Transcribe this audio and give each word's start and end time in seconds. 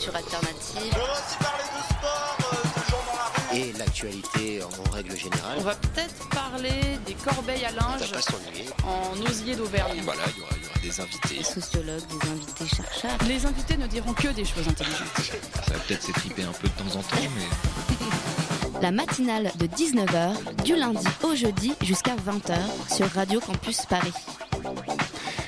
culture 0.00 0.16
alternative. 0.16 0.92
On 0.94 0.98
va 0.98 1.12
aussi 1.12 1.36
parler 1.38 1.64
de 1.76 1.82
sport, 1.94 2.36
euh, 2.40 2.80
de 2.80 2.90
gens 2.90 3.04
dans 3.06 3.18
la 3.18 3.52
rue. 3.52 3.58
Et 3.58 3.72
l'actualité 3.78 4.60
en 4.62 4.90
règle 4.90 5.16
générale. 5.16 5.56
On 5.58 5.62
va 5.62 5.74
peut-être 5.74 6.28
parler 6.30 6.98
des 7.06 7.14
corbeilles 7.14 7.64
à 7.66 7.72
linge 7.72 8.00
va 8.00 8.16
pas 8.16 8.22
s'ennuyer. 8.22 8.70
en 8.84 9.30
osier 9.30 9.56
d'Auvergne. 9.56 10.00
Voilà, 10.02 10.22
il 10.34 10.40
y 10.40 10.42
aura, 10.42 10.52
il 10.56 10.62
y 10.62 10.66
aura 10.66 10.78
des 10.82 11.00
invités. 11.00 11.38
Des 11.38 11.44
sociologues, 11.44 12.06
des 12.06 12.28
invités 12.30 12.76
chercheurs. 12.76 13.18
Les 13.28 13.44
invités 13.44 13.76
ne 13.76 13.86
diront 13.86 14.14
que 14.14 14.28
des 14.28 14.44
choses 14.44 14.68
intelligentes. 14.68 15.08
Ça 15.66 15.74
va 15.74 15.78
peut-être 15.80 16.02
s'étriper 16.02 16.44
un 16.44 16.52
peu 16.52 16.68
de 16.68 16.72
temps 16.72 16.98
en 16.98 17.02
temps, 17.02 17.16
mais 17.36 18.80
La 18.82 18.92
matinale 18.92 19.52
de 19.58 19.66
19h, 19.66 20.62
du 20.64 20.76
lundi 20.76 21.06
au 21.22 21.34
jeudi 21.34 21.74
jusqu'à 21.82 22.16
20h 22.16 22.56
sur 22.94 23.06
Radio 23.10 23.38
Campus 23.40 23.84
Paris. 23.84 24.14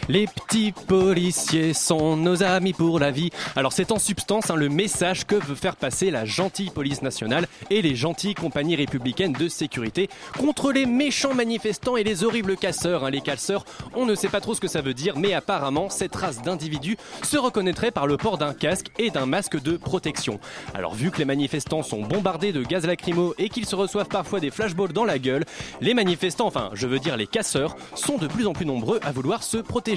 Les 0.08 0.26
petits 0.26 0.72
policiers 0.72 1.74
sont 1.74 2.16
nos 2.16 2.42
amis 2.42 2.72
pour 2.72 2.98
la 2.98 3.12
vie. 3.12 3.30
Alors 3.54 3.72
c'est 3.72 3.92
en 3.92 4.00
substance 4.00 4.50
hein, 4.50 4.56
le 4.56 4.68
message 4.68 5.24
que 5.26 5.36
veut 5.36 5.54
faire 5.54 5.76
passer 5.76 6.10
la 6.10 6.24
gentille 6.24 6.70
police 6.70 7.02
nationale 7.02 7.46
et 7.70 7.82
les 7.82 7.94
gentilles 7.94 8.34
compagnies 8.34 8.74
républicaines 8.74 9.32
de 9.32 9.46
sécurité 9.46 10.08
contre 10.36 10.72
les 10.72 10.86
méchants 10.86 11.34
manifestants 11.34 11.96
et 11.96 12.02
les 12.02 12.24
horribles 12.24 12.56
casseurs. 12.56 13.04
hein. 13.04 13.10
Les 13.10 13.20
casseurs, 13.20 13.64
on 13.94 14.04
ne 14.04 14.16
sait 14.16 14.28
pas 14.28 14.40
trop 14.40 14.54
ce 14.54 14.60
que 14.60 14.66
ça 14.66 14.80
veut 14.80 14.92
dire, 14.92 15.16
mais 15.16 15.34
apparemment 15.34 15.88
cette 15.88 16.16
race 16.16 16.42
d'individus 16.42 16.96
se 17.22 17.36
reconnaîtrait 17.36 17.92
par 17.92 18.08
le 18.08 18.16
port 18.16 18.38
d'un 18.38 18.54
casque 18.54 18.88
et 18.98 19.10
d'un 19.10 19.26
masque 19.26 19.62
de 19.62 19.76
protection. 19.76 20.40
Alors 20.74 20.94
vu 20.94 21.12
que 21.12 21.18
les 21.18 21.24
manifestants 21.24 21.84
sont 21.84 22.02
bombardés 22.02 22.52
de 22.52 22.64
gaz 22.64 22.86
lacrymo 22.86 23.34
et 23.38 23.48
qu'ils 23.48 23.66
se 23.66 23.76
reçoivent 23.76 24.08
parfois 24.08 24.40
des 24.40 24.50
flashballs 24.50 24.92
dans 24.92 25.04
la 25.04 25.20
gueule, 25.20 25.44
les 25.80 25.94
manifestants, 25.94 26.48
enfin 26.48 26.70
je 26.74 26.88
veux 26.88 26.98
dire 26.98 27.16
les 27.16 27.28
casseurs, 27.28 27.76
sont 27.94 28.18
de 28.18 28.26
plus 28.26 28.48
en 28.48 28.52
plus 28.52 28.66
nombreux 28.66 28.98
à 29.04 29.12
vouloir 29.12 29.44
se 29.44 29.58
protéger. 29.58 29.91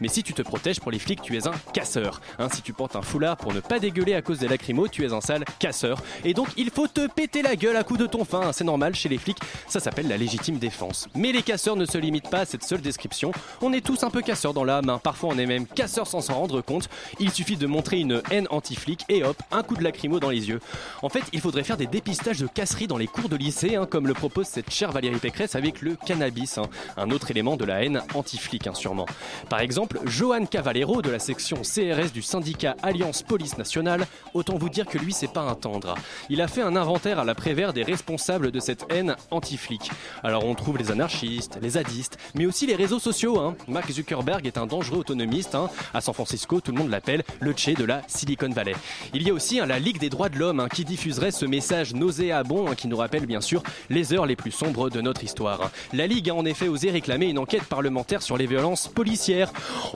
Mais 0.00 0.08
si 0.08 0.22
tu 0.22 0.32
te 0.32 0.42
protèges 0.42 0.80
pour 0.80 0.90
les 0.90 0.98
flics, 0.98 1.22
tu 1.22 1.36
es 1.36 1.46
un 1.46 1.52
casseur. 1.72 2.20
Hein, 2.38 2.48
si 2.52 2.62
tu 2.62 2.72
portes 2.72 2.96
un 2.96 3.02
foulard 3.02 3.36
pour 3.36 3.52
ne 3.52 3.60
pas 3.60 3.78
dégueuler 3.78 4.14
à 4.14 4.22
cause 4.22 4.38
des 4.38 4.48
lacrymos, 4.48 4.88
tu 4.88 5.04
es 5.04 5.12
un 5.12 5.20
sale 5.20 5.44
casseur. 5.58 6.02
Et 6.24 6.34
donc 6.34 6.48
il 6.56 6.70
faut 6.70 6.86
te 6.88 7.06
péter 7.06 7.42
la 7.42 7.56
gueule 7.56 7.76
à 7.76 7.84
coups 7.84 8.00
de 8.00 8.06
ton 8.06 8.24
fin. 8.24 8.52
C'est 8.52 8.64
normal 8.64 8.94
chez 8.94 9.08
les 9.08 9.18
flics, 9.18 9.38
ça 9.68 9.80
s'appelle 9.80 10.08
la 10.08 10.16
légitime 10.16 10.58
défense. 10.58 11.08
Mais 11.14 11.32
les 11.32 11.42
casseurs 11.42 11.76
ne 11.76 11.86
se 11.86 11.98
limitent 11.98 12.30
pas 12.30 12.40
à 12.40 12.44
cette 12.44 12.64
seule 12.64 12.80
description. 12.80 13.32
On 13.62 13.72
est 13.72 13.84
tous 13.84 14.02
un 14.02 14.10
peu 14.10 14.20
casseurs 14.22 14.54
dans 14.54 14.64
l'âme. 14.64 14.88
hein. 14.90 15.00
Parfois 15.02 15.30
on 15.32 15.38
est 15.38 15.46
même 15.46 15.66
casseurs 15.66 16.06
sans 16.06 16.20
s'en 16.20 16.34
rendre 16.34 16.60
compte. 16.60 16.88
Il 17.18 17.32
suffit 17.32 17.56
de 17.56 17.66
montrer 17.66 18.00
une 18.00 18.22
haine 18.30 18.46
anti-flic 18.50 19.04
et 19.08 19.24
hop, 19.24 19.40
un 19.50 19.62
coup 19.62 19.76
de 19.76 19.82
lacrymo 19.82 20.20
dans 20.20 20.30
les 20.30 20.48
yeux. 20.48 20.60
En 21.02 21.08
fait, 21.08 21.22
il 21.32 21.40
faudrait 21.40 21.64
faire 21.64 21.76
des 21.76 21.86
dépistages 21.86 22.38
de 22.40 22.46
casseries 22.46 22.86
dans 22.86 22.98
les 22.98 23.06
cours 23.06 23.28
de 23.28 23.36
lycée, 23.36 23.76
hein, 23.76 23.86
comme 23.86 24.06
le 24.06 24.14
propose 24.14 24.46
cette 24.46 24.70
chère 24.70 24.92
Valérie 24.92 25.18
Pécresse 25.18 25.54
avec 25.54 25.80
le 25.82 25.96
cannabis, 25.96 26.58
hein, 26.58 26.68
un 26.96 27.10
autre 27.10 27.30
élément 27.30 27.56
de 27.56 27.64
la 27.64 27.84
haine 27.84 28.02
anti-flic, 28.14 28.68
sûrement. 28.74 29.06
Par 29.48 29.60
exemple, 29.60 30.00
Johan 30.04 30.46
Cavallero 30.46 31.02
de 31.02 31.10
la 31.10 31.18
section 31.18 31.58
CRS 31.62 32.12
du 32.12 32.22
syndicat 32.22 32.76
Alliance 32.82 33.22
Police 33.22 33.58
Nationale, 33.58 34.06
autant 34.34 34.56
vous 34.58 34.68
dire 34.68 34.86
que 34.86 34.98
lui 34.98 35.12
c'est 35.12 35.32
pas 35.32 35.40
un 35.42 35.54
tendre. 35.54 35.94
Il 36.28 36.40
a 36.40 36.48
fait 36.48 36.62
un 36.62 36.76
inventaire 36.76 37.18
à 37.18 37.24
la 37.24 37.34
Prévert 37.34 37.72
des 37.72 37.82
responsables 37.82 38.50
de 38.50 38.60
cette 38.60 38.84
haine 38.90 39.16
anti-flic. 39.30 39.90
Alors 40.22 40.44
on 40.44 40.54
trouve 40.54 40.78
les 40.78 40.90
anarchistes, 40.90 41.58
les 41.62 41.70
zadistes, 41.70 42.18
mais 42.34 42.46
aussi 42.46 42.66
les 42.66 42.74
réseaux 42.76 42.98
sociaux. 42.98 43.38
hein. 43.40 43.56
Mark 43.68 43.90
Zuckerberg 43.90 44.46
est 44.46 44.58
un 44.58 44.66
dangereux 44.66 44.98
autonomiste. 44.98 45.54
hein. 45.54 45.70
À 45.94 46.00
San 46.00 46.14
Francisco, 46.14 46.60
tout 46.60 46.72
le 46.72 46.78
monde 46.78 46.90
l'appelle 46.90 47.22
le 47.40 47.52
Che 47.56 47.74
de 47.74 47.84
la 47.84 48.02
Silicon 48.06 48.50
Valley. 48.50 48.74
Il 49.14 49.22
y 49.22 49.30
a 49.30 49.34
aussi 49.34 49.60
hein, 49.60 49.66
la 49.66 49.78
Ligue 49.78 49.98
des 49.98 50.10
droits 50.10 50.28
de 50.28 50.38
l'homme 50.38 50.68
qui 50.72 50.84
diffuserait 50.84 51.30
ce 51.30 51.46
message 51.46 51.94
nauséabond 51.94 52.74
qui 52.74 52.88
nous 52.88 52.96
rappelle 52.96 53.26
bien 53.26 53.40
sûr 53.40 53.62
les 53.90 54.12
heures 54.12 54.26
les 54.26 54.36
plus 54.36 54.50
sombres 54.52 54.90
de 54.90 55.00
notre 55.00 55.24
histoire. 55.24 55.70
La 55.92 56.06
Ligue 56.06 56.30
a 56.30 56.34
en 56.34 56.44
effet 56.44 56.68
osé 56.68 56.90
réclamer 56.90 57.26
une 57.26 57.38
enquête 57.38 57.64
parlementaire 57.64 58.22
sur 58.22 58.36
les 58.36 58.46
violences 58.46 58.88
policières. 58.88 59.27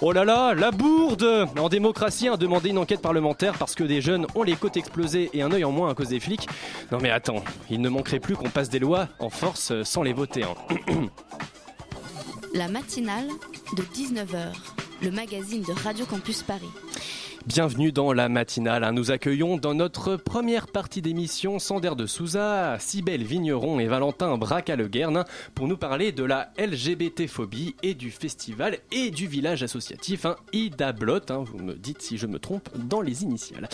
Oh 0.01 0.13
là 0.13 0.25
là, 0.25 0.55
la 0.55 0.71
bourde 0.71 1.47
En 1.59 1.69
démocratie, 1.69 2.29
hein, 2.29 2.37
demander 2.37 2.71
une 2.71 2.79
enquête 2.79 3.01
parlementaire 3.01 3.55
parce 3.59 3.75
que 3.75 3.85
des 3.85 4.01
jeunes 4.01 4.27
ont 4.35 4.43
les 4.43 4.57
côtes 4.57 4.77
explosées 4.77 5.31
et 5.33 5.43
un 5.43 5.53
œil 5.53 5.65
en 5.65 5.73
moins 5.73 5.91
à 5.91 5.95
cause 5.95 6.09
des 6.09 6.21
flics. 6.21 6.49
Non 6.91 6.99
mais 7.01 7.11
attends, 7.11 7.43
il 7.71 7.81
ne 7.81 7.89
manquerait 7.89 8.21
plus 8.21 8.37
qu'on 8.37 8.51
passe 8.51 8.69
des 8.69 8.79
lois 8.79 9.09
en 9.19 9.31
force 9.31 9.71
euh, 9.73 9.85
sans 9.85 10.03
les 10.03 10.13
voter. 10.13 10.43
hein. 10.45 10.55
La 12.55 12.69
matinale 12.69 13.29
de 13.77 13.83
19h, 13.83 14.53
le 15.03 15.11
magazine 15.11 15.63
de 15.63 15.73
Radio 15.73 16.05
Campus 16.05 16.43
Paris. 16.43 16.69
Bienvenue 17.47 17.91
dans 17.91 18.13
la 18.13 18.29
matinale. 18.29 18.85
hein. 18.85 18.93
Nous 18.93 19.11
accueillons 19.11 19.57
dans 19.57 19.75
notre 19.75 20.15
première 20.17 20.69
partie 20.69 21.03
d'émission 21.03 21.59
Sander 21.59 21.91
de 21.97 22.07
Souza, 22.07 22.77
Cybèle 22.79 23.25
Vigneron 23.25 23.81
et 23.81 23.87
Valentin 23.87 24.37
Braca-Le-Guerne 24.39 25.25
pour 25.57 25.67
nous 25.67 25.77
parler 25.77 26.13
de 26.13 26.23
la 26.23 26.53
LGBT-phobie 26.57 27.75
et 27.83 27.95
du 27.95 28.13
festival 28.13 28.79
et 28.93 29.11
du 29.11 29.27
village 29.27 29.65
associatif 29.65 30.25
hein, 30.25 30.37
Ida 30.53 30.93
Blot. 30.93 31.19
hein. 31.31 31.43
vous 31.45 31.59
me 31.59 31.75
dites 31.75 32.01
si 32.01 32.17
je 32.17 32.29
me 32.29 32.39
trompe 32.39 32.69
dans 32.77 33.01
les 33.01 33.25
initiales. 33.25 33.69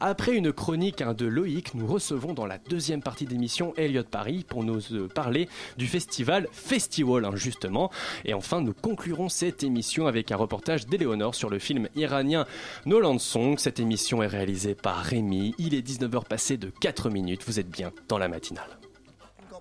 Après 0.00 0.34
une 0.34 0.52
chronique 0.52 1.00
hein, 1.00 1.14
de 1.14 1.26
Loïc, 1.26 1.74
nous 1.74 1.86
recevons 1.86 2.34
dans 2.34 2.46
la 2.46 2.58
deuxième 2.58 3.02
partie 3.02 3.26
d'émission 3.26 3.72
Elliot 3.76 4.02
Paris 4.02 4.44
pour 4.48 4.64
nous 4.64 4.80
euh, 4.92 5.06
parler 5.06 5.48
du 5.78 5.86
festival 5.86 6.48
Festival 6.50 7.24
hein, 7.24 7.36
justement. 7.36 7.90
Et 8.24 8.34
enfin, 8.34 8.60
nous 8.60 8.74
conclurons 8.74 9.28
cette 9.28 9.62
émission 9.62 10.08
avec 10.08 10.32
un 10.32 10.36
reportage 10.36 10.86
d'Éléonore 10.86 11.36
sur 11.36 11.50
le 11.50 11.60
film 11.60 11.88
iranien 11.94 12.46
Nolan 12.84 13.11
Cette 13.18 13.80
émission 13.80 14.22
est 14.22 14.26
réalisée 14.26 14.74
par 14.74 14.96
Rémi. 14.96 15.54
Il 15.58 15.74
est 15.74 15.86
19h 15.86 16.26
passé 16.26 16.56
de 16.56 16.70
4 16.70 17.10
minutes. 17.10 17.42
Vous 17.46 17.60
êtes 17.60 17.68
bien 17.68 17.92
dans 18.08 18.18
la 18.18 18.28
matinale. 18.28 18.78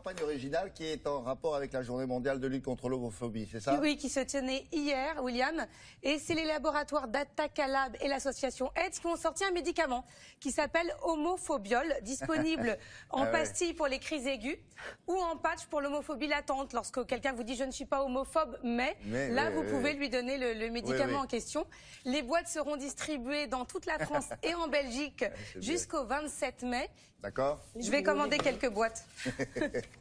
Campagne 0.04 0.24
originale 0.24 0.74
qui 0.74 0.84
est 0.88 1.06
en 1.06 1.22
rapport 1.22 1.56
avec 1.56 1.74
la 1.74 1.84
journée 1.84 2.08
mondiale 2.08 2.40
de 2.40 2.48
lutte 2.48 2.64
contre 2.66 2.90
l'homophobie, 2.90 3.48
c'est 3.52 3.60
ça? 3.60 3.78
Oui, 3.80 3.98
qui 3.98 4.10
se 4.10 4.20
tenait 4.22 4.66
hier, 4.72 5.22
William. 5.22 5.68
Et 6.02 6.18
c'est 6.18 6.34
les 6.34 6.46
laboratoires 6.46 7.08
d'Atacalab 7.08 7.96
et 8.02 8.08
l'association 8.08 8.72
AIDS 8.76 8.98
qui 9.00 9.06
ont 9.06 9.16
sorti 9.16 9.44
un 9.44 9.52
médicament 9.52 10.04
qui 10.40 10.50
s'appelle 10.52 10.92
Homophobiol, 11.04 11.98
disponible 12.02 12.80
en 13.12 13.22
Ah 13.22 13.26
ouais. 13.26 13.32
pastille 13.32 13.76
pour 13.76 13.86
les 13.86 14.00
crises 14.00 14.26
aiguës 14.26 14.58
ou 15.06 15.14
en 15.14 15.38
patch 15.38 15.68
pour 15.68 15.82
l'homophobie 15.82 16.26
latente. 16.28 16.74
Lorsque 16.74 17.06
quelqu'un 17.06 17.34
vous 17.34 17.44
dit 17.44 17.56
je 17.56 17.64
ne 17.64 17.72
suis 17.72 17.86
pas 17.86 18.02
homophobe, 18.04 18.58
mais, 18.64 18.98
Mais, 19.06 19.30
là 19.30 19.50
oui, 19.50 19.54
vous 19.54 19.62
oui, 19.62 19.68
pouvez 19.70 19.92
oui. 19.92 19.98
lui 19.98 20.10
donner 20.10 20.40
le, 20.40 20.54
le 20.54 20.72
médicament 20.72 21.20
en 21.20 21.28
question. 21.28 21.68
Les 22.06 22.24
boîtes 22.24 22.48
seront 22.48 22.76
distribuées 22.76 23.46
dans 23.46 23.66
toute 23.66 23.86
la 23.86 24.00
France 24.00 24.30
et 24.42 24.56
en 24.56 24.68
Belgique 24.68 25.20
bien. 25.20 25.62
jusqu'au 25.62 26.06
27 26.06 26.64
mai. 26.64 26.90
D'accord? 27.22 27.62
Je 27.80 27.92
vais 27.92 28.02
commander 28.04 28.38
quelques 28.38 28.70
boîtes. 28.70 29.06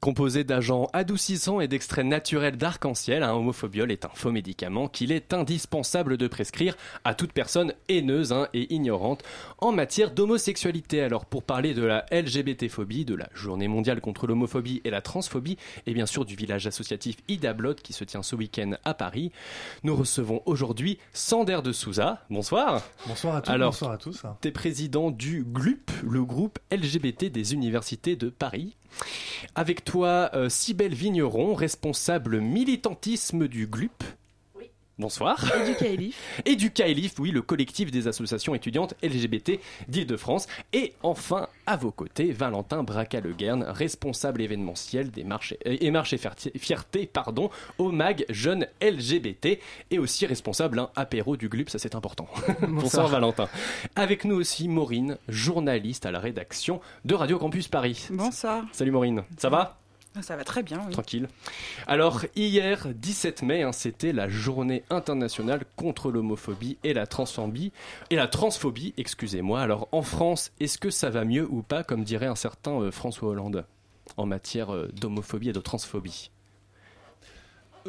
Composé 0.00 0.44
d'agents 0.44 0.88
adoucissants 0.92 1.60
et 1.60 1.66
d'extraits 1.66 2.06
naturels 2.06 2.56
d'arc-en-ciel, 2.56 3.24
un 3.24 3.32
homophobiol 3.32 3.90
est 3.90 4.04
un 4.04 4.10
faux 4.14 4.30
médicament 4.30 4.86
qu'il 4.86 5.10
est 5.10 5.34
indispensable 5.34 6.16
de 6.16 6.28
prescrire 6.28 6.76
à 7.02 7.14
toute 7.14 7.32
personne 7.32 7.74
haineuse 7.88 8.32
hein, 8.32 8.46
et 8.54 8.72
ignorante 8.72 9.24
en 9.58 9.72
matière 9.72 10.12
d'homosexualité. 10.12 11.02
Alors 11.02 11.26
pour 11.26 11.42
parler 11.42 11.74
de 11.74 11.82
la 11.82 12.06
LGBT-phobie, 12.12 13.04
de 13.04 13.16
la 13.16 13.28
journée 13.34 13.66
mondiale 13.66 14.00
contre 14.00 14.28
l'homophobie 14.28 14.80
et 14.84 14.90
la 14.90 15.02
transphobie, 15.02 15.58
et 15.86 15.94
bien 15.94 16.06
sûr 16.06 16.24
du 16.24 16.36
village 16.36 16.68
associatif 16.68 17.16
Ida 17.26 17.52
Blot 17.52 17.74
qui 17.74 17.92
se 17.92 18.04
tient 18.04 18.22
ce 18.22 18.36
week-end 18.36 18.74
à 18.84 18.94
Paris, 18.94 19.32
nous 19.82 19.96
recevons 19.96 20.42
aujourd'hui 20.46 20.98
Sander 21.12 21.58
de 21.64 21.72
Souza. 21.72 22.24
Bonsoir. 22.30 22.82
Bonsoir 23.08 23.34
à 23.34 23.42
tous. 23.42 23.50
Alors, 23.50 23.72
bonsoir 23.72 23.90
à 23.90 23.98
tous. 23.98 24.22
T'es 24.40 24.52
président 24.52 25.10
du 25.10 25.44
GLUP, 25.44 25.90
le 26.08 26.24
groupe 26.24 26.60
LGBT 26.70 27.24
des 27.24 27.52
universités 27.52 28.14
de 28.14 28.28
Paris. 28.28 28.76
Avec 29.54 29.84
toi, 29.84 30.30
euh, 30.34 30.48
Cybèle 30.48 30.94
Vigneron, 30.94 31.54
responsable 31.54 32.40
militantisme 32.40 33.48
du 33.48 33.66
GLUP. 33.66 34.04
Bonsoir. 34.98 35.52
Et 35.54 35.64
du 35.64 35.76
CAELIF. 35.76 36.42
Et 36.44 36.56
du 36.56 36.72
CAELIF, 36.72 37.20
oui, 37.20 37.30
le 37.30 37.40
collectif 37.40 37.92
des 37.92 38.08
associations 38.08 38.56
étudiantes 38.56 38.94
LGBT 39.00 39.60
d'Île-de-France. 39.86 40.48
Et 40.72 40.94
enfin, 41.04 41.46
à 41.66 41.76
vos 41.76 41.92
côtés, 41.92 42.32
Valentin 42.32 42.82
Braca-Le-Guerne, 42.82 43.62
responsable 43.62 44.42
événementiel 44.42 45.12
des 45.12 45.22
marches 45.22 45.54
et, 45.64 45.86
et 45.86 45.90
marches 45.92 46.14
et 46.14 46.58
fierté, 46.58 47.06
pardon, 47.06 47.48
au 47.78 47.92
MAG 47.92 48.24
Jeunes 48.28 48.66
LGBT. 48.82 49.60
Et 49.92 50.00
aussi 50.00 50.26
responsable, 50.26 50.80
hein, 50.80 50.90
apéro 50.96 51.36
du 51.36 51.48
GLUP, 51.48 51.70
ça 51.70 51.78
c'est 51.78 51.94
important. 51.94 52.28
Bonsoir 52.68 53.06
Valentin. 53.06 53.48
Avec 53.94 54.24
nous 54.24 54.34
aussi 54.34 54.66
Maureen, 54.66 55.16
journaliste 55.28 56.06
à 56.06 56.10
la 56.10 56.18
rédaction 56.18 56.80
de 57.04 57.14
Radio 57.14 57.38
Campus 57.38 57.68
Paris. 57.68 58.08
Bonsoir. 58.10 58.64
Salut 58.72 58.90
Maureen, 58.90 59.22
ça 59.36 59.48
va? 59.48 59.78
Ça 60.20 60.36
va 60.36 60.44
très 60.44 60.62
bien. 60.62 60.78
Tranquille. 60.90 61.28
Alors, 61.86 62.24
hier, 62.34 62.88
17 62.94 63.42
mai, 63.42 63.62
hein, 63.62 63.72
c'était 63.72 64.12
la 64.12 64.28
journée 64.28 64.82
internationale 64.90 65.64
contre 65.76 66.10
l'homophobie 66.10 66.76
et 66.82 66.92
la 66.92 67.06
transphobie. 67.06 67.72
Et 68.10 68.16
la 68.16 68.26
transphobie, 68.26 68.94
excusez-moi. 68.96 69.60
Alors, 69.60 69.88
en 69.92 70.02
France, 70.02 70.50
est-ce 70.60 70.78
que 70.78 70.90
ça 70.90 71.10
va 71.10 71.24
mieux 71.24 71.46
ou 71.48 71.62
pas, 71.62 71.84
comme 71.84 72.04
dirait 72.04 72.26
un 72.26 72.34
certain 72.34 72.80
euh, 72.80 72.90
François 72.90 73.28
Hollande, 73.28 73.64
en 74.16 74.26
matière 74.26 74.74
euh, 74.74 74.88
d'homophobie 74.88 75.50
et 75.50 75.52
de 75.52 75.60
transphobie? 75.60 76.30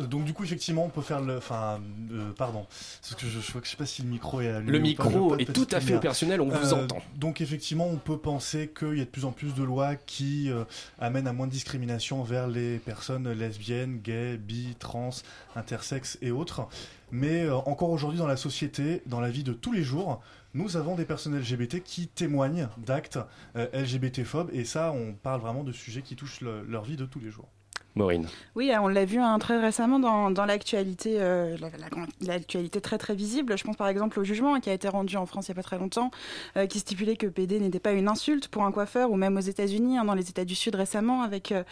Donc 0.07 0.23
du 0.25 0.33
coup 0.33 0.43
effectivement 0.43 0.85
on 0.85 0.89
peut 0.89 1.01
faire 1.01 1.21
le, 1.21 1.37
enfin, 1.37 1.79
euh, 2.11 2.31
pardon, 2.33 2.65
parce 3.01 3.15
que 3.15 3.27
je, 3.27 3.39
je, 3.39 3.51
vois 3.51 3.61
que 3.61 3.67
je 3.67 3.71
sais 3.71 3.77
pas 3.77 3.85
si 3.85 4.01
le 4.01 4.07
micro 4.09 4.41
est 4.41 4.47
allumé 4.49 4.71
Le 4.71 4.79
micro 4.79 5.29
pas 5.29 5.35
est 5.37 5.51
tout 5.53 5.67
à 5.71 5.79
fait 5.79 5.95
opérationnel, 5.95 6.41
on 6.41 6.49
vous 6.49 6.73
Euh, 6.73 6.83
entend. 6.83 7.01
Donc 7.15 7.41
effectivement, 7.41 7.87
on 7.87 7.97
peut 7.97 8.17
penser 8.17 8.71
qu'il 8.77 8.97
y 8.97 9.01
a 9.01 9.05
de 9.05 9.09
plus 9.09 9.25
en 9.25 9.31
plus 9.31 9.53
de 9.53 9.63
lois 9.63 9.95
qui 9.95 10.49
euh, 10.51 10.63
amènent 10.99 11.27
à 11.27 11.33
moins 11.33 11.47
de 11.47 11.51
discrimination 11.51 12.23
vers 12.23 12.47
les 12.47 12.77
personnes 12.79 13.29
lesbiennes, 13.31 13.99
gays, 13.99 14.37
bi, 14.37 14.75
trans, 14.79 15.09
intersexes 15.55 16.17
et 16.21 16.31
autres. 16.31 16.67
Mais 17.11 17.43
euh, 17.43 17.55
encore 17.55 17.89
aujourd'hui 17.89 18.19
dans 18.19 18.27
la 18.27 18.37
société, 18.37 19.01
dans 19.07 19.19
la 19.19 19.29
vie 19.29 19.43
de 19.43 19.53
tous 19.53 19.71
les 19.71 19.83
jours, 19.83 20.21
nous 20.53 20.77
avons 20.77 20.95
des 20.95 21.05
personnes 21.05 21.37
LGBT 21.37 21.83
qui 21.83 22.07
témoignent 22.07 22.67
d'actes 22.77 23.19
euh, 23.55 23.67
LGBT-phobes, 23.73 24.49
et 24.53 24.65
ça, 24.65 24.91
on 24.91 25.13
parle 25.13 25.41
vraiment 25.41 25.63
de 25.63 25.71
sujets 25.71 26.01
qui 26.01 26.15
touchent 26.15 26.41
le- 26.41 26.63
leur 26.65 26.83
vie 26.83 26.95
de 26.97 27.05
tous 27.05 27.19
les 27.19 27.29
jours. 27.31 27.47
Maureen. 27.95 28.27
Oui, 28.55 28.71
on 28.81 28.87
l'a 28.87 29.03
vu 29.05 29.19
hein, 29.19 29.37
très 29.39 29.59
récemment 29.59 29.99
dans, 29.99 30.31
dans 30.31 30.45
l'actualité, 30.45 31.17
euh, 31.19 31.57
la- 31.59 31.69
la- 31.69 32.05
l'actualité 32.35 32.79
très 32.81 32.97
très 32.97 33.15
visible. 33.15 33.57
Je 33.57 33.63
pense 33.63 33.75
par 33.75 33.87
exemple 33.87 34.19
au 34.19 34.23
jugement 34.23 34.59
qui 34.59 34.69
a 34.69 34.73
été 34.73 34.87
rendu 34.87 35.17
en 35.17 35.25
France 35.25 35.47
il 35.47 35.51
n'y 35.51 35.53
a 35.53 35.61
pas 35.61 35.63
très 35.63 35.77
longtemps, 35.79 36.11
euh, 36.55 36.65
qui 36.67 36.79
stipulait 36.79 37.15
que 37.17 37.27
PD 37.27 37.59
n'était 37.59 37.79
pas 37.79 37.91
une 37.91 38.07
insulte 38.07 38.47
pour 38.47 38.63
un 38.63 38.71
coiffeur, 38.71 39.11
ou 39.11 39.15
même 39.15 39.35
aux 39.37 39.41
États-Unis, 39.41 39.97
hein, 39.97 40.05
dans 40.05 40.13
les 40.13 40.29
États 40.29 40.45
du 40.45 40.55
Sud 40.55 40.75
récemment, 40.75 41.23
avec 41.23 41.51
euh, 41.51 41.63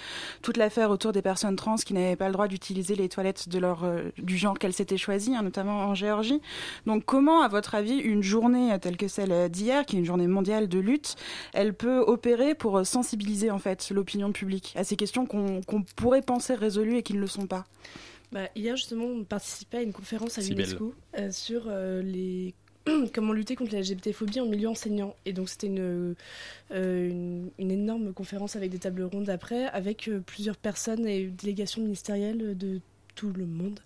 toute 0.41 0.57
l'affaire 0.57 0.89
autour 0.89 1.11
des 1.11 1.21
personnes 1.21 1.55
trans 1.55 1.75
qui 1.75 1.93
n'avaient 1.93 2.15
pas 2.15 2.27
le 2.27 2.33
droit 2.33 2.47
d'utiliser 2.47 2.95
les 2.95 3.09
toilettes 3.09 3.47
de 3.47 3.59
leur 3.59 3.83
euh, 3.83 4.01
du 4.17 4.37
genre 4.37 4.57
qu'elles 4.57 4.73
s'étaient 4.73 4.97
choisies, 4.97 5.35
hein, 5.35 5.43
notamment 5.43 5.79
en 5.85 5.95
Géorgie. 5.95 6.41
Donc 6.87 7.05
comment, 7.05 7.41
à 7.41 7.47
votre 7.47 7.75
avis, 7.75 7.95
une 7.97 8.23
journée 8.23 8.73
euh, 8.73 8.77
telle 8.79 8.97
que 8.97 9.07
celle 9.07 9.49
d'hier, 9.49 9.85
qui 9.85 9.95
est 9.95 9.99
une 9.99 10.05
journée 10.05 10.27
mondiale 10.27 10.67
de 10.67 10.79
lutte, 10.79 11.15
elle 11.53 11.73
peut 11.73 11.99
opérer 11.99 12.55
pour 12.55 12.79
euh, 12.79 12.83
sensibiliser 12.83 13.51
en 13.51 13.59
fait 13.59 13.91
l'opinion 13.91 14.31
publique 14.31 14.73
à 14.75 14.83
ces 14.83 14.95
questions 14.95 15.25
qu'on 15.25 15.61
qu'on 15.61 15.83
pourrait 15.83 16.06
penser 16.25 16.55
résolues 16.55 16.97
et 16.97 17.03
qui 17.03 17.13
ne 17.13 17.19
le 17.19 17.27
sont 17.27 17.47
pas 17.47 17.65
Bah, 18.31 18.49
hier, 18.55 18.75
justement, 18.75 19.05
on 19.05 19.23
participait 19.23 19.77
à 19.77 19.81
une 19.81 19.93
conférence 19.93 20.37
à 20.37 20.41
l'UNESCO 20.41 20.93
euh, 21.17 21.31
sur 21.31 21.63
euh, 21.67 22.01
les 22.01 22.53
comment 23.13 23.33
lutter 23.33 23.55
contre 23.55 23.73
la 23.73 23.81
LGBT-phobie 23.81 24.39
en 24.39 24.45
milieu 24.45 24.69
enseignant. 24.69 25.15
Et 25.25 25.33
donc, 25.33 25.49
c'était 25.49 25.67
une, 25.67 26.15
euh, 26.71 27.09
une, 27.09 27.49
une 27.57 27.71
énorme 27.71 28.13
conférence 28.13 28.55
avec 28.55 28.71
des 28.71 28.79
tables 28.79 29.03
rondes 29.03 29.29
après, 29.29 29.65
avec 29.65 30.07
euh, 30.07 30.19
plusieurs 30.25 30.57
personnes 30.57 31.07
et 31.07 31.25
délégations 31.27 31.81
ministérielles 31.81 32.57
de 32.57 32.79
tout 33.15 33.33
le 33.35 33.45
monde. 33.45 33.79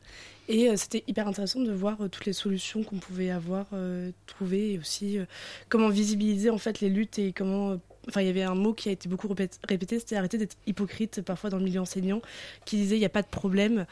Et 0.47 0.69
euh, 0.69 0.75
c'était 0.75 1.03
hyper 1.07 1.27
intéressant 1.27 1.61
de 1.61 1.71
voir 1.71 2.01
euh, 2.01 2.09
toutes 2.09 2.25
les 2.25 2.33
solutions 2.33 2.83
qu'on 2.83 2.97
pouvait 2.97 3.31
avoir 3.31 3.67
euh, 3.73 4.11
trouvées 4.27 4.73
et 4.73 4.77
aussi 4.79 5.17
euh, 5.17 5.25
comment 5.69 5.89
visibiliser 5.89 6.49
en 6.49 6.57
fait 6.57 6.81
les 6.81 6.89
luttes 6.89 7.17
et 7.17 7.31
comment. 7.33 7.79
Enfin, 8.11 8.19
il 8.19 8.27
y 8.27 8.29
avait 8.29 8.43
un 8.43 8.55
mot 8.55 8.73
qui 8.73 8.89
a 8.89 8.91
été 8.91 9.07
beaucoup 9.07 9.29
répét- 9.29 9.57
répété, 9.69 9.97
c'était 9.97 10.17
arrêter 10.17 10.37
d'être 10.37 10.57
hypocrite 10.67 11.21
parfois 11.21 11.49
dans 11.49 11.55
le 11.55 11.63
milieu 11.63 11.79
enseignant, 11.79 12.21
qui 12.65 12.75
disait 12.75 12.97
il 12.97 12.99
n'y 12.99 13.05
a 13.05 13.09
pas 13.09 13.21
de 13.21 13.29
problème, 13.29 13.85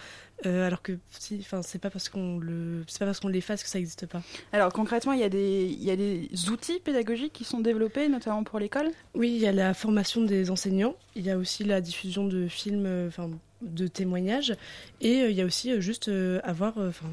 euh, 0.46 0.68
alors 0.68 0.82
que 0.82 0.92
si, 1.10 1.38
enfin, 1.40 1.62
c'est 1.62 1.80
pas 1.80 1.90
parce 1.90 2.10
qu'on 2.10 2.38
le, 2.38 2.84
c'est 2.88 3.00
pas 3.00 3.06
parce 3.06 3.22
qu'on 3.22 3.30
l'efface 3.30 3.64
que 3.64 3.70
ça 3.70 3.78
n'existe 3.78 4.08
pas. 4.08 4.22
Alors 4.52 4.74
concrètement, 4.74 5.14
il 5.14 5.22
y, 5.22 5.24
a 5.24 5.30
des, 5.30 5.68
il 5.72 5.82
y 5.82 5.90
a 5.90 5.96
des 5.96 6.28
outils 6.50 6.82
pédagogiques 6.82 7.32
qui 7.32 7.46
sont 7.46 7.62
développés, 7.62 8.10
notamment 8.10 8.44
pour 8.44 8.60
l'école? 8.60 8.90
Oui, 9.16 9.30
il 9.30 9.40
y 9.40 9.48
a 9.48 9.54
la 9.54 9.74
formation 9.74 10.22
des 10.26 10.52
enseignants, 10.52 10.96
il 11.16 11.26
y 11.26 11.32
a 11.32 11.38
aussi 11.38 11.64
la 11.64 11.80
diffusion 11.80 12.28
de 12.28 12.50
films, 12.50 12.86
euh, 12.86 13.08
enfin, 13.08 13.30
de 13.62 13.88
témoignages, 13.88 14.54
et 15.00 15.22
euh, 15.22 15.30
il 15.30 15.38
y 15.38 15.42
a 15.42 15.46
aussi 15.46 15.80
juste 15.82 16.12
avoir, 16.44 16.78
enfin, 16.78 17.08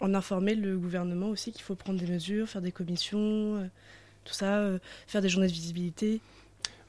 en 0.00 0.14
informer 0.14 0.54
le 0.54 0.78
gouvernement 0.78 1.28
aussi 1.28 1.52
qu'il 1.52 1.62
faut 1.62 1.74
prendre 1.74 2.00
des 2.00 2.10
mesures, 2.10 2.48
faire 2.48 2.62
des 2.62 2.72
commissions, 2.72 3.70
tout 4.24 4.34
ça, 4.34 4.56
euh, 4.58 4.78
faire 5.06 5.20
des 5.22 5.28
journées 5.28 5.48
de 5.48 5.52
visibilité. 5.52 6.20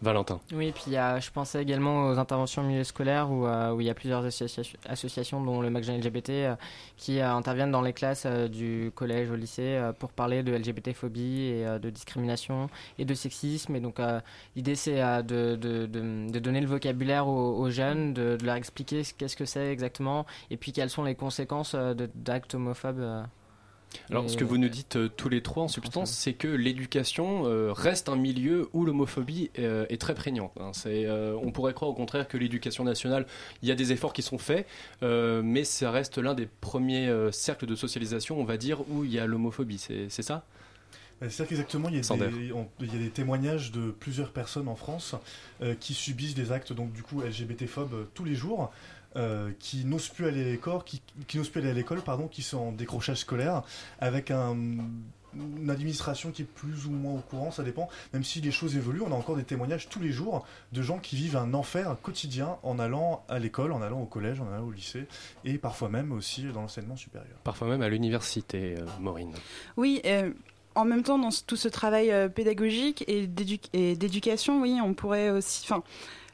Valentin. 0.02 0.42
Oui, 0.52 0.74
puis 0.74 0.84
il 0.88 0.94
y 0.94 0.98
a, 0.98 1.18
je 1.22 1.32
pensais 1.32 1.62
également 1.62 2.10
aux 2.10 2.18
interventions 2.20 2.62
au 2.62 2.66
milieu 2.66 2.84
scolaire 2.84 3.32
où, 3.32 3.48
euh, 3.48 3.72
où 3.72 3.80
il 3.80 3.88
y 3.88 3.90
a 3.90 3.94
plusieurs 3.94 4.26
associations, 4.26 4.78
associations 4.86 5.42
dont 5.42 5.62
le 5.62 5.70
MAC 5.70 5.86
Jeune 5.86 5.98
LGBT 6.02 6.30
euh, 6.30 6.56
qui 6.98 7.20
euh, 7.22 7.32
interviennent 7.34 7.72
dans 7.72 7.82
les 7.82 7.94
classes 7.94 8.24
euh, 8.26 8.50
du 8.50 8.92
collège 8.96 9.32
au 9.32 9.38
lycée 9.38 9.62
euh, 9.78 9.94
pour 9.94 10.12
parler 10.12 10.44
de 10.44 10.52
LGBT-phobie 10.54 11.44
et 11.44 11.66
euh, 11.66 11.80
de 11.80 11.90
discrimination 11.90 12.70
et 13.00 13.06
de 13.06 13.14
sexisme. 13.14 13.78
Et 13.78 13.80
donc 13.80 14.02
euh, 14.02 14.20
l'idée 14.58 14.76
c'est 14.76 15.02
euh, 15.02 15.22
de, 15.22 15.56
de, 15.56 15.86
de, 15.86 16.30
de 16.30 16.40
donner 16.40 16.60
le 16.60 16.68
vocabulaire 16.68 17.26
aux, 17.30 17.56
aux 17.58 17.70
jeunes, 17.70 18.14
de, 18.14 18.36
de 18.36 18.46
leur 18.46 18.56
expliquer 18.56 19.06
ce- 19.06 19.14
qu'est-ce 19.14 19.38
que 19.38 19.46
c'est 19.46 19.72
exactement 19.72 20.26
et 20.52 20.58
puis 20.58 20.74
quelles 20.74 20.90
sont 20.90 21.04
les 21.04 21.16
conséquences 21.16 21.76
euh, 21.76 21.94
de- 21.94 22.10
d'actes 22.14 22.56
homophobes. 22.56 23.24
Alors, 24.10 24.30
ce 24.30 24.38
que 24.38 24.44
vous 24.44 24.58
nous 24.58 24.70
dites 24.70 24.96
euh, 24.96 25.08
tous 25.10 25.30
les 25.30 25.42
trois 25.42 25.64
en 25.64 25.68
substance, 25.68 26.12
c'est 26.12 26.34
que 26.34 26.48
l'éducation 26.48 27.44
euh, 27.46 27.72
reste 27.72 28.10
un 28.10 28.16
milieu 28.16 28.70
où 28.74 28.86
l'homophobie 28.86 29.52
euh, 29.60 29.86
est 29.90 30.00
très 30.02 30.14
prégnante. 30.16 30.52
hein. 30.60 30.72
C'est, 30.74 31.06
euh, 31.06 31.36
on 31.42 31.52
pourrait 31.52 31.74
croire 31.74 31.92
au 31.92 31.94
contraire 31.94 32.28
que 32.28 32.38
l'éducation 32.38 32.84
nationale, 32.84 33.26
il 33.62 33.70
y 33.70 33.72
a 33.72 33.76
des 33.76 33.92
efforts 33.92 34.14
qui 34.14 34.22
sont 34.22 34.38
faits, 34.38 34.68
euh, 35.04 35.42
mais 35.44 35.64
ça 35.64 35.92
reste 35.92 36.18
l'un 36.18 36.34
des 36.34 36.48
premiers 36.62 37.08
euh, 37.08 37.32
cercles 37.32 37.66
de 37.66 37.76
socialisation, 37.76 38.40
on 38.40 38.46
va 38.46 38.58
dire, 38.58 38.82
où 38.90 39.04
il 39.04 39.12
y 39.14 39.20
a 39.20 39.26
l'homophobie. 39.26 39.78
C'est, 39.78 40.10
c'est 40.10 40.24
ça? 40.24 40.46
C'est-à-dire 41.22 41.48
qu'exactement, 41.48 41.88
il, 41.88 41.96
y 41.96 42.00
a 42.00 42.02
des- 42.32 42.52
on- 42.52 42.68
il 42.82 42.92
y 42.94 42.96
a 42.98 43.00
des 43.00 43.10
témoignages 43.10 43.72
de 43.72 43.92
plusieurs 43.92 44.32
personnes 44.34 44.68
en 44.68 44.76
France 44.76 45.16
euh, 45.62 45.74
qui 45.80 45.94
subissent 45.94 46.36
des 46.36 46.52
actes 46.52 46.74
donc 46.74 46.92
du 46.92 47.02
coup 47.02 47.22
LGBT-phobes 47.22 47.94
euh, 47.94 48.04
tous 48.14 48.26
les 48.26 48.36
jours, 48.36 48.72
euh, 49.16 49.52
qui 49.60 49.86
n'osent 49.86 50.10
plus 50.10 50.26
aller 50.28 50.42
à 50.42 50.46
l'école, 50.50 50.84
qui, 50.84 51.02
qui 51.28 51.38
n'osent 51.38 51.50
plus 51.50 51.62
aller 51.62 51.70
à 51.72 51.74
l'école, 51.74 52.02
pardon, 52.02 52.28
qui 52.28 52.42
sont 52.42 52.58
en 52.60 52.72
décrochage 52.72 53.18
scolaire, 53.18 53.62
avec 54.00 54.32
un- 54.32 54.78
une 55.36 55.72
administration 55.72 56.30
qui 56.30 56.44
est 56.44 56.46
plus 56.46 56.86
ou 56.86 56.92
moins 56.92 57.14
au 57.14 57.18
courant, 57.22 57.50
ça 57.50 57.64
dépend. 57.64 57.90
Même 58.14 58.24
si 58.24 58.40
les 58.40 58.52
choses 58.52 58.76
évoluent, 58.76 59.02
on 59.02 59.12
a 59.12 59.16
encore 59.16 59.36
des 59.36 59.44
témoignages 59.44 59.90
tous 59.90 60.00
les 60.00 60.12
jours 60.12 60.46
de 60.74 60.82
gens 60.84 61.00
qui 61.00 61.16
vivent 61.16 61.38
un 61.38 61.56
enfer 61.56 61.96
quotidien 62.04 62.58
en 62.62 62.78
allant 62.78 63.24
à 63.30 63.40
l'école, 63.40 63.72
en 63.72 63.82
allant 63.82 64.00
au 64.02 64.06
collège, 64.06 64.40
en 64.42 64.52
allant 64.54 64.66
au 64.68 64.72
lycée, 64.72 65.08
et 65.44 65.58
parfois 65.58 65.90
même 65.90 66.12
aussi 66.12 66.44
dans 66.54 66.62
l'enseignement 66.62 66.96
supérieur. 66.96 67.36
Parfois 67.44 67.68
même 67.68 67.82
à 67.82 67.90
l'université, 67.90 68.76
euh, 68.78 68.86
Maureen. 69.00 69.32
Oui, 69.76 70.02
euh, 70.06 70.32
en 70.76 70.86
même 70.86 71.02
temps, 71.02 71.18
dans 71.18 71.30
tout 71.48 71.56
ce 71.56 71.68
travail 71.68 72.12
euh, 72.12 72.30
pédagogique 72.30 73.04
et 73.08 73.26
d'édu- 73.26 73.60
et 73.74 73.96
d'éducation, 73.96 74.62
oui, 74.62 74.78
on 74.84 74.94
pourrait 74.94 75.32
aussi. 75.32 75.62
Enfin, 75.66 75.82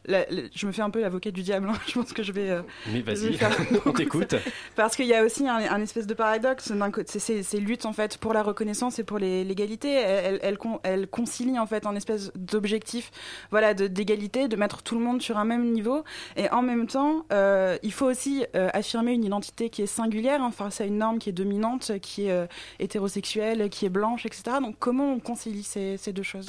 la- 0.05 0.25
la- 0.29 0.41
je 0.53 0.65
me 0.67 0.71
fais 0.71 0.81
un 0.81 0.89
peu 0.89 1.01
l'avocat 1.01 1.31
du 1.31 1.41
diable. 1.43 1.69
hein. 1.69 1.73
Je 1.87 1.93
pense 1.93 2.13
que 2.13 2.23
je 2.23 2.31
vais. 2.31 2.49
euh, 2.49 2.61
Mais 2.91 3.01
vas-y, 3.01 3.37
on 3.85 3.91
t'écoute. 3.91 4.35
Parce 4.75 4.95
qu'il 4.95 5.05
y 5.07 5.13
a 5.13 5.23
aussi 5.23 5.47
un, 5.47 5.55
un 5.57 5.81
espèce 5.81 6.07
de 6.07 6.13
paradoxe. 6.13 6.71
D'un 6.71 6.91
côté, 6.91 7.07
c'est- 7.11 7.19
c'est 7.19 7.43
ces 7.43 7.59
luttes 7.59 7.85
en 7.85 7.93
fait 7.93 8.17
pour 8.17 8.33
la 8.33 8.43
reconnaissance 8.43 8.99
et 8.99 9.03
pour 9.03 9.19
les- 9.19 9.43
l'égalité. 9.43 9.91
Elles, 9.91 10.25
elles, 10.35 10.39
elles 10.43 10.57
con- 10.57 10.79
elles 10.83 11.07
concilient 11.07 11.59
en 11.59 11.67
fait 11.67 11.85
un 11.85 11.95
espèce 11.95 12.31
d'objectif, 12.35 13.11
voilà, 13.51 13.73
de- 13.73 13.87
d'égalité, 13.87 14.47
de, 14.47 14.55
mettre 14.55 14.81
tout 14.83 14.97
le 14.97 15.03
monde 15.03 15.21
sur 15.21 15.37
un 15.37 15.45
même 15.45 15.71
niveau. 15.71 16.03
Et 16.37 16.49
en 16.49 16.61
même 16.61 16.87
temps, 16.87 17.25
euh, 17.31 17.77
il 17.83 17.91
faut 17.93 18.05
aussi 18.07 18.45
euh, 18.55 18.69
affirmer 18.73 19.13
une 19.13 19.23
identité 19.23 19.69
qui 19.69 19.81
est 19.81 19.87
singulière 19.87 20.41
hein, 20.41 20.51
face 20.51 20.81
à 20.81 20.85
une 20.85 20.97
norme 20.97 21.19
qui 21.19 21.29
est 21.29 21.33
dominante, 21.33 21.99
qui 22.01 22.25
est 22.27 22.31
euh, 22.31 22.47
hétérosexuelle, 22.79 23.69
qui 23.69 23.85
est 23.85 23.89
blanche, 23.89 24.25
etc. 24.25 24.43
Donc 24.61 24.75
comment 24.79 25.13
on 25.13 25.19
concilie 25.19 25.63
ces, 25.63 25.97
ces 25.97 26.13
deux 26.13 26.23
choses? 26.23 26.47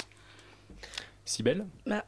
Si 1.25 1.43
belle 1.43 1.65
Bah, 1.85 2.03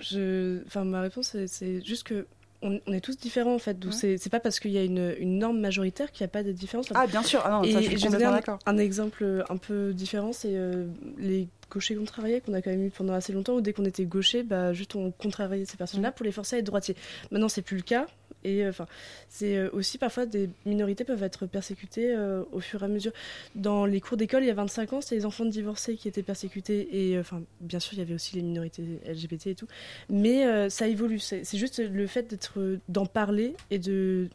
je, 0.00 0.62
enfin, 0.66 0.84
ma 0.84 1.00
réponse 1.00 1.36
c'est- 1.46 1.84
juste 1.84 2.04
que 2.04 2.26
on, 2.62 2.80
on 2.86 2.92
est 2.94 3.00
tous 3.02 3.18
différents 3.18 3.54
en 3.54 3.58
fait. 3.58 3.78
Donc 3.78 3.92
Ouais. 3.92 4.16
c'est 4.18 4.30
pas 4.30 4.40
parce 4.40 4.60
qu'il 4.60 4.70
y 4.70 4.78
a 4.78 4.82
une, 4.82 5.14
une 5.18 5.38
norme 5.38 5.60
majoritaire 5.60 6.10
qu'il 6.10 6.24
n'y 6.24 6.30
a 6.30 6.32
pas 6.32 6.42
de 6.42 6.52
différence. 6.52 6.86
Ah, 6.94 7.06
bien 7.06 7.22
sûr. 7.22 7.42
Ah 7.44 7.50
non, 7.50 7.62
Et 7.64 7.72
ça, 7.72 7.80
je 7.82 7.96
suis 7.96 8.08
d'accord. 8.08 8.58
un, 8.66 8.72
un 8.74 8.78
exemple 8.78 9.44
un 9.50 9.56
peu 9.58 9.92
différent, 9.92 10.32
c'est 10.32 10.54
euh, 10.54 10.86
les 11.18 11.48
gauchers 11.70 11.96
contrariés 11.96 12.40
qu'on 12.40 12.54
a 12.54 12.62
quand 12.62 12.70
même 12.70 12.84
eu 12.86 12.90
pendant 12.90 13.12
assez 13.12 13.32
longtemps, 13.34 13.56
où 13.56 13.60
dès 13.60 13.72
qu'on 13.74 13.84
était 13.84 14.04
gaucher, 14.06 14.42
bah, 14.42 14.72
juste 14.72 14.94
on 14.94 15.10
contrariait 15.10 15.64
ces 15.66 15.76
personnes-là 15.76 16.12
pour 16.12 16.24
les 16.24 16.32
forcer 16.32 16.56
à 16.56 16.58
être 16.60 16.64
droitiers. 16.66 16.96
Maintenant, 17.30 17.48
c'est 17.50 17.62
plus 17.62 17.76
le 17.76 17.82
cas. 17.82 18.06
Et 18.46 18.64
euh, 18.64 18.70
enfin, 18.70 18.86
c'est 19.28 19.56
euh, 19.56 19.68
aussi 19.72 19.98
parfois 19.98 20.24
des 20.24 20.48
minorités 20.64 21.02
peuvent 21.04 21.22
être 21.24 21.46
persécutées 21.46 22.14
euh, 22.14 22.44
au 22.52 22.60
fur 22.60 22.82
et 22.82 22.84
à 22.84 22.88
mesure. 22.88 23.12
Dans 23.56 23.84
les 23.86 24.00
cours 24.00 24.16
d'école, 24.16 24.44
il 24.44 24.46
y 24.46 24.50
a 24.50 24.54
25 24.54 24.92
ans, 24.92 25.00
c'était 25.00 25.16
les 25.16 25.26
enfants 25.26 25.44
de 25.44 25.50
divorcés 25.50 25.96
qui 25.96 26.06
étaient 26.06 26.22
persécutés. 26.22 26.88
Et 26.92 27.16
euh, 27.16 27.20
enfin, 27.20 27.42
bien 27.60 27.80
sûr, 27.80 27.94
il 27.94 27.98
y 27.98 28.02
avait 28.02 28.14
aussi 28.14 28.36
les 28.36 28.42
minorités 28.42 28.82
LGBT 29.04 29.48
et 29.48 29.54
tout. 29.56 29.66
Mais 30.08 30.46
euh, 30.46 30.68
ça 30.70 30.86
évolue. 30.86 31.18
C'est 31.18 31.44
c'est 31.44 31.58
juste 31.58 31.80
le 31.80 32.06
fait 32.06 32.30
d'être, 32.30 32.78
d'en 32.88 33.06
parler 33.06 33.54
et 33.70 33.78
de 33.80 34.28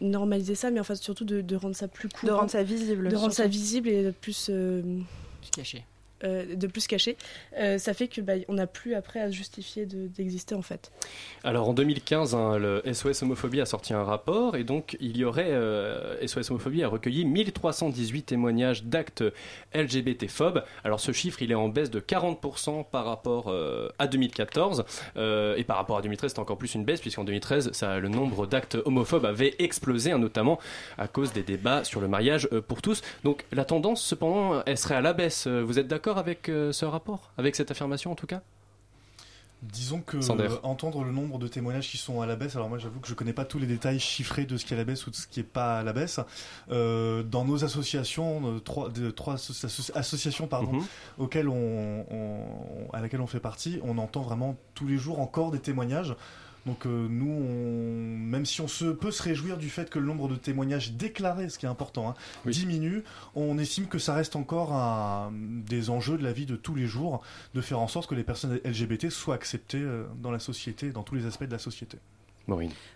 normaliser 0.00 0.54
ça, 0.54 0.70
mais 0.70 0.80
enfin 0.80 0.94
surtout 0.94 1.24
de, 1.24 1.40
de 1.40 1.56
rendre 1.56 1.76
ça 1.76 1.86
plus 1.86 2.08
cool. 2.08 2.30
De 2.30 2.34
rendre 2.34 2.50
ça 2.50 2.62
visible. 2.62 3.08
De 3.08 3.16
rendre 3.16 3.32
ça 3.32 3.46
visible 3.46 3.88
et 3.88 4.02
de 4.04 4.10
plus, 4.10 4.48
euh, 4.50 4.82
Plus 5.40 5.50
caché. 5.50 5.84
Euh, 6.24 6.54
de 6.54 6.66
plus 6.66 6.86
caché. 6.86 7.16
Euh, 7.58 7.78
ça 7.78 7.94
fait 7.94 8.08
que 8.08 8.20
bah, 8.20 8.34
on 8.48 8.54
n'a 8.54 8.66
plus 8.66 8.94
après 8.94 9.20
à 9.20 9.30
se 9.30 9.36
justifier 9.36 9.86
de- 9.86 10.06
d'exister 10.08 10.54
en 10.54 10.62
fait. 10.62 10.90
Alors 11.44 11.68
en 11.68 11.74
2015, 11.74 12.34
hein, 12.34 12.58
le 12.58 12.82
SOS 12.92 13.22
Homophobie 13.22 13.60
a 13.60 13.66
sorti 13.66 13.94
un 13.94 14.04
rapport 14.04 14.56
et 14.56 14.64
donc 14.64 14.96
il 15.00 15.16
y 15.16 15.24
aurait 15.24 15.50
euh, 15.50 16.16
SOS 16.26 16.50
Homophobie 16.50 16.82
a 16.82 16.88
recueilli 16.88 17.24
1318 17.24 18.22
témoignages 18.24 18.84
d'actes 18.84 19.24
LGBT-phobes. 19.74 20.62
Alors 20.84 21.00
ce 21.00 21.12
chiffre, 21.12 21.42
il 21.42 21.50
est 21.50 21.54
en 21.56 21.68
baisse 21.68 21.90
de 21.90 22.00
40% 22.00 22.84
par 22.90 23.04
rapport 23.06 23.48
euh, 23.48 23.88
à 23.98 24.06
2014 24.06 24.84
euh, 25.16 25.56
et 25.56 25.64
par 25.64 25.76
rapport 25.76 25.96
à 25.98 26.02
2013, 26.02 26.32
c'est 26.32 26.38
encore 26.38 26.58
plus 26.58 26.74
une 26.74 26.84
baisse 26.84 27.00
puisqu'en 27.00 27.24
2013, 27.24 27.72
ça, 27.72 27.98
le 27.98 28.08
nombre 28.08 28.46
d'actes 28.46 28.76
homophobes 28.84 29.24
avait 29.24 29.54
explosé, 29.58 30.12
hein, 30.12 30.18
notamment 30.18 30.58
à 30.98 31.08
cause 31.08 31.32
des 31.32 31.42
débats 31.42 31.84
sur 31.84 32.00
le 32.00 32.08
mariage 32.08 32.48
euh, 32.52 32.60
pour 32.60 32.82
tous. 32.82 33.02
Donc 33.24 33.44
la 33.52 33.64
tendance, 33.64 34.02
cependant, 34.04 34.62
elle 34.66 34.78
serait 34.78 34.96
à 34.96 35.00
la 35.00 35.12
baisse. 35.12 35.46
Euh, 35.46 35.62
Vous 35.62 35.78
êtes 35.78 35.88
d'accord 35.88 36.09
avec 36.18 36.48
euh, 36.48 36.72
ce 36.72 36.84
rapport, 36.84 37.30
avec 37.38 37.56
cette 37.56 37.70
affirmation 37.70 38.12
en 38.12 38.14
tout 38.16 38.26
cas? 38.26 38.40
Disons 39.62 40.00
que 40.00 40.22
Sander. 40.22 40.44
euh, 40.44 40.56
entendre 40.62 41.04
le 41.04 41.12
nombre 41.12 41.38
de 41.38 41.46
témoignages 41.46 41.90
qui 41.90 41.98
sont 41.98 42.22
à 42.22 42.26
la 42.26 42.34
baisse, 42.34 42.56
alors 42.56 42.70
moi 42.70 42.78
j'avoue 42.78 42.98
que 42.98 43.06
je 43.08 43.12
connais 43.12 43.34
pas 43.34 43.44
tous 43.44 43.58
les 43.58 43.66
détails 43.66 44.00
chiffrés 44.00 44.46
de 44.46 44.56
ce 44.56 44.64
qui 44.64 44.72
est 44.72 44.76
à 44.76 44.78
la 44.78 44.84
baisse 44.84 45.06
ou 45.06 45.10
de 45.10 45.16
ce 45.16 45.26
qui 45.26 45.40
est 45.40 45.42
pas 45.42 45.80
à 45.80 45.82
la 45.82 45.92
baisse. 45.92 46.18
Euh, 46.70 47.22
dans 47.22 47.44
nos 47.44 47.62
associations, 47.62 48.58
trois, 48.64 48.88
de, 48.88 49.10
trois 49.10 49.34
asso- 49.34 49.66
asso- 49.66 49.92
associations 49.94 50.46
pardon, 50.46 50.72
Mhm. 50.72 50.84
auxquelles 51.18 51.48
on, 51.50 52.06
on- 52.10 52.90
à 52.94 53.02
laquelle 53.02 53.20
on 53.20 53.26
fait 53.26 53.38
partie, 53.38 53.80
on 53.82 53.98
entend 53.98 54.22
vraiment 54.22 54.56
tous 54.74 54.86
les 54.86 54.96
jours 54.96 55.20
encore 55.20 55.50
des 55.50 55.60
témoignages 55.60 56.14
Donc 56.66 56.86
euh, 56.86 57.08
nous, 57.08 57.30
on... 57.30 58.18
même 58.18 58.46
si 58.46 58.60
on 58.60 58.68
se 58.68 58.84
peut 58.86 59.10
se 59.10 59.22
réjouir 59.22 59.56
du 59.56 59.70
fait 59.70 59.90
que 59.90 59.98
le 59.98 60.06
nombre 60.06 60.28
de 60.28 60.36
témoignages 60.36 60.92
déclarés, 60.92 61.48
ce 61.48 61.58
qui 61.58 61.66
est 61.66 61.68
important, 61.68 62.10
hein, 62.10 62.14
diminue, 62.46 63.02
on 63.34 63.58
estime 63.58 63.86
que 63.86 63.98
ça 63.98 64.14
reste 64.14 64.36
encore 64.36 64.72
un... 64.72 65.32
des 65.32 65.90
enjeux 65.90 66.18
de 66.18 66.24
la 66.24 66.32
vie 66.32 66.46
de 66.46 66.56
tous 66.56 66.74
les 66.74 66.86
jours, 66.86 67.22
de 67.54 67.60
faire 67.60 67.80
en 67.80 67.88
sorte 67.88 68.08
que 68.08 68.14
les 68.14 68.24
personnes 68.24 68.60
LGBT 68.64 69.10
soient 69.10 69.34
acceptées 69.34 69.78
euh, 69.78 70.04
dans 70.22 70.30
la 70.30 70.38
société, 70.38 70.90
dans 70.90 71.02
tous 71.02 71.14
les 71.14 71.26
aspects 71.26 71.44
de 71.44 71.52
la 71.52 71.58
société. 71.58 71.98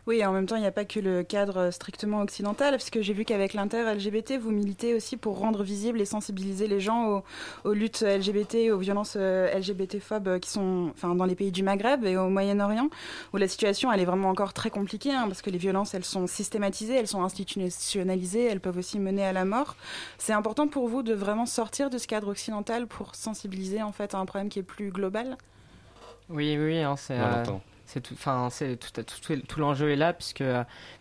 Oui, 0.06 0.16
et 0.18 0.26
en 0.26 0.32
même 0.32 0.46
temps, 0.46 0.56
il 0.56 0.60
n'y 0.60 0.66
a 0.66 0.72
pas 0.72 0.84
que 0.84 0.98
le 1.00 1.22
cadre 1.22 1.70
strictement 1.70 2.20
occidental, 2.20 2.72
parce 2.72 2.90
que 2.90 3.02
j'ai 3.02 3.12
vu 3.12 3.24
qu'avec 3.24 3.54
l'inter-LGBT, 3.54 4.38
vous 4.38 4.50
militez 4.50 4.94
aussi 4.94 5.16
pour 5.16 5.38
rendre 5.38 5.62
visible 5.62 6.00
et 6.00 6.04
sensibiliser 6.04 6.66
les 6.66 6.80
gens 6.80 7.22
aux, 7.64 7.72
luttes 7.72 8.02
LGBT, 8.02 8.72
aux 8.72 8.78
violences 8.78 9.16
euh, 9.16 9.56
LGBT-phobes 9.56 10.40
qui 10.40 10.50
sont 10.50 10.90
enfin, 10.90 11.14
dans 11.14 11.24
les 11.24 11.34
pays 11.34 11.52
du 11.52 11.62
Maghreb 11.62 12.04
et 12.04 12.16
au 12.16 12.28
Moyen-Orient, 12.28 12.90
où 13.32 13.36
la 13.36 13.48
situation, 13.48 13.92
elle 13.92 14.00
est 14.00 14.04
vraiment 14.04 14.28
encore 14.28 14.52
très 14.52 14.70
compliquée, 14.70 15.12
hein, 15.12 15.24
parce 15.28 15.40
que 15.40 15.50
les 15.50 15.58
violences, 15.58 15.94
elles 15.94 16.04
sont 16.04 16.26
systématisées, 16.26 16.96
elles 16.96 17.08
sont 17.08 17.22
institutionnalisées, 17.22 18.44
elles 18.44 18.60
peuvent 18.60 18.78
aussi 18.78 18.98
mener 18.98 19.24
à 19.24 19.32
la 19.32 19.44
mort. 19.44 19.76
C'est 20.18 20.32
important 20.32 20.68
pour 20.68 20.88
vous 20.88 21.02
de 21.02 21.14
vraiment 21.14 21.46
sortir 21.46 21.90
de 21.90 21.98
ce 21.98 22.06
cadre 22.06 22.28
occidental 22.28 22.86
pour 22.86 23.14
sensibiliser 23.14 23.82
en 23.82 23.92
fait 23.92 24.14
à 24.14 24.18
un 24.18 24.26
problème 24.26 24.48
qui 24.48 24.58
est 24.58 24.64
plus 24.64 24.90
global? 24.90 25.36
Oui, 26.28 26.56
oui, 26.58 26.78
hein, 26.78 26.96
c'est 26.96 27.18
c'est 27.94 28.00
tout, 28.00 28.14
enfin, 28.14 28.48
tout, 29.48 29.60
l'enjeu 29.60 29.90
est 29.90 29.96
là 29.96 30.12
puisque, 30.12 30.42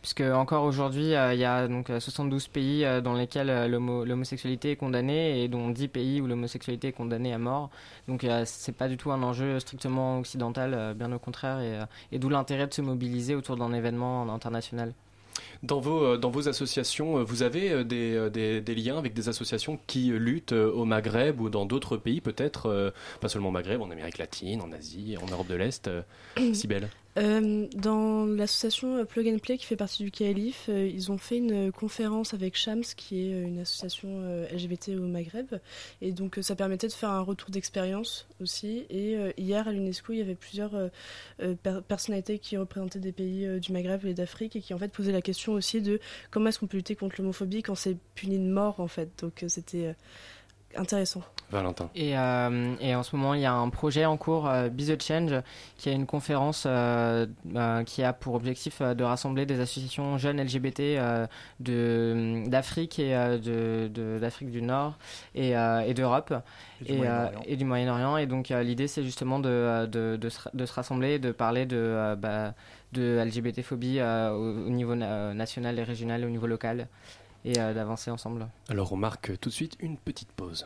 puisque 0.02 0.22
encore 0.22 0.64
aujourd'hui, 0.64 1.16
euh, 1.16 1.34
il 1.34 1.40
y 1.40 1.46
a 1.46 1.68
donc 1.68 1.88
72 1.88 2.48
pays 2.50 2.86
euh, 2.86 3.02
dans 3.02 3.14
lesquels 3.14 3.48
l'homosexualité 3.68 4.72
est 4.72 4.76
condamnée 4.76 5.44
et 5.44 5.48
dont 5.48 5.70
10 5.70 5.88
pays 5.88 6.22
où 6.22 6.28
l'homosexualité 6.28 6.90
est 6.90 6.94
condamnée 6.94 7.34
à 7.34 7.40
mort. 7.40 7.72
Donc 8.08 8.24
euh, 8.24 8.44
c'est 8.46 8.78
pas 8.78 8.88
du 8.88 8.98
tout 8.98 9.12
un 9.12 9.24
enjeu 9.24 9.60
strictement 9.60 10.20
occidental, 10.20 10.94
bien 10.96 11.12
au 11.12 11.20
contraire, 11.20 11.88
et 12.12 12.20
d'où 12.20 12.30
l'intérêt 12.30 12.68
de 12.68 12.74
se 12.74 12.82
mobiliser 12.82 13.34
autour 13.34 13.58
d'un 13.58 13.74
événement 13.74 14.32
international. 14.32 14.94
Dans 15.64 15.80
vos, 15.80 16.04
euh, 16.04 16.18
dans 16.18 16.30
vos 16.30 16.50
associations, 16.50 17.20
euh, 17.20 17.24
vous 17.24 17.42
avez 17.42 17.72
euh, 17.72 17.84
des, 17.86 18.30
des, 18.30 18.60
des, 18.60 18.76
liens 18.76 18.98
avec 18.98 19.14
des 19.14 19.30
associations 19.30 19.80
qui 19.88 20.08
luttent 20.12 20.52
au 20.52 20.84
Maghreb 20.84 21.40
ou 21.40 21.50
dans 21.50 21.66
d'autres 21.66 21.96
pays, 21.96 22.20
peut-être, 22.20 22.94
pas 23.22 23.30
seulement 23.30 23.50
au 23.50 23.52
Maghreb, 23.52 23.82
en 23.82 23.90
Amérique 23.90 24.18
latine, 24.18 24.62
en 24.62 24.72
Asie, 24.74 25.16
en 25.22 25.32
Europe 25.32 25.48
de 25.48 25.56
l'Est 25.56 25.90
Sibelle 26.54 26.90
euh, 27.18 27.68
dans 27.76 28.26
l'association 28.26 28.98
euh, 28.98 29.06
Plug 29.06 29.28
and 29.28 29.38
Play 29.38 29.58
qui 29.58 29.66
fait 29.66 29.76
partie 29.76 30.04
du 30.04 30.10
KLIF, 30.10 30.66
euh, 30.70 30.88
ils 30.88 31.12
ont 31.12 31.20
fait 31.20 31.38
une 31.38 31.72
conférence 31.72 32.34
avec 32.34 32.56
Shams, 32.56 32.84
qui 32.98 33.28
est 33.28 33.42
une 33.42 33.60
association 33.60 34.22
LGBT 34.52 34.90
au 34.98 35.06
Maghreb. 35.06 35.60
Et 36.02 36.12
donc 36.12 36.40
ça 36.42 36.56
permettait 36.56 36.88
de 36.88 36.94
faire 36.94 37.12
un 37.12 37.22
retour 37.22 37.50
d'expérience 37.52 38.28
aussi. 38.42 38.86
Et 38.90 39.16
hier 39.38 39.68
à 39.68 39.72
l'UNESCO, 39.72 40.14
il 40.14 40.20
y 40.20 40.22
avait 40.22 40.36
plusieurs 40.36 40.72
personnalités 41.88 42.40
qui 42.40 42.58
représentaient 42.58 43.00
des 43.00 43.12
pays 43.12 43.60
du 43.60 43.72
Maghreb 43.72 44.06
et 44.06 44.14
d'Afrique 44.14 44.56
et 44.56 44.62
qui 44.62 44.74
en 44.74 44.78
fait 44.78 44.92
posaient 44.92 45.12
la 45.12 45.22
question 45.22 45.54
aussi 45.54 45.82
de 45.82 46.00
comment 46.32 46.50
est-ce 46.50 46.60
qu'on 46.60 46.68
peut 46.68 46.78
lutter 46.78 46.96
contre 46.96 47.16
l'homophobie 47.20 47.64
quand 47.64 47.76
c'est 47.76 47.98
puni 48.16 48.38
de 48.40 48.52
mort 48.52 48.80
en 48.80 48.88
fait. 48.88 49.10
Donc 49.22 49.44
c'était 49.48 49.96
intéressant. 50.76 51.24
Valentin. 51.52 51.90
Et, 51.96 52.18
euh, 52.18 52.76
et, 52.82 52.96
en 52.96 53.04
ce 53.04 53.16
moment, 53.16 53.34
il 53.34 53.42
y 53.42 53.46
a 53.46 53.54
un 53.54 53.70
projet 53.70 54.06
en 54.06 54.18
cours, 54.18 54.48
euh, 54.48 54.70
Be 54.70 54.82
the 54.82 55.02
Change, 55.02 55.34
qui 55.78 55.90
est 55.90 55.94
une 55.94 56.06
conférence 56.06 56.66
euh, 56.68 57.28
euh, 57.56 57.84
qui 57.84 58.04
a 58.04 58.14
pour 58.14 58.34
objectif 58.34 58.82
de 58.82 59.04
rassembler 59.04 59.46
des 59.46 59.60
associations 59.60 60.18
jeunes 60.18 60.42
LGBT 60.42 61.28
de, 61.60 62.44
d'Afrique 62.48 63.00
et 63.00 63.14
de, 63.14 64.18
d'Afrique 64.20 64.52
du 64.52 64.62
Nord 64.62 64.98
et, 65.36 65.52
et 65.52 65.94
d'Europe 65.94 66.34
et, 66.86 67.02
et, 67.46 67.56
du 67.56 67.66
Moyen-Orient. 67.66 68.18
Et 68.18 68.26
donc, 68.26 68.50
l'idée, 68.50 68.88
c'est 68.88 69.04
justement 69.04 69.40
de, 69.40 69.86
de, 69.86 70.18
de, 70.18 70.30
se, 70.30 70.40
de, 70.54 70.66
se, 70.66 70.74
rassembler, 70.74 71.20
de 71.20 71.32
parler 71.32 71.66
de, 71.66 72.16
bah, 72.18 72.54
de 72.94 73.24
LGBT-phobie 73.26 74.02
au, 74.02 74.66
au, 74.66 74.70
niveau 74.70 74.96
national 74.96 75.78
et 75.80 75.84
régional 75.84 76.24
et 76.24 76.26
au 76.26 76.30
niveau 76.30 76.48
local 76.48 76.88
et 77.46 77.54
d'avancer 77.54 78.10
ensemble. 78.10 78.48
Alors, 78.70 78.94
on 78.94 78.98
marque 78.98 79.38
tout 79.40 79.50
de 79.50 79.54
suite 79.54 79.76
une 79.80 79.98
petite 79.98 80.32
pause 80.32 80.66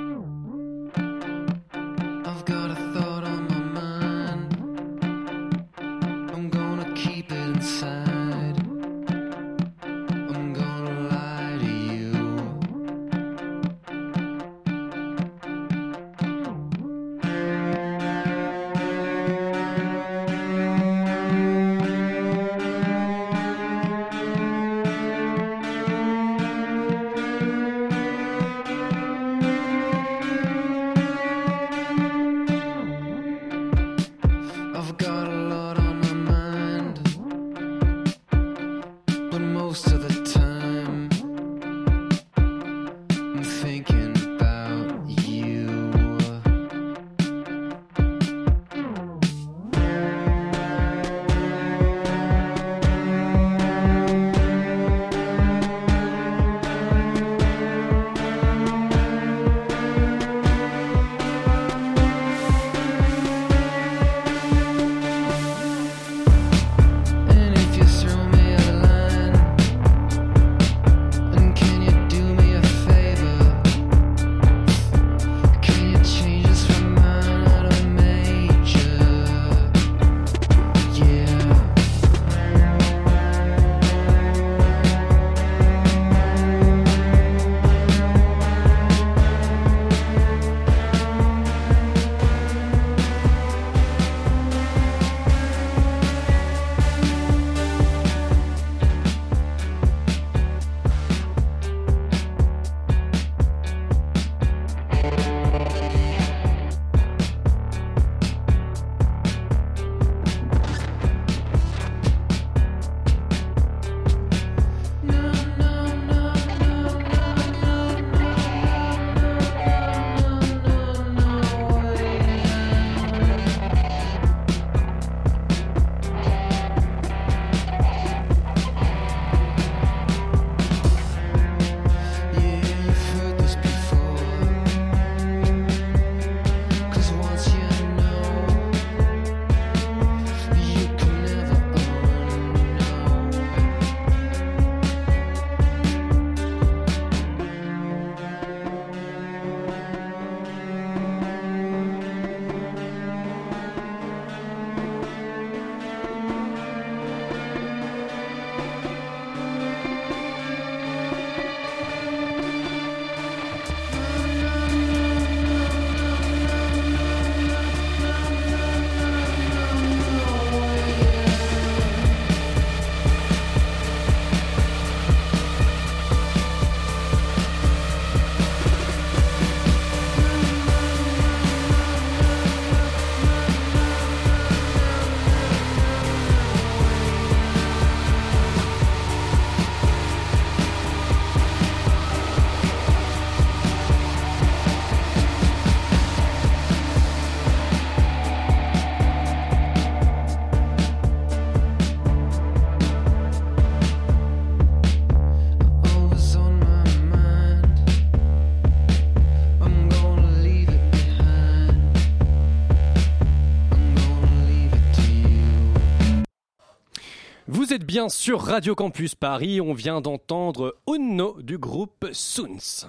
Bien 217.91 218.07
sur 218.07 218.39
Radio 218.39 218.73
Campus 218.73 219.15
Paris. 219.15 219.59
On 219.59 219.73
vient 219.73 219.99
d'entendre 219.99 220.77
Uno 220.87 221.35
du 221.41 221.57
groupe 221.57 222.07
Soons. 222.13 222.87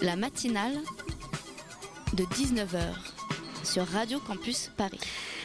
La 0.00 0.14
matinale 0.14 0.78
de 2.12 2.22
19h 2.22 2.84
sur 3.64 3.84
Radio 3.84 4.20
Campus 4.20 4.70
Paris. 4.76 5.00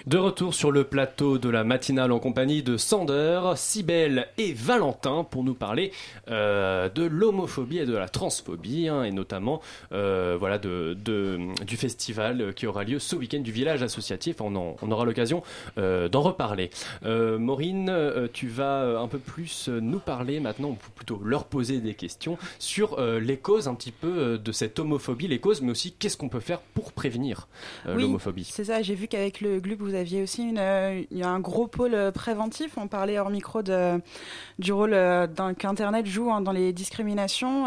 De 0.07 0.17
retour 0.17 0.53
sur 0.53 0.71
le 0.71 0.85
plateau 0.85 1.37
de 1.37 1.49
la 1.49 1.65
matinale 1.65 2.13
en 2.13 2.19
compagnie 2.19 2.63
de 2.63 2.77
Sander, 2.77 3.41
Sibelle 3.57 4.29
et 4.37 4.53
Valentin 4.53 5.25
pour 5.29 5.43
nous 5.43 5.53
parler 5.53 5.91
euh, 6.29 6.87
de 6.87 7.03
l'homophobie 7.03 7.79
et 7.79 7.85
de 7.85 7.91
la 7.93 8.07
transphobie, 8.07 8.87
hein, 8.87 9.03
et 9.03 9.11
notamment 9.11 9.61
euh, 9.91 10.37
voilà, 10.39 10.59
de, 10.59 10.95
de- 11.03 11.39
du 11.65 11.75
festival 11.75 12.53
qui 12.53 12.67
aura 12.67 12.85
lieu 12.85 12.99
ce 12.99 13.17
week-end 13.17 13.41
du 13.41 13.51
village 13.51 13.83
associatif. 13.83 14.39
On, 14.39 14.55
en- 14.55 14.77
on 14.81 14.91
aura 14.91 15.03
l'occasion 15.03 15.43
euh, 15.77 16.07
d'en 16.07 16.21
reparler. 16.21 16.69
Maureen, 17.03 17.91
tu 18.31 18.47
vas 18.47 18.99
un 19.01 19.09
peu 19.09 19.19
plus 19.19 19.67
nous 19.67 19.99
parler 19.99 20.39
maintenant, 20.39 20.69
ou 20.69 20.77
plutôt 20.95 21.19
leur 21.21 21.43
poser 21.43 21.81
des 21.81 21.95
questions 21.95 22.37
sur 22.59 22.97
les 23.01 23.35
causes 23.37 23.67
un 23.67 23.75
petit 23.75 23.91
peu 23.91 24.37
de 24.37 24.51
cette 24.53 24.79
homophobie, 24.79 25.27
les 25.27 25.39
causes, 25.39 25.61
mais 25.61 25.71
aussi 25.71 25.91
qu'est-ce 25.91 26.15
qu'on 26.15 26.29
peut 26.29 26.39
faire 26.39 26.61
pour 26.61 26.93
prévenir 26.93 27.49
Oui, 27.85 28.03
l'homophobie. 28.03 28.45
C'est 28.45 28.63
ça, 28.63 28.81
j'ai 28.81 28.95
vu 28.95 29.09
qu'avec 29.09 29.41
le 29.41 29.59
GLUB, 29.59 29.81
vous 29.81 29.96
aviez 29.97 30.21
aussi 30.21 30.53
euh, 30.57 31.03
un 31.21 31.39
gros 31.39 31.67
pôle 31.67 31.93
euh, 31.93 32.11
préventif. 32.11 32.77
On 32.77 32.87
parlait 32.87 33.19
hors 33.19 33.29
micro 33.29 33.61
du 33.61 34.71
rôle 34.71 34.93
euh, 34.93 35.27
qu'Internet 35.57 36.05
joue 36.05 36.31
hein, 36.31 36.41
dans 36.41 36.51
les 36.51 36.73
discriminations. 36.73 37.65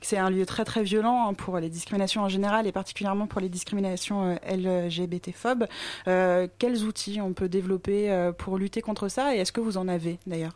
c'est 0.00 0.18
un 0.18 0.30
lieu 0.30 0.46
très 0.46 0.64
très 0.64 0.82
violent 0.82 1.28
hein, 1.28 1.34
pour 1.34 1.58
les 1.58 1.68
discriminations 1.68 2.22
en 2.22 2.28
général 2.28 2.66
et 2.66 2.72
particulièrement 2.72 3.26
pour 3.26 3.40
les 3.40 3.48
discriminations 3.48 4.38
LGBT-phobes. 4.48 5.66
Euh, 6.08 6.46
quels 6.58 6.84
outils 6.84 7.20
on 7.20 7.32
peut 7.32 7.48
développer 7.48 8.30
pour 8.38 8.58
lutter 8.58 8.80
contre 8.80 9.08
ça 9.08 9.34
et 9.34 9.38
est-ce 9.38 9.52
que 9.52 9.60
vous 9.60 9.76
en 9.76 9.88
avez 9.88 10.18
d'ailleurs? 10.26 10.52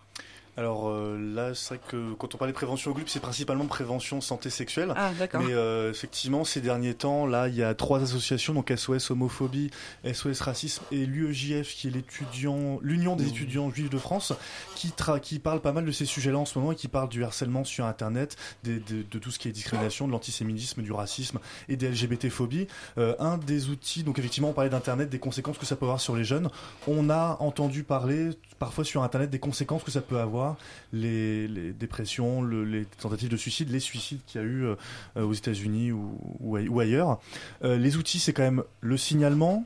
Alors 0.59 0.89
euh, 0.89 1.19
là, 1.35 1.55
c'est 1.55 1.75
vrai 1.75 1.81
que 1.87 2.15
quand 2.15 2.35
on 2.35 2.39
parle 2.39 2.51
de 2.51 2.55
prévention 2.55 2.91
au 2.91 2.95
GLUB, 2.95 3.09
c'est 3.09 3.21
principalement 3.21 3.67
prévention 3.67 4.21
santé 4.21 4.49
sexuelle. 4.49 4.93
Ah, 4.97 5.11
d'accord. 5.19 5.43
Mais 5.43 5.53
euh, 5.53 5.91
effectivement, 5.91 6.45
ces 6.45 6.61
derniers 6.63 6.95
temps, 6.95 7.27
là, 7.27 7.49
il 7.49 7.55
y 7.55 7.63
a 7.63 7.75
trois 7.75 8.03
associations, 8.03 8.55
donc 8.55 8.73
SOS 8.75 9.11
homophobie, 9.11 9.71
SOS 10.11 10.41
racisme 10.41 10.83
et 10.93 11.05
l'UEJF, 11.05 11.75
qui 11.75 11.89
est 11.89 11.91
l'étudiant, 11.91 12.79
l'Union 12.83 13.17
des 13.17 13.29
étudiants 13.29 13.71
juifs 13.71 13.91
de 13.91 13.99
France, 13.99 14.33
qui, 14.75 14.89
tra- 14.89 15.21
qui 15.21 15.39
parle 15.39 15.61
pas 15.61 15.73
mal 15.73 15.85
de 15.85 15.93
ces 15.93 16.07
sujets-là 16.07 16.39
en 16.39 16.45
ce 16.47 16.59
moment 16.59 16.73
et 16.73 16.77
qui 16.77 16.89
parle 16.89 17.09
du 17.11 17.23
harcèlement 17.23 17.65
sur 17.65 17.85
Internet, 17.85 18.37
des- 18.65 18.79
de, 18.79 19.03
de 19.11 19.19
tout 19.19 19.31
ce 19.31 19.39
qui 19.39 19.49
est 19.49 19.53
discrimination, 19.53 20.07
de 20.07 20.13
l'antisémitisme, 20.13 20.81
du 20.83 20.93
racisme 20.93 21.39
et 21.69 21.77
des 21.77 21.89
LGBT-phobies. 21.91 22.67
Euh, 22.99 23.15
un 23.19 23.37
des 23.37 23.69
outils, 23.69 24.05
donc 24.05 24.19
effectivement, 24.19 24.51
on 24.51 24.55
parlait 24.55 24.71
d'Internet, 24.71 25.11
des 25.11 25.19
conséquences 25.19 25.59
que 25.59 25.67
ça 25.67 25.77
peut 25.77 25.85
avoir 25.85 26.01
sur 26.01 26.17
les 26.17 26.25
jeunes. 26.25 26.49
On 26.89 27.11
a 27.11 27.37
entendu 27.41 27.83
parler 27.83 28.31
parfois 28.59 28.85
sur 28.85 29.03
Internet 29.03 29.29
des 29.29 29.39
conséquences 29.39 29.83
que 29.83 29.91
ça 29.91 30.01
peut 30.01 30.19
avoir, 30.19 30.46
les, 30.93 31.49
les 31.49 31.73
dépressions, 31.73 32.43
le- 32.43 32.65
les 32.65 32.85
tentatives 32.85 33.29
de 33.29 33.37
suicide, 33.37 33.71
les 33.71 33.81
suicides 33.81 34.21
qu'il 34.27 34.41
y 34.41 34.45
a 34.45 34.47
eu 34.47 34.65
euh, 34.65 34.75
aux 35.17 35.33
États-Unis 35.33 35.93
ou, 35.93 36.19
ou 36.41 36.59
ai- 36.59 36.69
ou 36.69 36.79
ailleurs. 36.81 37.19
Euh, 37.65 37.77
les 37.77 37.97
outils, 37.97 38.19
c'est 38.19 38.33
quand 38.33 38.43
même 38.43 38.63
le 38.81 38.97
signalement. 38.97 39.65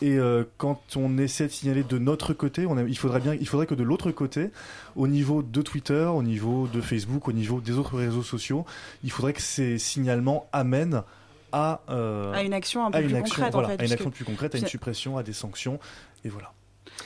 Et 0.00 0.16
euh, 0.16 0.44
quand 0.58 0.80
on 0.96 1.18
essaie 1.18 1.46
de 1.48 1.52
signaler 1.52 1.82
de 1.82 1.98
notre 1.98 2.32
côté, 2.34 2.66
on 2.66 2.76
a- 2.76 2.82
il 2.84 2.96
faudrait 2.96 3.18
bien, 3.20 3.34
il 3.34 3.48
faudrait 3.48 3.66
que 3.66 3.74
de 3.74 3.82
l'autre 3.82 4.12
côté, 4.12 4.50
au 4.94 5.08
niveau 5.08 5.42
de 5.42 5.60
Twitter, 5.60 6.04
au 6.04 6.22
niveau 6.22 6.68
de 6.68 6.80
Facebook, 6.80 7.26
au 7.26 7.32
niveau 7.32 7.60
des 7.60 7.72
autres 7.72 7.96
réseaux 7.96 8.22
sociaux, 8.22 8.64
il 9.02 9.10
faudrait 9.10 9.32
que 9.32 9.42
ces 9.42 9.78
signalements 9.78 10.48
amènent 10.52 11.02
à, 11.50 11.80
euh, 11.90 12.32
À 12.32 12.42
une 12.42 12.52
action 12.52 12.86
un 12.86 12.90
peu 12.92 12.98
à 12.98 13.00
une 13.00 13.08
plus 13.08 13.16
action, 13.16 13.34
concrète, 13.36 13.54
en 13.54 13.58
voilà, 13.58 13.68
fait, 13.68 13.72
à 13.72 13.74
une 13.74 13.78
puisque- 13.88 13.92
action 13.94 14.10
plus 14.10 14.24
concrète, 14.24 14.54
à 14.54 14.58
une 14.58 14.64
c'est- 14.64 14.70
suppression, 14.70 15.18
à 15.18 15.22
des 15.24 15.32
sanctions, 15.32 15.80
et 16.24 16.28
voilà. 16.28 16.52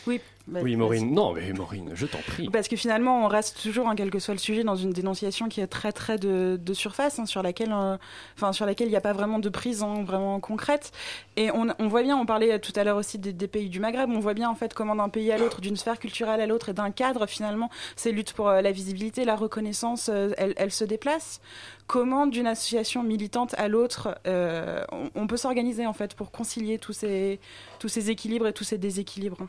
Oui, 0.07 0.21
bah, 0.51 0.61
Oui. 0.63 0.77
Maureen. 0.77 1.13
Non, 1.15 1.33
mais 1.33 1.53
Maureen, 1.53 1.91
je 1.95 2.07
t'en 2.07 2.19
prie. 2.19 2.49
Parce 2.51 2.69
que 2.69 2.77
finalement, 2.77 3.25
on 3.25 3.29
reste 3.29 3.63
toujours, 3.63 3.89
hein, 3.89 3.95
quel 3.97 4.11
que 4.11 4.19
soit 4.19 4.35
le 4.35 4.41
sujet, 4.41 4.65
dans 4.65 4.77
une 4.77 4.91
dénonciation 4.91 5.49
qui 5.49 5.61
est 5.61 5.67
très 5.67 5.93
très 5.93 6.19
de, 6.19 6.59
de 6.61 6.75
surface, 6.75 7.19
hein, 7.19 7.27
sur 7.27 7.43
laquelle, 7.43 7.73
euh, 7.73 7.97
sur 8.53 8.67
laquelle 8.67 8.89
il 8.89 8.91
n'y 8.91 8.97
a 8.97 9.01
pas 9.01 9.13
vraiment 9.13 9.39
de 9.39 9.49
prise 9.49 9.83
hein, 9.83 10.03
vraiment 10.05 10.41
concrète. 10.41 10.93
Et 11.37 11.51
on, 11.53 11.69
on 11.79 11.89
voit 11.89 12.03
bien, 12.03 12.17
on 12.17 12.27
parlait 12.27 12.59
tout 12.59 12.73
à 12.77 12.85
l'heure 12.85 12.97
aussi 12.97 13.19
des, 13.19 13.33
des 13.33 13.49
pays 13.49 13.69
du 13.69 13.81
Maghreb, 13.81 14.11
on 14.11 14.21
voit 14.21 14.35
bien 14.35 14.51
en 14.51 14.55
fait 14.55 14.75
comment 14.75 14.97
d'un 14.97 15.09
pays 15.09 15.31
à 15.33 15.39
l'autre, 15.39 15.61
d'une 15.61 15.77
sphère 15.77 15.99
culturelle 15.99 16.41
à 16.41 16.47
l'autre 16.47 16.69
et 16.69 16.75
d'un 16.75 16.91
cadre, 16.91 17.27
finalement, 17.27 17.71
ces 17.97 18.13
luttes 18.13 18.33
pour 18.33 18.49
euh, 18.49 18.61
la 18.61 18.73
visibilité, 18.73 19.25
la 19.25 19.37
reconnaissance, 19.37 20.11
euh, 20.13 20.31
elles, 20.37 20.55
elles 20.57 20.73
se 20.73 20.85
déplacent. 20.85 21.41
Comment 21.87 22.27
d'une 22.27 22.47
association 22.47 23.03
militante 23.03 23.55
à 23.59 23.67
l'autre, 23.67 24.17
on, 24.27 25.11
on 25.17 25.27
peut 25.27 25.37
s'organiser 25.37 25.87
en 25.87 25.93
fait 25.93 26.15
pour 26.15 26.31
concilier 26.31 26.79
tous 26.79 26.93
ces 26.93 27.41
tous 27.81 27.89
ces 27.89 28.11
équilibres 28.11 28.47
et 28.47 28.53
tous 28.53 28.63
ces 28.63 28.79
déséquilibres? 28.79 29.49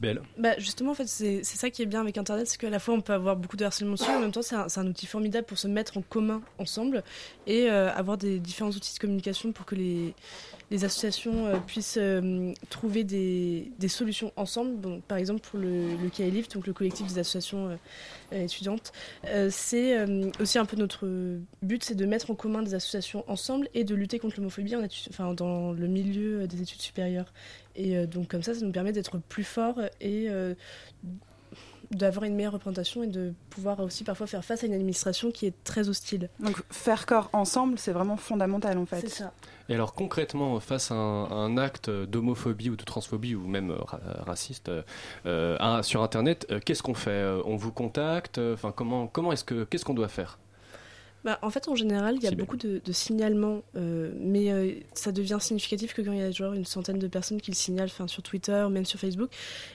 Belle. 0.00 0.20
Bah 0.36 0.58
justement, 0.58 0.90
en 0.92 0.94
fait, 0.94 1.08
c'est 1.08 1.42
ça 1.42 1.70
qui 1.70 1.82
est 1.82 1.86
bien 1.86 2.02
avec 2.02 2.18
Internet, 2.18 2.46
c'est 2.46 2.58
qu'à 2.58 2.70
la 2.70 2.78
fois 2.78 2.94
on 2.94 3.00
peut 3.00 3.14
avoir 3.14 3.36
beaucoup 3.36 3.56
de 3.56 3.64
harcèlement 3.64 3.94
dessus, 3.94 4.10
en 4.10 4.20
même 4.20 4.32
temps 4.32 4.42
c'est 4.42 4.54
un, 4.54 4.66
un 4.76 4.86
outil 4.86 5.06
formidable 5.06 5.46
pour 5.46 5.58
se 5.58 5.66
mettre 5.66 5.96
en 5.96 6.02
commun 6.02 6.42
ensemble 6.58 7.02
et 7.46 7.70
euh, 7.70 7.90
avoir 7.94 8.18
des 8.18 8.38
différents 8.38 8.70
outils 8.70 8.94
de 8.94 8.98
communication 8.98 9.52
pour 9.52 9.64
que 9.66 9.74
les, 9.74 10.14
les 10.70 10.84
associations 10.84 11.46
euh, 11.46 11.56
puissent 11.66 11.98
euh, 11.98 12.52
trouver 12.68 13.02
des, 13.02 13.72
des 13.78 13.88
solutions 13.88 14.32
ensemble. 14.36 14.80
Donc, 14.80 15.02
par 15.04 15.18
exemple, 15.18 15.40
pour 15.40 15.58
le, 15.58 15.96
le 15.96 16.10
KLIF, 16.10 16.48
donc 16.50 16.66
le 16.66 16.72
collectif 16.72 17.06
des 17.06 17.18
associations 17.18 17.78
euh, 18.32 18.44
étudiantes, 18.44 18.92
euh, 19.26 19.48
c'est 19.50 19.96
euh, 19.96 20.30
aussi 20.40 20.58
un 20.58 20.66
peu 20.66 20.76
notre 20.76 21.08
but, 21.62 21.84
c'est 21.84 21.94
de 21.94 22.06
mettre 22.06 22.30
en 22.30 22.34
commun 22.34 22.62
des 22.62 22.74
associations 22.74 23.24
ensemble 23.26 23.68
et 23.74 23.84
de 23.84 23.94
lutter 23.94 24.18
contre 24.18 24.36
l'homophobie 24.36 24.74
enfin, 25.10 25.34
dans 25.34 25.72
le 25.72 25.86
milieu 25.86 26.46
des 26.46 26.60
études 26.62 26.82
supérieures. 26.82 27.32
Et 27.74 28.06
donc 28.06 28.28
comme 28.28 28.42
ça, 28.42 28.54
ça 28.54 28.64
nous 28.64 28.72
permet 28.72 28.92
d'être 28.92 29.18
plus 29.18 29.44
forts 29.44 29.80
et 30.00 30.28
d'avoir 31.90 32.24
une 32.24 32.34
meilleure 32.34 32.52
représentation 32.52 33.02
et 33.02 33.06
de 33.06 33.32
pouvoir 33.50 33.80
aussi 33.80 34.04
parfois 34.04 34.26
faire 34.26 34.44
face 34.44 34.62
à 34.62 34.66
une 34.66 34.74
administration 34.74 35.30
qui 35.30 35.46
est 35.46 35.54
très 35.64 35.88
hostile. 35.88 36.28
Donc 36.40 36.62
faire 36.70 37.06
corps 37.06 37.30
ensemble, 37.32 37.78
c'est 37.78 37.92
vraiment 37.92 38.16
fondamental 38.16 38.76
en 38.78 38.86
fait. 38.86 39.00
C'est 39.00 39.08
ça. 39.08 39.32
Et 39.70 39.74
alors 39.74 39.94
concrètement, 39.94 40.60
face 40.60 40.90
à 40.90 40.94
un, 40.94 41.24
à 41.24 41.34
un 41.34 41.56
acte 41.56 41.90
d'homophobie 41.90 42.70
ou 42.70 42.76
de 42.76 42.84
transphobie 42.84 43.34
ou 43.34 43.46
même 43.46 43.70
euh, 43.70 43.76
ra- 43.78 44.00
raciste 44.26 44.68
euh, 44.68 44.82
euh, 45.26 45.82
sur 45.82 46.02
Internet, 46.02 46.46
euh, 46.50 46.60
qu'est-ce 46.64 46.82
qu'on 46.82 46.94
fait? 46.94 47.24
On 47.44 47.56
vous 47.56 47.72
contacte? 47.72 48.38
Enfin, 48.38 48.72
comment, 48.72 49.06
comment 49.06 49.32
est-ce 49.32 49.44
que 49.44 49.64
qu'est-ce 49.64 49.84
qu'on 49.84 49.94
doit 49.94 50.08
faire? 50.08 50.38
Bah, 51.24 51.38
en 51.42 51.50
fait, 51.50 51.68
en 51.68 51.74
général, 51.74 52.16
il 52.16 52.22
y 52.22 52.28
a 52.28 52.30
beaucoup 52.30 52.56
de, 52.56 52.80
de 52.84 52.92
signalements, 52.92 53.62
euh, 53.76 54.12
mais 54.20 54.52
euh, 54.52 54.72
ça 54.94 55.10
devient 55.10 55.38
significatif 55.40 55.92
que 55.92 56.00
quand 56.00 56.12
il 56.12 56.18
y 56.18 56.22
a 56.22 56.30
genre 56.30 56.52
une 56.52 56.64
centaine 56.64 56.98
de 56.98 57.08
personnes 57.08 57.40
qui 57.40 57.50
le 57.50 57.56
signalent, 57.56 57.88
sur 58.06 58.22
Twitter, 58.22 58.66
même 58.70 58.84
sur 58.84 59.00
Facebook, 59.00 59.30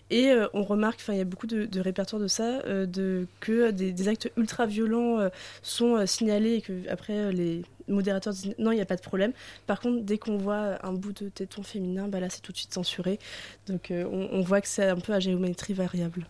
et 0.10 0.29
euh, 0.32 0.47
on 0.53 0.63
remarque, 0.63 1.03
il 1.10 1.17
y 1.17 1.19
a 1.19 1.25
beaucoup 1.25 1.47
de, 1.47 1.65
de 1.65 1.79
répertoires 1.82 2.21
de 2.21 2.27
ça, 2.27 2.62
de 2.86 3.27
que 3.41 3.71
des, 3.71 3.91
des 3.91 4.08
actes 4.08 4.32
ultra 4.38 4.65
violents 4.65 5.19
euh, 5.19 5.29
sont 5.62 6.06
signalés 6.08 6.56
et 6.56 6.62
que 6.62 6.89
après 6.89 7.34
les 7.34 7.63
modérateurs 7.88 8.34
disent 8.34 8.56
non, 8.58 8.72
il 8.72 8.76
n'y 8.76 8.82
a 8.82 8.86
pas 8.86 8.96
de 8.96 9.02
problème. 9.02 9.34
Par 9.67 9.80
contre, 9.80 10.04
dès 10.04 10.17
qu'on 10.17 10.38
voit 10.38 10.86
un 10.86 10.93
bout 10.93 11.13
de 11.13 11.30
téton 11.30 11.63
féminin, 11.63 12.08
bah 12.08 12.19
là 12.19 12.30
c'est 12.30 12.41
tout 12.41 12.52
de 12.52 12.58
suite 12.58 12.74
censuré. 12.74 13.19
Donc 13.67 13.91
euh, 13.91 14.06
on, 14.12 14.41
voit 14.41 14.62
que 14.62 14.67
c'est 14.67 14.89
un 14.89 14.98
peu 14.98 15.13
à 15.13 15.19
géométrie 15.19 15.74
variable. 15.74 16.28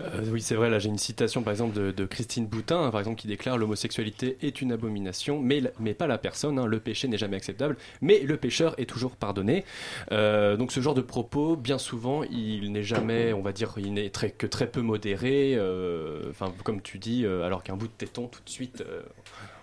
Euh, 0.00 0.24
oui, 0.30 0.40
c'est 0.40 0.54
vrai. 0.54 0.70
Là, 0.70 0.78
j'ai 0.78 0.88
une 0.88 0.98
citation, 0.98 1.42
par 1.42 1.50
exemple, 1.50 1.92
de, 1.92 2.04
Christine 2.06 2.46
Boutin, 2.46 2.82
hein, 2.84 2.90
par 2.90 3.00
exemple, 3.00 3.20
qui 3.20 3.26
déclare 3.26 3.58
l'homosexualité 3.58 4.38
est 4.42 4.62
une 4.62 4.72
abomination, 4.72 5.40
mais, 5.40 5.62
mais 5.78 5.94
pas 5.94 6.06
la 6.06 6.18
personne. 6.18 6.58
hein. 6.58 6.66
le 6.66 6.80
péché 6.80 7.08
n'est 7.08 7.18
jamais 7.18 7.36
acceptable, 7.36 7.76
mais 8.00 8.20
le 8.20 8.36
pécheur 8.36 8.74
est 8.78 8.86
toujours 8.86 9.16
pardonné. 9.16 9.64
Euh, 10.12 10.56
donc, 10.56 10.72
ce 10.72 10.80
genre 10.80 10.94
de 10.94 11.00
propos, 11.02 11.56
bien 11.56 11.78
souvent, 11.78 12.22
il 12.24 12.72
n'est 12.72 12.82
jamais, 12.82 13.32
on 13.32 13.42
va 13.42 13.52
dire, 13.52 13.74
il 13.76 13.92
n'est 13.92 14.10
très, 14.10 14.30
que 14.30 14.46
très 14.46 14.66
peu 14.68 14.80
modéré. 14.80 15.54
euh, 15.56 16.30
Enfin, 16.30 16.52
comme 16.64 16.80
tu 16.80 16.98
dis, 16.98 17.24
euh, 17.24 17.44
alors 17.44 17.62
qu'un 17.62 17.76
bout 17.76 17.86
de 17.88 17.92
téton, 17.92 18.28
tout 18.28 18.42
de 18.44 18.50
suite, 18.50 18.82
euh, 18.86 19.02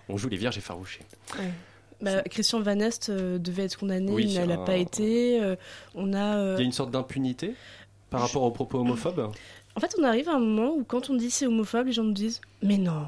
on 0.08 0.16
joue 0.16 0.28
les 0.28 0.36
vierges 0.36 0.58
effarouchées. 0.58 1.00
Bah, 2.00 2.22
Christian 2.22 2.60
Van 2.60 2.78
Est 2.78 3.08
euh, 3.10 3.38
devait 3.38 3.64
être 3.64 3.76
condamné, 3.78 4.12
Oui, 4.12 4.24
il 4.28 4.46
n'a 4.46 4.54
un- 4.54 4.64
pas 4.64 4.76
été. 4.76 5.40
euh, 5.40 5.56
on 5.96 6.12
a. 6.12 6.36
euh, 6.36 6.54
Il 6.56 6.60
y 6.60 6.62
a 6.62 6.66
une 6.66 6.72
sorte 6.72 6.92
d'impunité 6.92 7.54
par 8.10 8.20
rapport 8.20 8.42
aux 8.44 8.52
propos 8.52 8.78
homophobes. 8.78 9.32
En 9.74 9.80
fait, 9.80 9.94
on 9.98 10.04
arrive 10.04 10.28
à 10.28 10.34
un 10.36 10.38
moment 10.38 10.74
où 10.74 10.84
quand 10.84 11.10
on 11.10 11.14
dit 11.14 11.30
c'est 11.30 11.46
homophobe, 11.46 11.86
les 11.86 11.92
gens 11.92 12.04
nous 12.04 12.12
disent 12.12 12.40
mais 12.62 12.78
non, 12.78 13.06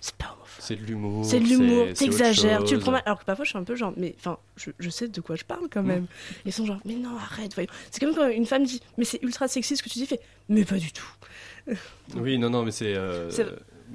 c'est 0.00 0.14
pas 0.16 0.26
homophobe. 0.26 0.42
C'est 0.58 0.76
de 0.76 0.84
l'humour. 0.84 1.24
C'est 1.24 1.40
de 1.40 1.44
l'humour, 1.46 1.86
t'exagères, 1.94 2.64
tu 2.64 2.74
le 2.74 2.80
prends 2.80 2.92
mal. 2.92 3.02
Alors 3.06 3.18
que 3.20 3.24
parfois 3.24 3.44
je 3.46 3.50
suis 3.50 3.58
un 3.58 3.64
peu 3.64 3.74
genre, 3.74 3.92
mais 3.96 4.14
enfin, 4.18 4.38
je, 4.56 4.70
je 4.78 4.90
sais 4.90 5.08
de 5.08 5.20
quoi 5.22 5.36
je 5.36 5.44
parle 5.44 5.68
quand 5.70 5.82
même. 5.82 6.06
Ils 6.44 6.52
sont 6.52 6.66
genre, 6.66 6.78
mais 6.84 6.94
non, 6.94 7.16
arrête, 7.16 7.54
voyons. 7.54 7.70
C'est 7.90 8.00
comme 8.04 8.14
quand 8.14 8.28
une 8.28 8.46
femme 8.46 8.64
dit, 8.64 8.82
mais 8.98 9.04
c'est 9.06 9.22
ultra 9.22 9.48
sexy 9.48 9.76
ce 9.78 9.82
que 9.82 9.88
tu 9.88 9.98
dis, 9.98 10.06
fait, 10.06 10.20
mais 10.50 10.64
pas 10.66 10.76
du 10.76 10.92
tout. 10.92 11.06
Oui, 12.16 12.36
non, 12.38 12.50
non, 12.50 12.62
mais 12.64 12.70
c'est. 12.70 12.94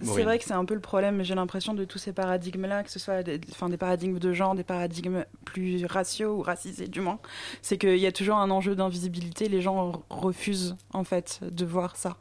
C'est 0.02 0.24
vrai 0.24 0.40
que 0.40 0.46
c'est 0.46 0.54
un 0.54 0.66
peu 0.66 0.74
le 0.74 0.80
problème, 0.80 1.24
j'ai 1.24 1.36
l'impression, 1.36 1.74
de 1.74 1.86
tous 1.86 1.98
ces 1.98 2.14
paradigmes-là, 2.14 2.84
que 2.84 2.92
ce 2.92 3.00
soit 3.00 3.24
des, 3.24 3.40
enfin, 3.52 3.70
des 3.70 3.78
paradigmes 3.78 4.20
de 4.20 4.34
genre, 4.34 4.56
des 4.56 4.64
paradigmes 4.64 5.26
plus 5.46 5.86
raciaux 5.86 6.38
ou 6.38 6.42
racisés 6.42 6.88
du 6.88 7.02
moins. 7.02 7.20
C'est 7.62 7.78
qu'il 7.78 7.98
y 7.98 8.08
a 8.08 8.12
toujours 8.12 8.38
un 8.38 8.50
enjeu 8.50 8.76
d'invisibilité, 8.76 9.50
les 9.50 9.62
gens 9.62 10.04
refusent 10.10 10.76
en 10.94 11.04
fait 11.04 11.40
de 11.44 11.66
voir 11.66 11.96
ça. 11.96 12.18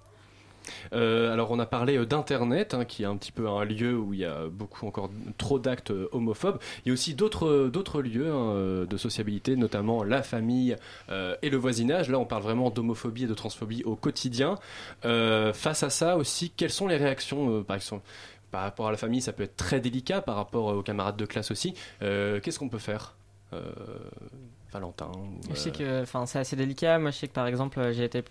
Euh, 0.92 1.32
alors 1.32 1.50
on 1.50 1.58
a 1.58 1.66
parlé 1.66 1.96
euh, 1.96 2.06
d'internet, 2.06 2.74
hein, 2.74 2.84
qui 2.84 3.02
est 3.02 3.06
un 3.06 3.16
petit 3.16 3.32
peu 3.32 3.48
un 3.48 3.64
lieu 3.64 3.96
où 3.96 4.14
il 4.14 4.20
y 4.20 4.24
a 4.24 4.46
beaucoup 4.46 4.86
encore 4.86 5.10
trop 5.38 5.58
d'actes 5.58 5.90
euh, 5.90 6.08
homophobes. 6.12 6.58
Il 6.84 6.88
y 6.88 6.90
a 6.90 6.94
aussi 6.94 7.14
d'autres 7.14 8.02
lieux 8.02 8.30
hein, 8.30 8.86
de 8.88 8.96
sociabilité, 8.96 9.56
notamment 9.56 10.02
la 10.04 10.22
famille 10.22 10.76
et 11.42 11.50
le 11.50 11.56
voisinage. 11.56 12.08
Là, 12.08 12.18
on 12.18 12.24
parle 12.24 12.42
vraiment 12.42 12.70
d'homophobie 12.70 13.24
et 13.24 13.26
de 13.26 13.34
transphobie 13.34 13.82
au 13.84 13.96
quotidien. 13.96 14.56
Face 15.02 15.82
à 15.82 15.90
ça 15.90 16.16
aussi, 16.16 16.50
quelles 16.50 16.70
sont 16.70 16.86
les 16.86 16.96
réactions, 16.96 17.62
par 17.62 17.76
exemple 17.76 18.04
par 18.50 18.62
rapport 18.62 18.88
à 18.88 18.90
la 18.90 18.96
famille, 18.96 19.20
ça 19.20 19.32
peut 19.32 19.44
être 19.44 19.56
très 19.56 19.80
délicat 19.80 20.20
par 20.20 20.34
rapport 20.34 20.66
aux 20.76 20.82
camarades 20.82 21.16
de 21.16 21.26
classe 21.26 21.50
aussi. 21.50 21.74
Qu'est-ce 22.00 22.58
qu'on 22.58 22.68
peut 22.68 22.78
faire? 22.78 23.14
Valentin 24.72 25.10
ou, 25.14 25.40
Je 25.50 25.54
sais 25.54 25.72
euh, 25.80 26.04
que 26.04 26.26
c'est 26.26 26.38
assez 26.38 26.56
délicat. 26.56 26.98
Moi, 26.98 27.10
je 27.10 27.18
sais 27.18 27.28
que 27.28 27.32
par 27.32 27.46
exemple, 27.46 27.78
euh, 27.80 27.92
j'ai 27.92 28.04
été 28.04 28.22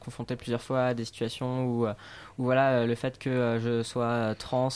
confronté 0.00 0.36
plusieurs 0.36 0.62
fois 0.62 0.86
à 0.86 0.94
des 0.94 1.04
situations 1.04 1.64
où, 1.66 1.86
euh, 1.86 1.94
où 2.38 2.44
voilà, 2.44 2.86
le 2.86 2.94
fait 2.94 3.18
que 3.18 3.58
je 3.62 3.82
sois 3.82 4.34
trans 4.36 4.68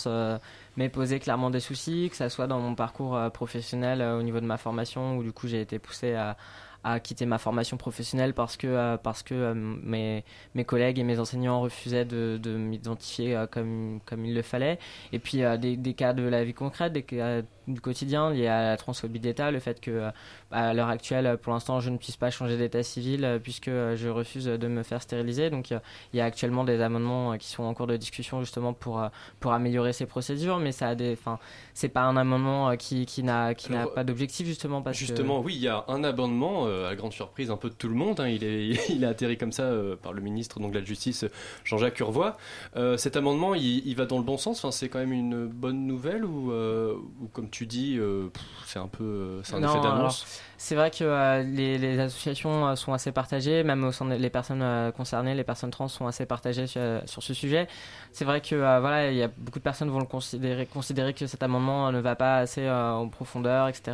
m'ait 0.77 0.89
posé 0.89 1.21
clairement 1.21 1.51
des 1.51 1.61
soucis, 1.61 2.09
que 2.11 2.17
ça 2.17 2.29
soit 2.29 2.47
dans 2.47 2.61
mon 2.61 2.75
parcours 2.75 3.19
professionnel 3.33 4.03
au 4.03 4.23
niveau 4.23 4.41
de 4.41 4.47
ma 4.47 4.57
formation, 4.57 5.17
où 5.17 5.23
du 5.23 5.33
coup 5.33 5.47
j'ai 5.47 5.61
été 5.61 5.79
poussé 5.79 6.15
à, 6.15 6.37
à 6.85 7.01
quitter 7.01 7.25
ma 7.25 7.39
formation 7.39 7.79
professionnelle 7.79 8.35
parce 8.35 8.57
que, 8.57 8.67
euh, 8.67 8.97
parce 8.99 9.23
que 9.23 9.35
euh, 9.35 9.55
mes, 9.55 10.23
mes 10.55 10.65
collègues 10.65 10.99
et 10.99 11.03
mes 11.03 11.19
enseignants 11.19 11.61
refusaient 11.61 12.05
de, 12.05 12.39
de 12.41 12.57
m'identifier 12.57 13.35
euh, 13.35 13.47
comme, 13.47 14.01
comme 14.05 14.25
il 14.27 14.35
le 14.35 14.43
fallait. 14.43 14.79
Et 15.13 15.19
puis 15.19 15.43
des, 15.59 15.77
des 15.77 15.95
cas 15.95 16.13
de 16.13 16.23
la 16.23 16.45
vie 16.45 16.53
concrète, 16.53 16.93
des 16.93 17.03
cas 17.03 17.41
du 17.69 17.81
quotidien 17.81 18.31
liés 18.31 18.47
à 18.49 18.63
la 18.63 18.77
transphobie 18.77 19.21
d'État, 19.21 19.51
le 19.51 19.59
fait 19.61 19.81
que 19.81 19.91
euh, 19.91 20.11
à 20.51 20.75
l'heure 20.75 20.89
actuelle, 20.89 21.39
pour 21.43 21.53
l'instant, 21.53 21.81
je 21.81 21.91
ne 21.91 21.97
puisse 21.97 22.17
pas 22.17 22.31
changer 22.31 22.57
d'état 22.57 22.83
civil 22.83 23.25
euh, 23.25 23.39
puisque 23.39 23.69
euh, 23.69 23.97
je 23.97 24.09
refuse 24.09 24.45
de 24.47 24.69
me 24.69 24.83
faire 24.83 25.03
stériliser. 25.03 25.51
Donc 25.51 25.73
euh, 25.73 25.79
il 26.13 26.19
y 26.19 26.21
a 26.21 26.25
actuellement 26.25 26.65
des 26.65 26.81
amendements 26.81 27.37
qui 27.39 27.49
sont 27.49 27.63
en 27.65 27.75
cours 27.75 27.87
de 27.87 27.97
discussion 27.97 28.41
justement 28.41 28.73
pour, 28.73 29.03
pour 29.41 29.53
améliorer 29.53 29.93
ces 29.93 30.07
procédures, 30.07 30.59
mais 30.59 30.73
ça 30.73 30.89
a 30.89 30.95
des, 30.95 31.13
enfin, 31.13 31.39
c'est 31.75 31.89
pas 31.89 32.03
un 32.03 32.17
amendement 32.17 32.77
qui, 32.77 33.07
qui 33.07 33.23
n'a 33.23 33.55
qui 33.55 33.73
n'a 33.73 33.83
Alors, 33.83 33.95
pas 33.95 34.05
d'objectif 34.05 34.47
justement 34.47 34.83
parce 34.83 34.97
Justement, 34.97 35.41
que 35.41 35.47
oui, 35.47 35.55
il 35.57 35.63
y 35.63 35.69
a 35.69 35.85
un 35.89 36.05
abondement, 36.05 36.67
euh, 36.67 36.87
à 36.87 36.91
la 36.91 36.97
grande 36.97 37.13
surprise 37.13 37.51
un 37.51 37.57
peu 37.57 37.69
de 37.69 37.75
tout 37.75 37.89
le 37.89 37.95
monde. 37.95 38.21
hein, 38.21 38.29
il, 38.29 38.45
est, 38.45 38.89
il 38.91 39.05
a 39.05 39.09
atterri 39.11 39.37
comme 39.37 39.53
ça 39.53 39.65
euh, 39.65 39.97
par 39.97 40.13
le 40.13 40.21
ministre 40.21 40.61
donc, 40.61 40.73
de 40.73 40.79
la 40.79 40.85
Justice, 40.85 41.25
Jean-Jacques 41.65 41.99
Urvoy. 42.01 42.37
Euh, 42.77 42.97
cet 42.97 43.17
amendement, 43.17 43.55
il, 43.55 43.87
il 43.87 43.97
va 43.97 44.07
dans 44.07 44.19
le 44.19 44.25
bon 44.25 44.37
sens. 44.37 44.59
Enfin, 44.65 44.71
c'est 44.71 44.89
quand 44.89 44.99
même 44.99 45.13
une 45.13 45.47
bonne 45.47 45.87
nouvelle 45.87 46.25
ou, 46.25 46.53
euh, 46.53 46.95
ou 47.21 47.27
comme 47.29 47.51
tu 47.55 47.67
dis, 47.67 47.97
euh, 47.99 48.31
c'est 48.67 48.81
un 48.81 48.89
peu, 48.89 49.05
euh, 49.05 49.43
c'est 49.45 49.55
un 49.55 49.61
Non, 49.61 49.71
effet 49.71 49.81
d'annonce. 49.81 50.27
C'est 50.59 50.75
vrai 50.75 50.91
que 50.91 51.05
euh, 51.05 51.45
les, 51.45 51.79
les 51.79 52.01
associations 52.01 52.75
sont 52.75 52.93
assez 52.93 53.13
partagées, 53.13 53.63
même 53.63 53.85
au 53.85 53.93
sein 53.93 54.07
des 54.07 54.19
les 54.19 54.31
personnes 54.31 54.93
concernées, 54.97 55.37
les 55.37 55.45
personnes 55.45 55.71
trans 55.71 55.87
sont 55.87 56.09
assez 56.09 56.27
partagées 56.27 56.67
sur, 56.67 56.81
sur 57.05 57.23
ce 57.23 57.33
sujet. 57.33 57.69
C'est 58.11 58.25
vrai 58.25 58.41
que 58.41 58.57
voilà, 58.57 59.11
il 59.11 59.17
y 59.17 59.23
a 59.23 59.29
beaucoup 59.29 59.61
de 59.61 59.65
personnes 59.65 59.89
vont 59.89 60.01
le 60.01 60.07
considérer, 60.07 60.67
considérer 60.67 61.15
que 61.15 61.29
cet 61.29 61.45
amendement 61.45 61.93
ne 61.93 62.01
va 62.01 62.17
pas 62.17 62.39
assez 62.39 62.69
en 62.69 63.09
profondeur, 63.09 63.69
etc. 63.69 63.93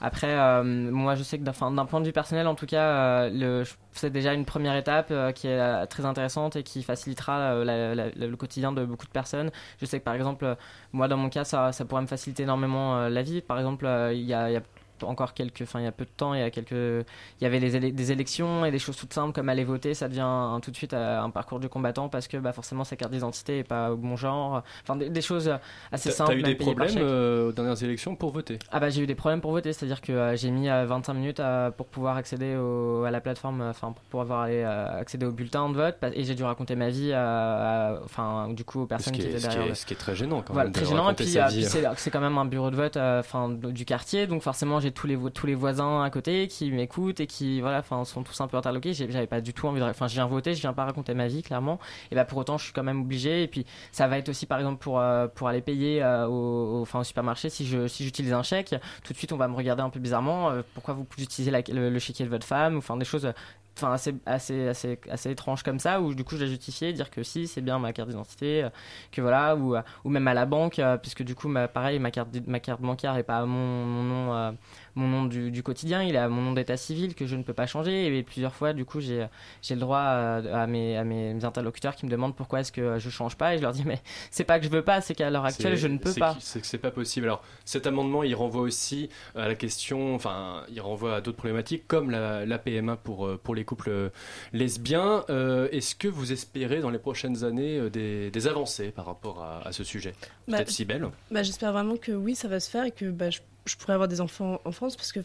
Après, 0.00 0.28
euh, 0.38 0.62
moi, 0.62 1.14
je 1.14 1.22
sais 1.22 1.38
que 1.38 1.44
d'un 1.44 1.52
point 1.86 2.00
de 2.00 2.06
vue 2.06 2.12
personnel, 2.12 2.46
en 2.46 2.54
tout 2.54 2.66
cas, 2.66 3.28
euh, 3.30 3.64
c'est 3.92 4.10
déjà 4.10 4.34
une 4.34 4.44
première 4.44 4.76
étape 4.76 5.08
euh, 5.10 5.32
qui 5.32 5.48
est 5.48 5.58
euh, 5.58 5.86
très 5.86 6.04
intéressante 6.04 6.56
et 6.56 6.62
qui 6.62 6.82
facilitera 6.82 7.38
euh, 7.54 8.10
le 8.14 8.36
quotidien 8.36 8.72
de 8.72 8.84
beaucoup 8.84 9.06
de 9.06 9.10
personnes. 9.10 9.50
Je 9.80 9.86
sais 9.86 9.98
que 9.98 10.04
par 10.04 10.14
exemple, 10.14 10.44
euh, 10.44 10.54
moi, 10.92 11.08
dans 11.08 11.16
mon 11.16 11.28
cas, 11.28 11.44
ça, 11.44 11.72
pourrait 11.88 12.02
me 12.02 12.06
faciliter 12.06 12.42
énormément 12.44 12.98
euh, 12.98 13.08
la 13.08 13.22
vie. 13.22 13.40
Par 13.40 13.58
exemple, 13.58 13.86
euh, 13.86 14.12
il 14.12 14.24
y 14.24 14.34
a 14.34 14.60
encore 15.02 15.34
quelques, 15.34 15.62
enfin 15.62 15.80
il 15.80 15.84
y 15.84 15.86
a 15.88 15.92
peu 15.92 16.04
de 16.04 16.10
temps, 16.10 16.34
il 16.34 16.40
y 16.40 16.42
a 16.42 16.50
quelques, 16.50 16.72
il 16.72 17.04
y 17.42 17.46
avait 17.46 17.58
les 17.60 17.76
éle- 17.76 17.94
des 17.94 18.12
élections 18.12 18.64
et 18.64 18.70
des 18.70 18.78
choses 18.78 18.96
toutes 18.96 19.12
simples 19.12 19.32
comme 19.32 19.48
aller 19.48 19.64
voter, 19.64 19.94
ça 19.94 20.08
devient 20.08 20.20
un- 20.20 20.60
tout 20.60 20.70
de 20.70 20.76
suite 20.76 20.94
euh, 20.94 21.20
un 21.20 21.30
parcours 21.30 21.60
du 21.60 21.68
combattant 21.68 22.08
parce 22.08 22.28
que 22.28 22.36
bah, 22.36 22.52
forcément 22.52 22.84
sa 22.84 22.96
carte 22.96 23.12
d'identité 23.12 23.58
est 23.58 23.64
pas 23.64 23.92
au 23.92 23.96
bon 23.96 24.16
genre, 24.16 24.62
enfin 24.82 24.96
des, 24.96 25.08
des 25.10 25.20
choses 25.22 25.50
assez 25.92 26.08
T'as 26.10 26.14
simples. 26.14 26.32
t'as 26.32 26.38
eu 26.38 26.42
des 26.42 26.54
problèmes 26.54 26.96
euh, 26.98 27.48
aux 27.48 27.52
dernières 27.52 27.82
élections 27.82 28.16
pour 28.16 28.30
voter? 28.32 28.58
Ah 28.70 28.80
bah 28.80 28.90
j'ai 28.90 29.02
eu 29.02 29.06
des 29.06 29.14
problèmes 29.14 29.40
pour 29.40 29.52
voter, 29.52 29.72
c'est-à-dire 29.72 30.00
que 30.00 30.12
euh, 30.12 30.36
j'ai 30.36 30.50
mis 30.50 30.68
euh, 30.68 30.86
25 30.86 31.14
minutes 31.14 31.40
euh, 31.40 31.70
pour 31.70 31.86
pouvoir 31.86 32.16
accéder 32.16 32.56
au- 32.56 33.04
à 33.04 33.10
la 33.10 33.20
plateforme, 33.20 33.60
euh, 33.60 33.70
enfin 33.70 33.92
pour 33.92 34.02
pouvoir 34.04 34.40
aller 34.42 34.62
euh, 34.64 35.00
accéder 35.00 35.26
au 35.26 35.32
bulletin 35.32 35.68
de 35.68 35.74
vote 35.74 35.96
et 36.14 36.24
j'ai 36.24 36.34
dû 36.34 36.44
raconter 36.44 36.76
ma 36.76 36.88
vie, 36.88 37.10
euh, 37.12 37.98
enfin 38.04 38.48
du 38.48 38.64
coup 38.64 38.80
aux 38.82 38.86
personnes 38.86 39.12
qui, 39.14 39.22
étaient 39.22 39.38
ce, 39.38 39.46
qui 39.48 39.54
derrière. 39.56 39.72
est, 39.72 39.74
ce 39.74 39.86
qui 39.86 39.94
est 39.94 39.96
très 39.96 40.14
gênant 40.14 40.42
quand 40.42 40.52
voilà, 40.52 40.68
même. 40.68 40.72
très 40.72 40.84
gênant. 40.84 41.10
Et 41.10 41.14
puis, 41.14 41.38
euh, 41.38 41.46
puis 41.48 41.64
c'est 41.96 42.10
quand 42.10 42.20
même 42.20 42.38
un 42.38 42.44
bureau 42.44 42.70
de 42.70 42.76
vote 42.76 42.96
euh, 42.96 43.20
enfin 43.20 43.48
du 43.50 43.84
quartier, 43.84 44.26
donc 44.26 44.42
forcément 44.42 44.80
j'ai 44.86 44.92
tous 44.92 45.06
les 45.06 45.18
tous 45.32 45.46
les 45.46 45.54
voisins 45.54 46.02
à 46.02 46.10
côté 46.10 46.48
qui 46.48 46.70
m'écoutent 46.70 47.20
et 47.20 47.26
qui 47.26 47.60
voilà, 47.60 47.80
enfin 47.80 48.04
sont 48.04 48.22
tous 48.22 48.40
un 48.40 48.48
peu 48.48 48.56
interloqués. 48.56 48.92
J'avais 48.94 49.26
pas 49.26 49.40
du 49.40 49.52
tout 49.52 49.66
envie 49.66 49.80
de, 49.80 49.84
enfin 49.84 50.08
je 50.08 50.14
viens 50.14 50.26
voter, 50.26 50.54
je 50.54 50.60
viens 50.60 50.72
pas 50.72 50.84
raconter 50.84 51.14
ma 51.14 51.26
vie 51.26 51.42
clairement. 51.42 51.78
Et 52.10 52.14
bah 52.14 52.24
pour 52.24 52.38
autant 52.38 52.58
je 52.58 52.64
suis 52.64 52.72
quand 52.72 52.82
même 52.82 53.02
obligé. 53.02 53.42
Et 53.42 53.48
puis 53.48 53.66
ça 53.92 54.06
va 54.08 54.18
être 54.18 54.28
aussi 54.28 54.46
par 54.46 54.58
exemple 54.58 54.82
pour 54.82 55.00
euh, 55.00 55.26
pour 55.28 55.48
aller 55.48 55.60
payer 55.60 56.02
euh, 56.02 56.26
au, 56.26 56.80
enfin 56.82 57.00
au 57.00 57.04
supermarché 57.04 57.50
si 57.50 57.66
je 57.66 57.86
si 57.88 58.04
j'utilise 58.04 58.32
un 58.32 58.42
chèque, 58.42 58.74
tout 59.04 59.12
de 59.12 59.18
suite 59.18 59.32
on 59.32 59.36
va 59.36 59.48
me 59.48 59.56
regarder 59.56 59.82
un 59.82 59.90
peu 59.90 60.00
bizarrement. 60.00 60.50
euh, 60.50 60.62
pourquoi 60.74 60.94
vous 60.94 61.06
utilisez 61.18 61.50
le, 61.50 61.90
le 61.90 61.98
chéquier 61.98 62.24
de 62.24 62.30
votre 62.30 62.46
femme 62.46 62.78
enfin 62.78 62.96
des 62.96 63.04
choses 63.04 63.32
enfin 63.76 63.92
assez 63.92 64.14
assez 64.26 64.68
assez 64.68 64.98
assez 65.10 65.30
étrange 65.30 65.62
comme 65.62 65.78
ça 65.78 66.00
où 66.00 66.14
du 66.14 66.24
coup 66.24 66.34
je 66.34 66.40
dois 66.40 66.48
justifier 66.48 66.92
dire 66.92 67.10
que 67.10 67.22
si 67.22 67.46
c'est 67.46 67.60
bien 67.60 67.78
ma 67.78 67.92
carte 67.92 68.08
d'identité 68.08 68.64
euh, 68.64 68.70
que 69.12 69.20
voilà 69.20 69.56
ou 69.56 69.76
euh, 69.76 69.82
ou 70.04 70.10
même 70.10 70.26
à 70.28 70.34
la 70.34 70.46
banque 70.46 70.78
euh, 70.78 70.96
puisque 70.96 71.22
du 71.22 71.34
coup 71.34 71.48
ma, 71.48 71.68
pareil 71.68 71.98
ma 71.98 72.10
carte 72.10 72.28
ma 72.46 72.60
carte 72.60 72.80
bancaire 72.80 73.16
est 73.16 73.22
pas 73.22 73.44
mon, 73.44 73.84
mon 73.84 74.02
nom 74.02 74.56
mon 74.94 75.08
nom 75.08 75.24
du, 75.24 75.50
du 75.50 75.62
quotidien 75.62 76.02
il 76.02 76.14
est 76.14 76.18
à 76.18 76.28
mon 76.28 76.42
nom 76.42 76.52
d'état 76.52 76.76
civil 76.76 77.14
que 77.14 77.26
je 77.26 77.36
ne 77.36 77.42
peux 77.42 77.52
pas 77.52 77.66
changer 77.66 78.06
et 78.06 78.22
plusieurs 78.22 78.54
fois 78.54 78.72
du 78.72 78.84
coup 78.84 79.00
j'ai 79.00 79.26
j'ai 79.62 79.74
le 79.74 79.80
droit 79.80 80.00
à 80.00 80.66
mes 80.66 80.96
à 80.96 81.04
mes 81.04 81.44
interlocuteurs 81.44 81.94
qui 81.96 82.06
me 82.06 82.10
demandent 82.10 82.34
pourquoi 82.34 82.60
est-ce 82.60 82.72
que 82.72 82.98
je 82.98 83.10
change 83.10 83.36
pas 83.36 83.54
et 83.54 83.58
je 83.58 83.62
leur 83.62 83.72
dis 83.72 83.84
mais 83.84 84.00
c'est 84.30 84.44
pas 84.44 84.58
que 84.58 84.64
je 84.64 84.70
veux 84.70 84.82
pas 84.82 85.00
c'est 85.00 85.14
qu'à 85.14 85.30
l'heure 85.30 85.44
actuelle 85.44 85.76
je 85.76 85.88
ne 85.88 85.98
peux 85.98 86.14
pas 86.14 86.36
C'est 86.40 86.60
que 86.60 86.66
c'est 86.66 86.78
pas 86.78 86.90
possible. 86.90 87.26
Alors, 87.26 87.42
cet 87.64 87.86
amendement, 87.86 88.22
il 88.22 88.34
renvoie 88.34 88.62
aussi 88.62 89.08
à 89.34 89.48
la 89.48 89.54
question, 89.54 90.14
enfin, 90.14 90.64
il 90.70 90.80
renvoie 90.80 91.16
à 91.16 91.20
d'autres 91.20 91.36
problématiques 91.36 91.86
comme 91.86 92.10
la, 92.10 92.46
la 92.46 92.58
PMA 92.58 92.96
pour, 92.96 93.38
pour 93.38 93.54
les 93.54 93.64
couples 93.66 93.90
euh, 93.90 94.08
lesbiens. 94.54 95.24
Euh, 95.28 95.68
Est-ce 95.72 95.94
que 95.94 96.08
vous 96.08 96.32
espérez 96.32 96.80
dans 96.80 96.90
les 96.90 96.98
prochaines 96.98 97.44
années 97.44 97.78
euh, 97.78 97.90
des, 97.90 98.30
des 98.30 98.46
avancées 98.48 98.90
par 98.90 99.04
rapport 99.04 99.42
à, 99.44 99.66
à 99.68 99.72
ce 99.72 99.84
sujet 99.84 100.14
Bah, 100.48 100.56
Peut-être 100.56 100.70
si 100.70 100.86
belle 100.86 101.08
Bah, 101.30 101.42
J'espère 101.42 101.72
vraiment 101.72 101.96
que 101.96 102.12
oui, 102.12 102.34
ça 102.34 102.48
va 102.48 102.60
se 102.60 102.70
faire 102.70 102.84
et 102.84 102.90
que 102.92 103.10
bah, 103.10 103.28
je, 103.28 103.40
je 103.66 103.76
pourrais 103.76 103.92
avoir 103.92 104.08
des 104.08 104.22
enfants 104.22 104.60
en 104.64 104.72
France 104.72 104.96
parce 104.96 105.12
que 105.12 105.20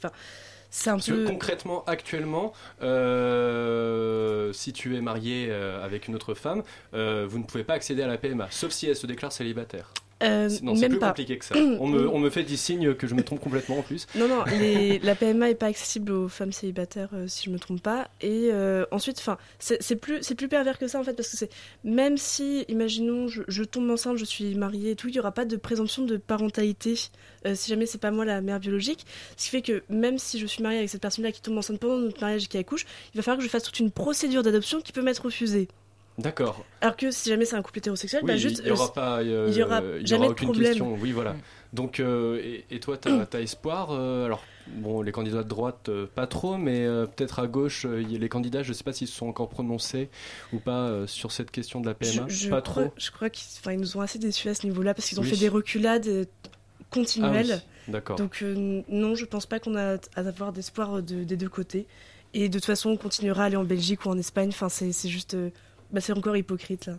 un 0.87 0.93
Parce 0.93 1.05
que 1.07 1.11
peu. 1.11 1.25
concrètement, 1.25 1.83
actuellement, 1.85 2.53
euh, 2.81 4.53
si 4.53 4.73
tu 4.73 4.95
es 4.95 5.01
marié 5.01 5.47
euh, 5.49 5.83
avec 5.83 6.07
une 6.07 6.15
autre 6.15 6.33
femme, 6.33 6.63
euh, 6.93 7.25
vous 7.29 7.39
ne 7.39 7.43
pouvez 7.43 7.63
pas 7.63 7.73
accéder 7.73 8.01
à 8.03 8.07
la 8.07 8.17
PMA, 8.17 8.47
sauf 8.51 8.71
si 8.71 8.87
elle 8.87 8.95
se 8.95 9.05
déclare 9.07 9.31
célibataire. 9.31 9.93
Euh, 10.21 10.49
C'est- 10.49 10.61
non, 10.63 10.75
c'est 10.75 10.89
plus 10.89 10.99
pas. 10.99 11.07
compliqué 11.07 11.37
que 11.37 11.45
ça. 11.45 11.55
On 11.57 11.87
me, 11.87 12.07
on 12.09 12.19
me 12.19 12.29
fait 12.29 12.43
des 12.43 12.57
signes 12.57 12.93
que 12.95 13.07
je 13.07 13.15
me 13.15 13.23
trompe 13.23 13.39
complètement 13.39 13.79
en 13.79 13.81
plus. 13.81 14.05
Non, 14.15 14.27
non, 14.27 14.43
les- 14.59 14.99
la 15.03 15.15
PMA 15.15 15.49
est 15.49 15.55
pas 15.55 15.67
accessible 15.67 16.11
aux 16.11 16.27
femmes 16.27 16.51
célibataires, 16.51 17.09
euh, 17.13 17.25
si 17.27 17.45
je 17.45 17.49
me 17.49 17.59
trompe 17.59 17.81
pas. 17.81 18.09
Et 18.21 18.49
euh, 18.51 18.85
ensuite, 18.91 19.17
enfin, 19.19 19.37
c'est 19.59 19.95
plus, 19.95 20.19
c'est 20.21 20.35
plus 20.35 20.47
pervers 20.47 20.77
que 20.77 20.87
ça 20.87 20.99
en 20.99 21.03
fait, 21.03 21.13
parce 21.13 21.29
que 21.29 21.37
c'est 21.37 21.49
même 21.83 22.17
si, 22.17 22.65
imaginons, 22.67 23.27
je, 23.27 23.41
je 23.47 23.63
tombe 23.63 23.89
enceinte, 23.89 24.17
je 24.17 24.25
suis 24.25 24.55
mariée 24.55 24.91
et 24.91 24.95
tout, 24.95 25.07
il 25.07 25.15
y 25.15 25.19
aura 25.19 25.31
pas 25.31 25.45
de 25.45 25.55
présomption 25.57 26.03
de 26.05 26.17
parentalité 26.17 26.95
si 26.95 27.69
jamais 27.69 27.85
c'est 27.87 27.97
pas 27.97 28.11
moi 28.11 28.23
la 28.25 28.41
mère 28.41 28.59
biologique. 28.59 29.05
Ce 29.37 29.45
qui 29.45 29.49
fait 29.49 29.61
que 29.61 29.83
même 29.89 30.17
si 30.19 30.39
je 30.39 30.45
suis 30.45 30.61
mariée 30.61 30.77
avec 30.77 30.89
cette 30.89 31.01
personne-là 31.01 31.31
qui 31.31 31.41
tombe 31.41 31.57
enceinte 31.57 31.79
pendant 31.79 31.97
notre 31.97 32.21
mariage 32.21 32.43
et 32.43 32.47
qui 32.47 32.57
accouche, 32.57 32.85
il 33.13 33.17
va 33.17 33.23
falloir 33.23 33.37
que 33.39 33.43
je 33.43 33.49
fasse 33.49 33.63
toute 33.63 33.79
une 33.79 33.89
procédure 33.91 34.43
d'adoption 34.43 34.79
qui 34.81 34.91
peut 34.91 35.01
m'être 35.01 35.23
refusée. 35.25 35.67
D'accord. 36.17 36.63
Alors 36.81 36.95
que 36.97 37.09
si 37.09 37.29
jamais 37.29 37.45
c'est 37.45 37.55
un 37.55 37.61
couple 37.61 37.79
hétérosexuel, 37.79 38.21
Oui, 38.23 38.27
bah 38.27 38.37
juste. 38.37 38.59
il 38.59 38.65
n'y 38.65 38.71
aura 38.71 38.93
pas, 38.93 39.19
euh, 39.21 39.47
il 39.49 39.55
y 39.57 39.63
aura 39.63 39.81
il 39.97 40.03
y 40.03 40.07
jamais 40.07 40.27
de 40.27 40.31
aucune 40.31 40.47
problème. 40.49 40.67
question. 40.69 40.93
Oui, 41.01 41.11
voilà. 41.13 41.35
Donc, 41.73 41.99
euh, 41.99 42.39
et, 42.43 42.65
et 42.69 42.79
toi, 42.79 42.97
tu 42.97 43.07
as, 43.09 43.41
espoir 43.41 43.91
euh, 43.91 44.25
Alors, 44.25 44.43
bon, 44.67 45.01
les 45.01 45.13
candidats 45.13 45.41
de 45.43 45.47
droite, 45.47 45.87
euh, 45.89 46.05
pas 46.13 46.27
trop, 46.27 46.57
mais 46.57 46.85
euh, 46.85 47.05
peut-être 47.07 47.39
à 47.39 47.47
gauche, 47.47 47.85
euh, 47.85 48.03
les 48.07 48.29
candidats, 48.29 48.61
je 48.61 48.69
ne 48.69 48.73
sais 48.73 48.83
pas 48.83 48.91
s'ils 48.93 49.07
se 49.07 49.15
sont 49.15 49.27
encore 49.27 49.47
prononcés 49.49 50.09
ou 50.53 50.59
pas 50.59 50.87
euh, 50.89 51.07
sur 51.07 51.31
cette 51.31 51.49
question 51.49 51.79
de 51.79 51.87
la 51.87 51.93
PMA. 51.93 52.25
Je, 52.27 52.35
je 52.35 52.49
pas 52.49 52.61
crois, 52.61 52.83
trop. 52.83 52.93
je 52.97 53.09
crois 53.11 53.29
qu'ils 53.29 53.79
nous 53.79 53.97
ont 53.97 54.01
assez 54.01 54.19
déçus 54.19 54.49
à 54.49 54.53
ce 54.53 54.67
niveau-là 54.67 54.93
parce 54.93 55.07
qu'ils 55.07 55.19
ont 55.19 55.23
Oui. 55.23 55.29
fait 55.29 55.37
des 55.37 55.49
reculades 55.49 56.07
euh, 56.07 56.25
continuelles. 56.89 57.53
Ah 57.61 57.63
oui, 57.87 57.91
d'accord. 57.93 58.17
Donc 58.17 58.39
euh, 58.41 58.81
non, 58.89 59.15
je 59.15 59.25
pense 59.25 59.45
pas 59.45 59.59
qu'on 59.59 59.75
a 59.75 59.95
à 59.95 60.19
avoir 60.19 60.51
d'espoir 60.51 61.01
de- 61.01 61.23
des 61.23 61.37
deux 61.37 61.49
côtés. 61.49 61.87
Et 62.33 62.47
de 62.49 62.53
toute 62.59 62.65
façon, 62.65 62.91
on 62.91 62.97
continuera 62.97 63.43
à 63.43 63.45
aller 63.47 63.57
en 63.57 63.63
Belgique 63.65 64.05
ou 64.05 64.09
en 64.09 64.17
Espagne. 64.17 64.49
Enfin, 64.49 64.69
c'est 64.69 64.91
juste, 65.09 65.33
euh, 65.33 65.49
bah, 65.91 66.01
c'est 66.01 66.13
encore 66.13 66.37
hypocrite 66.37 66.85
là. 66.85 66.93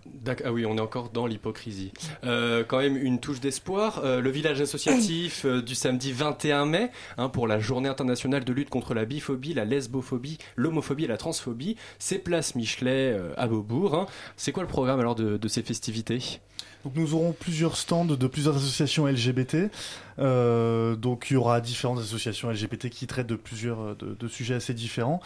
Ah 0.44 0.52
oui, 0.52 0.66
on 0.66 0.76
est 0.76 0.80
encore 0.80 1.10
dans 1.10 1.26
l'hypocrisie. 1.26 1.92
Euh, 2.24 2.62
quand 2.64 2.78
même 2.78 2.96
une 2.96 3.20
touche 3.20 3.40
d'espoir. 3.40 4.00
Euh, 4.04 4.20
le 4.20 4.30
village 4.30 4.60
associatif 4.60 5.44
euh, 5.44 5.62
du 5.62 5.74
samedi 5.74 6.12
21 6.12 6.66
mai 6.66 6.90
hein, 7.18 7.28
pour 7.28 7.46
la 7.46 7.58
journée 7.58 7.88
internationale 7.88 8.44
de 8.44 8.52
lutte 8.52 8.70
contre 8.70 8.94
la 8.94 9.04
biphobie, 9.04 9.54
la 9.54 9.64
lesbophobie, 9.64 10.38
l'homophobie 10.56 11.04
et 11.04 11.08
la 11.08 11.16
transphobie. 11.16 11.76
C'est 11.98 12.18
place 12.18 12.54
Michelet 12.54 13.12
euh, 13.12 13.32
à 13.36 13.46
Beaubourg. 13.46 13.94
hein. 13.94 14.06
C'est 14.36 14.52
quoi 14.52 14.62
le 14.62 14.68
programme 14.68 15.00
alors 15.00 15.14
de, 15.14 15.36
de 15.36 15.48
ces 15.48 15.62
festivités? 15.62 16.40
Donc 16.84 16.96
nous 16.96 17.14
aurons 17.14 17.32
plusieurs 17.32 17.76
stands 17.76 18.04
de 18.04 18.26
plusieurs 18.26 18.56
associations 18.56 19.06
LGBT. 19.06 19.70
Euh, 20.18 20.96
donc 20.96 21.28
il 21.30 21.34
y 21.34 21.36
aura 21.36 21.60
différentes 21.60 22.00
associations 22.00 22.50
LGBT 22.50 22.88
qui 22.90 23.06
traitent 23.06 23.28
de 23.28 23.36
plusieurs 23.36 23.94
de, 23.96 24.14
de 24.18 24.28
sujets 24.28 24.54
assez 24.54 24.74
différents. 24.74 25.20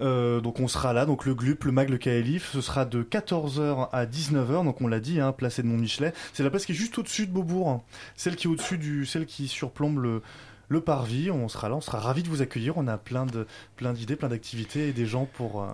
Euh, 0.00 0.40
donc 0.40 0.60
on 0.60 0.68
sera 0.68 0.92
là, 0.92 1.06
donc 1.06 1.24
le 1.24 1.34
GLUP, 1.34 1.64
le 1.64 1.72
MAG, 1.72 1.88
le 1.88 1.98
KLIF, 1.98 2.52
ce 2.52 2.60
sera 2.60 2.84
de 2.84 3.02
14h 3.02 3.88
à 3.92 4.06
19h, 4.06 4.64
donc 4.64 4.80
on 4.80 4.88
l'a 4.88 5.00
dit, 5.00 5.20
hein, 5.20 5.32
placé 5.32 5.62
de 5.62 5.68
Mont-Michelet. 5.68 6.12
C'est 6.32 6.42
la 6.42 6.50
place 6.50 6.66
qui 6.66 6.72
est 6.72 6.76
juste 6.76 6.98
au-dessus 6.98 7.26
de 7.26 7.32
Beaubourg, 7.32 7.82
celle 8.16 8.36
qui 8.36 8.46
est 8.46 8.50
au-dessus 8.50 8.78
du, 8.78 9.06
celle 9.06 9.26
qui 9.26 9.48
surplombe 9.48 9.98
le, 9.98 10.80
parvis. 10.80 11.30
On 11.30 11.48
sera 11.48 11.68
là, 11.68 11.76
on 11.76 11.80
sera 11.80 11.98
ravis 11.98 12.22
de 12.22 12.28
vous 12.28 12.42
accueillir. 12.42 12.76
On 12.76 12.86
a 12.86 12.98
plein 12.98 13.24
de, 13.24 13.46
plein 13.76 13.92
d'idées, 13.92 14.16
plein 14.16 14.28
d'activités 14.28 14.88
et 14.88 14.92
des 14.92 15.06
gens 15.06 15.26
pour. 15.34 15.62
euh, 15.62 15.68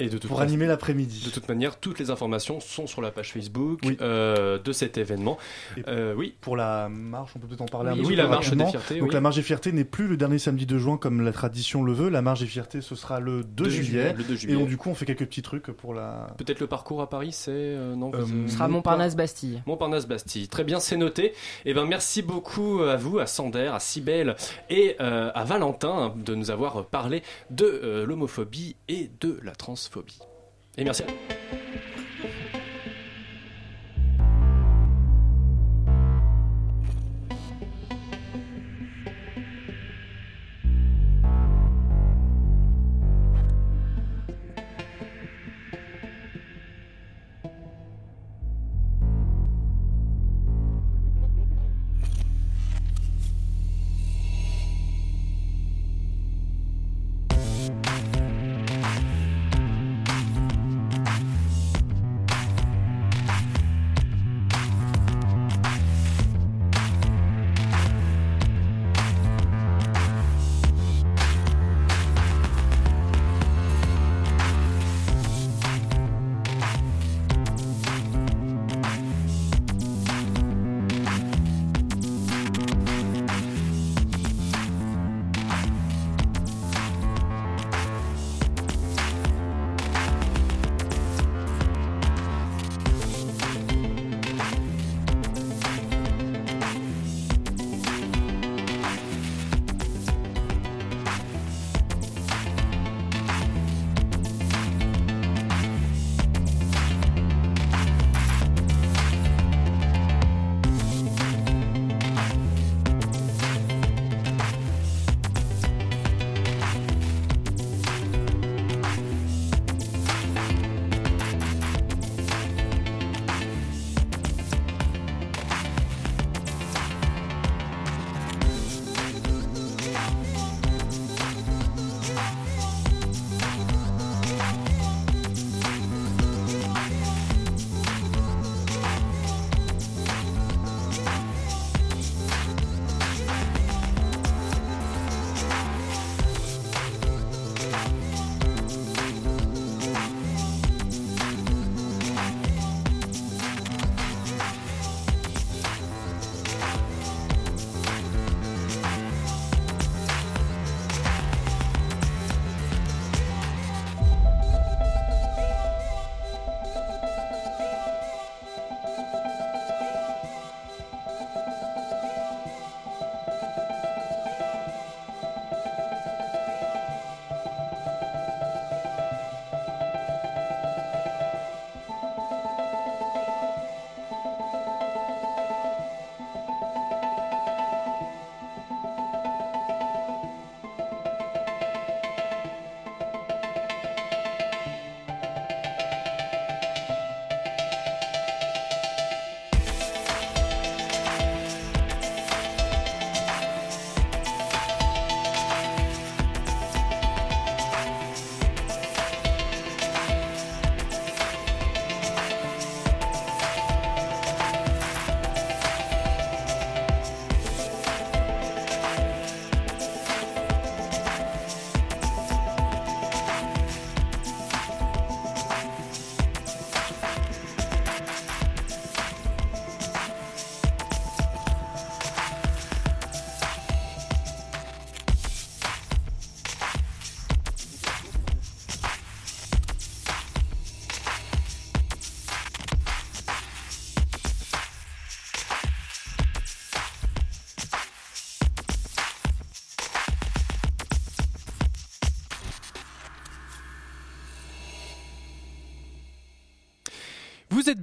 Et 0.00 0.06
de 0.06 0.18
toute 0.18 0.28
pour 0.28 0.38
façon- 0.38 0.48
animer 0.48 0.66
l'après-midi. 0.66 1.22
De 1.24 1.30
toute 1.30 1.48
manière, 1.48 1.78
toutes 1.78 1.98
les 1.98 2.10
informations 2.10 2.60
sont 2.60 2.86
sur 2.86 3.02
la 3.02 3.10
page 3.10 3.32
Facebook 3.32 3.80
Oui. 3.84 3.96
euh, 4.00 4.58
de 4.58 4.72
cet 4.72 4.98
événement. 4.98 5.38
Et 5.76 5.82
Euh, 5.88 6.14
oui, 6.16 6.34
Pour 6.40 6.56
la 6.56 6.88
marche, 6.88 7.32
on 7.36 7.38
peut 7.38 7.46
peut-être 7.46 7.60
en 7.60 7.66
parler 7.66 7.90
Oui, 7.90 7.98
un 7.98 8.00
petit 8.02 8.08
oui, 8.08 8.16
peu 8.16 8.22
la 8.22 8.28
marche 8.28 8.46
rapidement. 8.46 8.64
des 8.64 8.70
fiertés, 8.70 8.98
Donc 8.98 9.08
oui. 9.08 9.14
la 9.14 9.20
marche 9.20 9.36
des 9.36 9.42
fiertés 9.42 9.72
n'est 9.72 9.84
plus 9.84 10.08
le 10.08 10.16
dernier 10.16 10.38
samedi 10.38 10.66
de 10.66 10.78
juin 10.78 10.96
comme 10.96 11.20
la 11.22 11.32
tradition 11.32 11.82
le 11.82 11.92
veut. 11.92 12.08
La 12.08 12.22
marche 12.22 12.40
des 12.40 12.46
fiertés, 12.46 12.80
ce 12.80 12.94
sera 12.94 13.20
le 13.20 13.44
2, 13.44 13.64
2 13.64 13.70
juillet. 13.70 14.14
le 14.16 14.24
2 14.24 14.34
Et 14.34 14.36
juillet. 14.36 14.54
donc 14.56 14.68
du 14.68 14.76
coup, 14.76 14.88
on 14.90 14.94
fait 14.94 15.06
quelques 15.06 15.26
petits 15.26 15.42
trucs 15.42 15.66
pour 15.66 15.94
la. 15.94 16.28
Peut-être 16.38 16.60
le 16.60 16.66
parcours 16.66 17.00
à 17.02 17.08
Paris, 17.08 17.32
c'est 17.32 17.50
euh, 17.52 17.94
non 17.94 18.10
Euh, 18.14 18.24
Ce 18.48 18.54
sera 18.54 18.68
Montparnasse-Bastille. 18.68 19.62
Montparnasse-Bastille. 19.66 20.48
Très 20.48 20.64
bien, 20.64 20.80
c'est 20.80 20.96
noté. 20.96 21.32
Et 21.64 21.74
ben 21.74 21.84
merci 21.86 22.22
beaucoup 22.22 22.80
à 22.82 22.96
vous, 22.96 23.18
à 23.18 23.26
Sander, 23.26 23.70
à 23.72 23.78
Cybèle 23.80 24.36
et 24.70 24.96
euh, 25.00 25.30
à 25.34 25.44
Valentin 25.44 26.12
de 26.16 26.34
nous 26.34 26.50
avoir 26.50 26.84
parlé 26.86 27.22
de 27.50 27.64
euh, 27.64 28.06
l'homophobie 28.06 28.76
et 28.88 29.10
de 29.20 29.38
la 29.42 29.52
transphobie. 29.52 29.89
Et 30.78 30.84
merci. 30.84 31.02
à 31.02 31.06
Vous 31.06 31.89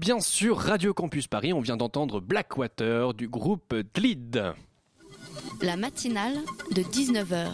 bien 0.07 0.21
sur 0.21 0.57
Radio 0.57 0.93
Campus 0.93 1.27
Paris. 1.27 1.51
On 1.51 1.59
vient 1.59 1.75
d'entendre 1.75 2.21
Blackwater 2.21 3.13
du 3.13 3.27
groupe 3.27 3.75
Dlid. 3.93 4.53
La 5.61 5.75
matinale 5.75 6.37
de 6.71 6.81
19h. 6.81 7.49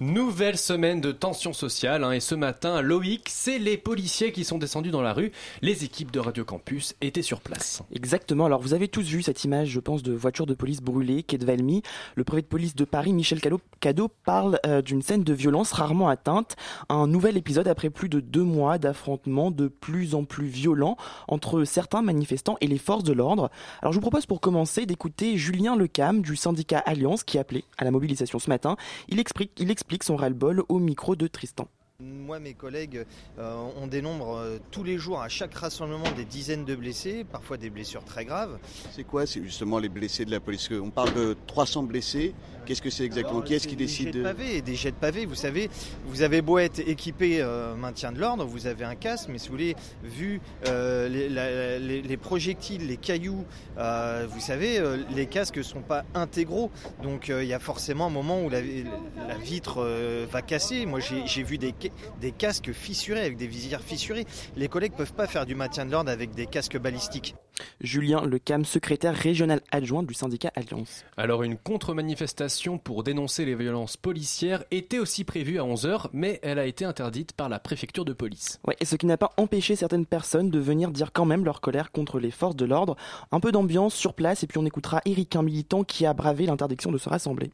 Nouvelle 0.00 0.58
semaine 0.58 1.00
de 1.00 1.10
tension 1.10 1.54
sociale 1.54 2.04
hein, 2.04 2.12
et 2.12 2.20
ce 2.20 2.34
matin, 2.34 2.82
Loïc, 2.82 3.30
c'est 3.30 3.58
les 3.58 3.78
policiers 3.78 4.30
qui 4.30 4.44
sont 4.44 4.58
descendus 4.58 4.90
dans 4.90 5.00
la 5.00 5.14
rue. 5.14 5.32
Les 5.62 5.84
équipes 5.84 6.10
de 6.10 6.20
Radio 6.20 6.44
Campus 6.44 6.94
étaient 7.00 7.22
sur 7.22 7.40
place. 7.40 7.82
Exactement. 7.94 8.44
Alors 8.44 8.60
vous 8.60 8.74
avez 8.74 8.88
tous 8.88 9.06
vu 9.06 9.22
cette 9.22 9.42
image, 9.44 9.68
je 9.68 9.80
pense, 9.80 10.02
de 10.02 10.12
voiture 10.12 10.44
de 10.44 10.52
police 10.52 10.82
brûlée, 10.82 11.22
quai 11.22 11.38
de 11.38 11.46
Valmy. 11.46 11.80
Le 12.14 12.24
préfet 12.24 12.42
de 12.42 12.46
police 12.46 12.74
de 12.74 12.84
Paris, 12.84 13.14
Michel 13.14 13.40
Cadeau, 13.80 14.08
parle 14.24 14.60
euh, 14.66 14.82
d'une 14.82 15.02
scène 15.02 15.24
de 15.24 15.32
violence 15.32 15.72
rarement 15.72 16.08
atteinte. 16.08 16.56
Un 16.88 17.06
nouvel 17.06 17.36
épisode 17.36 17.68
après 17.68 17.90
plus 17.90 18.08
de 18.08 18.20
deux 18.20 18.44
mois 18.44 18.78
d'affrontements 18.78 19.50
de 19.50 19.68
plus 19.68 20.14
en 20.14 20.24
plus 20.24 20.46
violents 20.46 20.96
entre 21.28 21.64
certains 21.64 22.02
manifestants 22.02 22.58
et 22.60 22.66
les 22.66 22.78
forces 22.78 23.04
de 23.04 23.12
l'ordre. 23.12 23.50
Alors 23.80 23.92
je 23.92 23.96
vous 23.96 24.02
propose 24.02 24.26
pour 24.26 24.40
commencer 24.40 24.84
d'écouter 24.84 25.38
Julien 25.38 25.74
Lecam 25.74 26.20
du 26.20 26.36
syndicat 26.36 26.82
Alliance 26.84 27.24
qui 27.24 27.38
appelait 27.38 27.64
à 27.78 27.84
la 27.84 27.90
mobilisation 27.90 28.38
ce 28.38 28.50
matin. 28.50 28.76
Il 29.08 29.18
explique, 29.18 29.52
il 29.58 29.70
explique 29.70 29.86
explique 29.86 30.02
son 30.02 30.16
ras-le-bol 30.16 30.64
au 30.68 30.80
micro 30.80 31.14
de 31.14 31.28
Tristan. 31.28 31.68
Moi, 32.00 32.40
mes 32.40 32.54
collègues, 32.54 33.06
euh, 33.38 33.70
on 33.80 33.86
dénombre 33.86 34.36
euh, 34.36 34.58
tous 34.72 34.82
les 34.82 34.98
jours 34.98 35.22
à 35.22 35.28
chaque 35.28 35.54
rassemblement 35.54 36.10
des 36.16 36.24
dizaines 36.24 36.64
de 36.64 36.74
blessés, 36.74 37.22
parfois 37.22 37.56
des 37.56 37.70
blessures 37.70 38.04
très 38.04 38.24
graves. 38.24 38.58
C'est 38.90 39.04
quoi? 39.04 39.26
C'est 39.26 39.44
justement 39.44 39.78
les 39.78 39.88
blessés 39.88 40.24
de 40.24 40.32
la 40.32 40.40
police? 40.40 40.68
On 40.72 40.90
parle 40.90 41.14
de 41.14 41.36
300 41.46 41.84
blessés. 41.84 42.34
Qu'est-ce 42.66 42.82
que 42.82 42.90
c'est 42.90 43.04
exactement 43.04 43.40
Qui 43.40 43.54
est-ce 43.54 43.68
qui 43.68 43.76
décide 43.76 44.06
des 44.06 44.12
jets 44.12 44.18
de 44.18 44.22
pavés, 44.22 44.62
Des 44.62 44.74
jets 44.74 44.90
de 44.90 44.96
pavés, 44.96 45.26
vous 45.26 45.34
savez, 45.34 45.70
vous 46.04 46.22
avez 46.22 46.42
beau 46.42 46.58
être 46.58 46.80
équipé 46.80 47.40
euh, 47.40 47.74
maintien 47.74 48.12
de 48.12 48.18
l'ordre, 48.18 48.44
vous 48.44 48.66
avez 48.66 48.84
un 48.84 48.94
casque, 48.94 49.28
mais 49.30 49.38
si 49.38 49.48
vous 49.48 49.54
voulez, 49.54 49.76
vu 50.02 50.40
les, 50.64 52.16
projectiles, 52.16 52.86
les 52.86 52.96
cailloux, 52.96 53.44
vous 53.76 54.40
savez, 54.40 54.82
les 55.14 55.26
casques 55.26 55.58
ne 55.58 55.62
sont 55.62 55.82
pas 55.82 56.04
intégraux. 56.14 56.70
Donc 57.02 57.28
il 57.28 57.46
y 57.46 57.54
a 57.54 57.58
forcément 57.58 58.06
un 58.06 58.10
moment 58.10 58.42
où 58.42 58.50
la, 58.50 58.60
la 58.60 59.38
vitre 59.38 59.82
va 60.30 60.42
casser. 60.42 60.86
Moi, 60.86 61.00
j'ai 61.00 61.42
vu 61.42 61.58
des 61.58 61.72
des 62.20 62.32
casques 62.32 62.72
fissurés, 62.72 63.20
avec 63.20 63.36
des 63.36 63.46
visières 63.46 63.82
fissurées. 63.82 64.26
Les 64.56 64.68
collègues 64.68 64.92
ne 64.92 64.98
peuvent 64.98 65.12
pas 65.12 65.26
faire 65.26 65.46
du 65.46 65.54
maintien 65.54 65.86
de 65.86 65.92
l'ordre 65.92 66.10
avec 66.10 66.34
des 66.34 66.46
casques 66.46 66.78
balistiques. 66.78 67.34
Julien 67.80 68.24
Lecam, 68.24 68.64
secrétaire 68.64 69.14
régional 69.14 69.60
adjoint 69.70 70.02
du 70.02 70.14
syndicat 70.14 70.52
Alliance. 70.54 71.04
Alors 71.16 71.42
une 71.42 71.56
contre-manifestation 71.56 72.78
pour 72.78 73.02
dénoncer 73.02 73.44
les 73.44 73.54
violences 73.54 73.96
policières 73.96 74.64
était 74.70 74.98
aussi 74.98 75.24
prévue 75.24 75.58
à 75.58 75.62
11h, 75.62 76.08
mais 76.12 76.40
elle 76.42 76.58
a 76.58 76.66
été 76.66 76.84
interdite 76.84 77.32
par 77.32 77.48
la 77.48 77.58
préfecture 77.58 78.04
de 78.04 78.12
police. 78.12 78.60
Ouais, 78.66 78.76
et 78.80 78.84
ce 78.84 78.96
qui 78.96 79.06
n'a 79.06 79.16
pas 79.16 79.32
empêché 79.36 79.76
certaines 79.76 80.06
personnes 80.06 80.50
de 80.50 80.58
venir 80.58 80.90
dire 80.90 81.12
quand 81.12 81.24
même 81.24 81.44
leur 81.44 81.60
colère 81.60 81.92
contre 81.92 82.18
les 82.18 82.30
forces 82.30 82.56
de 82.56 82.64
l'ordre. 82.64 82.96
Un 83.32 83.40
peu 83.40 83.52
d'ambiance 83.52 83.94
sur 83.94 84.14
place 84.14 84.42
et 84.42 84.46
puis 84.46 84.58
on 84.58 84.66
écoutera 84.66 85.00
Eric, 85.04 85.36
un 85.36 85.42
militant 85.42 85.84
qui 85.84 86.06
a 86.06 86.14
bravé 86.14 86.46
l'interdiction 86.46 86.92
de 86.92 86.98
se 86.98 87.08
rassembler. 87.08 87.50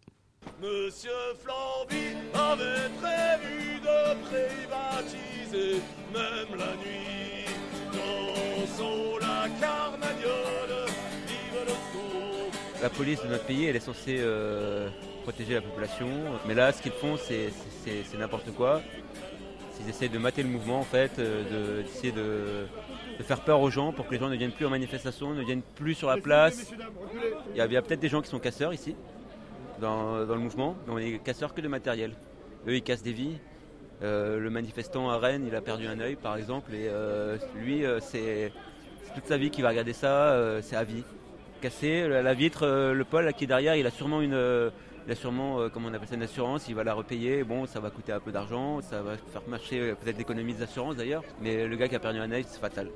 Monsieur 0.61 1.11
Flamby 1.43 2.17
avait 2.35 2.89
prévu 3.01 3.81
de 3.81 4.15
privatiser 4.27 5.81
même 6.13 6.59
la 6.59 6.75
nuit. 6.77 7.47
Le 7.93 8.67
son. 8.77 9.22
La 12.83 12.91
police 12.91 13.23
de 13.23 13.29
notre 13.29 13.45
pays, 13.45 13.67
elle 13.67 13.77
est 13.77 13.81
censée 13.81 14.17
euh, 14.19 14.89
protéger 15.23 15.55
la 15.55 15.61
population. 15.61 16.09
Mais 16.47 16.55
là, 16.55 16.73
ce 16.73 16.83
qu'ils 16.83 16.93
font, 16.93 17.17
c'est 17.17 17.53
n'importe 18.19 18.53
quoi. 18.53 18.83
Ils 19.81 19.89
essaient 19.89 20.09
de 20.09 20.19
mater 20.19 20.43
le 20.43 20.49
mouvement, 20.49 20.81
en 20.81 20.85
fait, 20.85 21.19
euh, 21.19 21.83
d'essayer 21.83 22.13
de, 22.13 22.67
de, 23.19 23.23
faire 23.25 23.41
peur 23.41 23.61
aux 23.61 23.71
gens 23.71 23.93
pour 23.93 24.07
que 24.07 24.13
les 24.13 24.21
gens 24.21 24.29
ne 24.29 24.37
viennent 24.37 24.53
plus 24.53 24.67
en 24.67 24.71
manifestation, 24.71 25.35
ne 25.35 25.43
viennent 25.43 25.63
plus 25.75 25.95
sur 25.95 26.09
la 26.09 26.19
place. 26.19 26.73
Il 27.53 27.57
y 27.57 27.61
a, 27.61 27.65
a 27.65 27.83
peut-être 27.83 28.01
des 28.01 28.09
gens 28.09 28.23
qui 28.23 28.29
sont 28.29 28.39
casseurs 28.39 28.73
ici 28.73 28.95
dans, 29.81 30.19
le 30.19 30.39
mouvement, 30.39 30.77
mais 30.87 30.93
on 30.93 30.99
est 30.99 31.19
casseurs 31.19 31.55
que 31.55 31.61
de 31.61 31.69
matériel. 31.69 32.13
Eux, 32.67 32.77
ils 32.77 32.83
cassent 32.83 33.03
des 33.03 33.13
vies. 33.13 33.39
Euh, 34.03 34.39
le 34.39 34.51
manifestant 34.51 35.11
à 35.11 35.19
Rennes, 35.19 35.45
il 35.47 35.55
a 35.55 35.61
perdu 35.61 35.87
un 35.87 36.01
œil, 36.01 36.17
par 36.17 36.37
exemple, 36.37 36.75
et 36.75 36.89
euh, 36.89 37.37
lui, 37.57 37.85
euh, 37.85 38.01
c'est 39.05 39.15
toute 39.15 39.27
sa 39.27 39.37
vie 39.37 39.51
qu'il 39.51 39.63
va 39.63 39.71
regarder 39.71 39.93
ça, 39.93 40.37
c'est 40.63 40.77
à 40.77 40.85
vie. 40.85 41.05
Casser 41.61 42.09
la, 42.09 42.35
vitre, 42.35 42.67
le 42.67 43.05
Paul 43.05 43.33
qui 43.35 43.45
est 43.45 43.47
derrière, 43.47 43.77
il 43.77 43.87
a 43.87 43.91
sûrement 43.91 44.21
une, 44.21 44.71
il 45.07 45.13
a 45.13 45.15
sûrement, 45.15 45.69
comment 45.73 45.89
on 45.89 45.95
appelle 45.95 46.09
ça, 46.09 46.17
une 46.17 46.23
assurance, 46.23 46.69
il 46.69 46.75
va 46.75 46.83
la 46.83 46.95
repayer. 46.95 47.45
Bon, 47.45 47.67
ça 47.67 47.81
va 47.81 47.91
coûter 47.91 48.13
un 48.13 48.21
peu 48.21 48.33
d'argent, 48.33 48.81
ça 48.81 49.03
va 49.03 49.17
faire 49.17 49.43
marcher 49.49 49.95
peut-être 50.03 50.19
l'économie 50.19 50.55
d'assurance 50.55 50.97
d'ailleurs, 50.97 51.23
mais 51.41 51.67
le 51.67 51.77
gars 51.77 51.89
qui 51.89 51.95
a 51.95 52.01
perdu 52.01 52.19
un 52.19 52.33
œil, 52.33 52.45
c'est 52.49 52.61
fatal. 52.61 52.89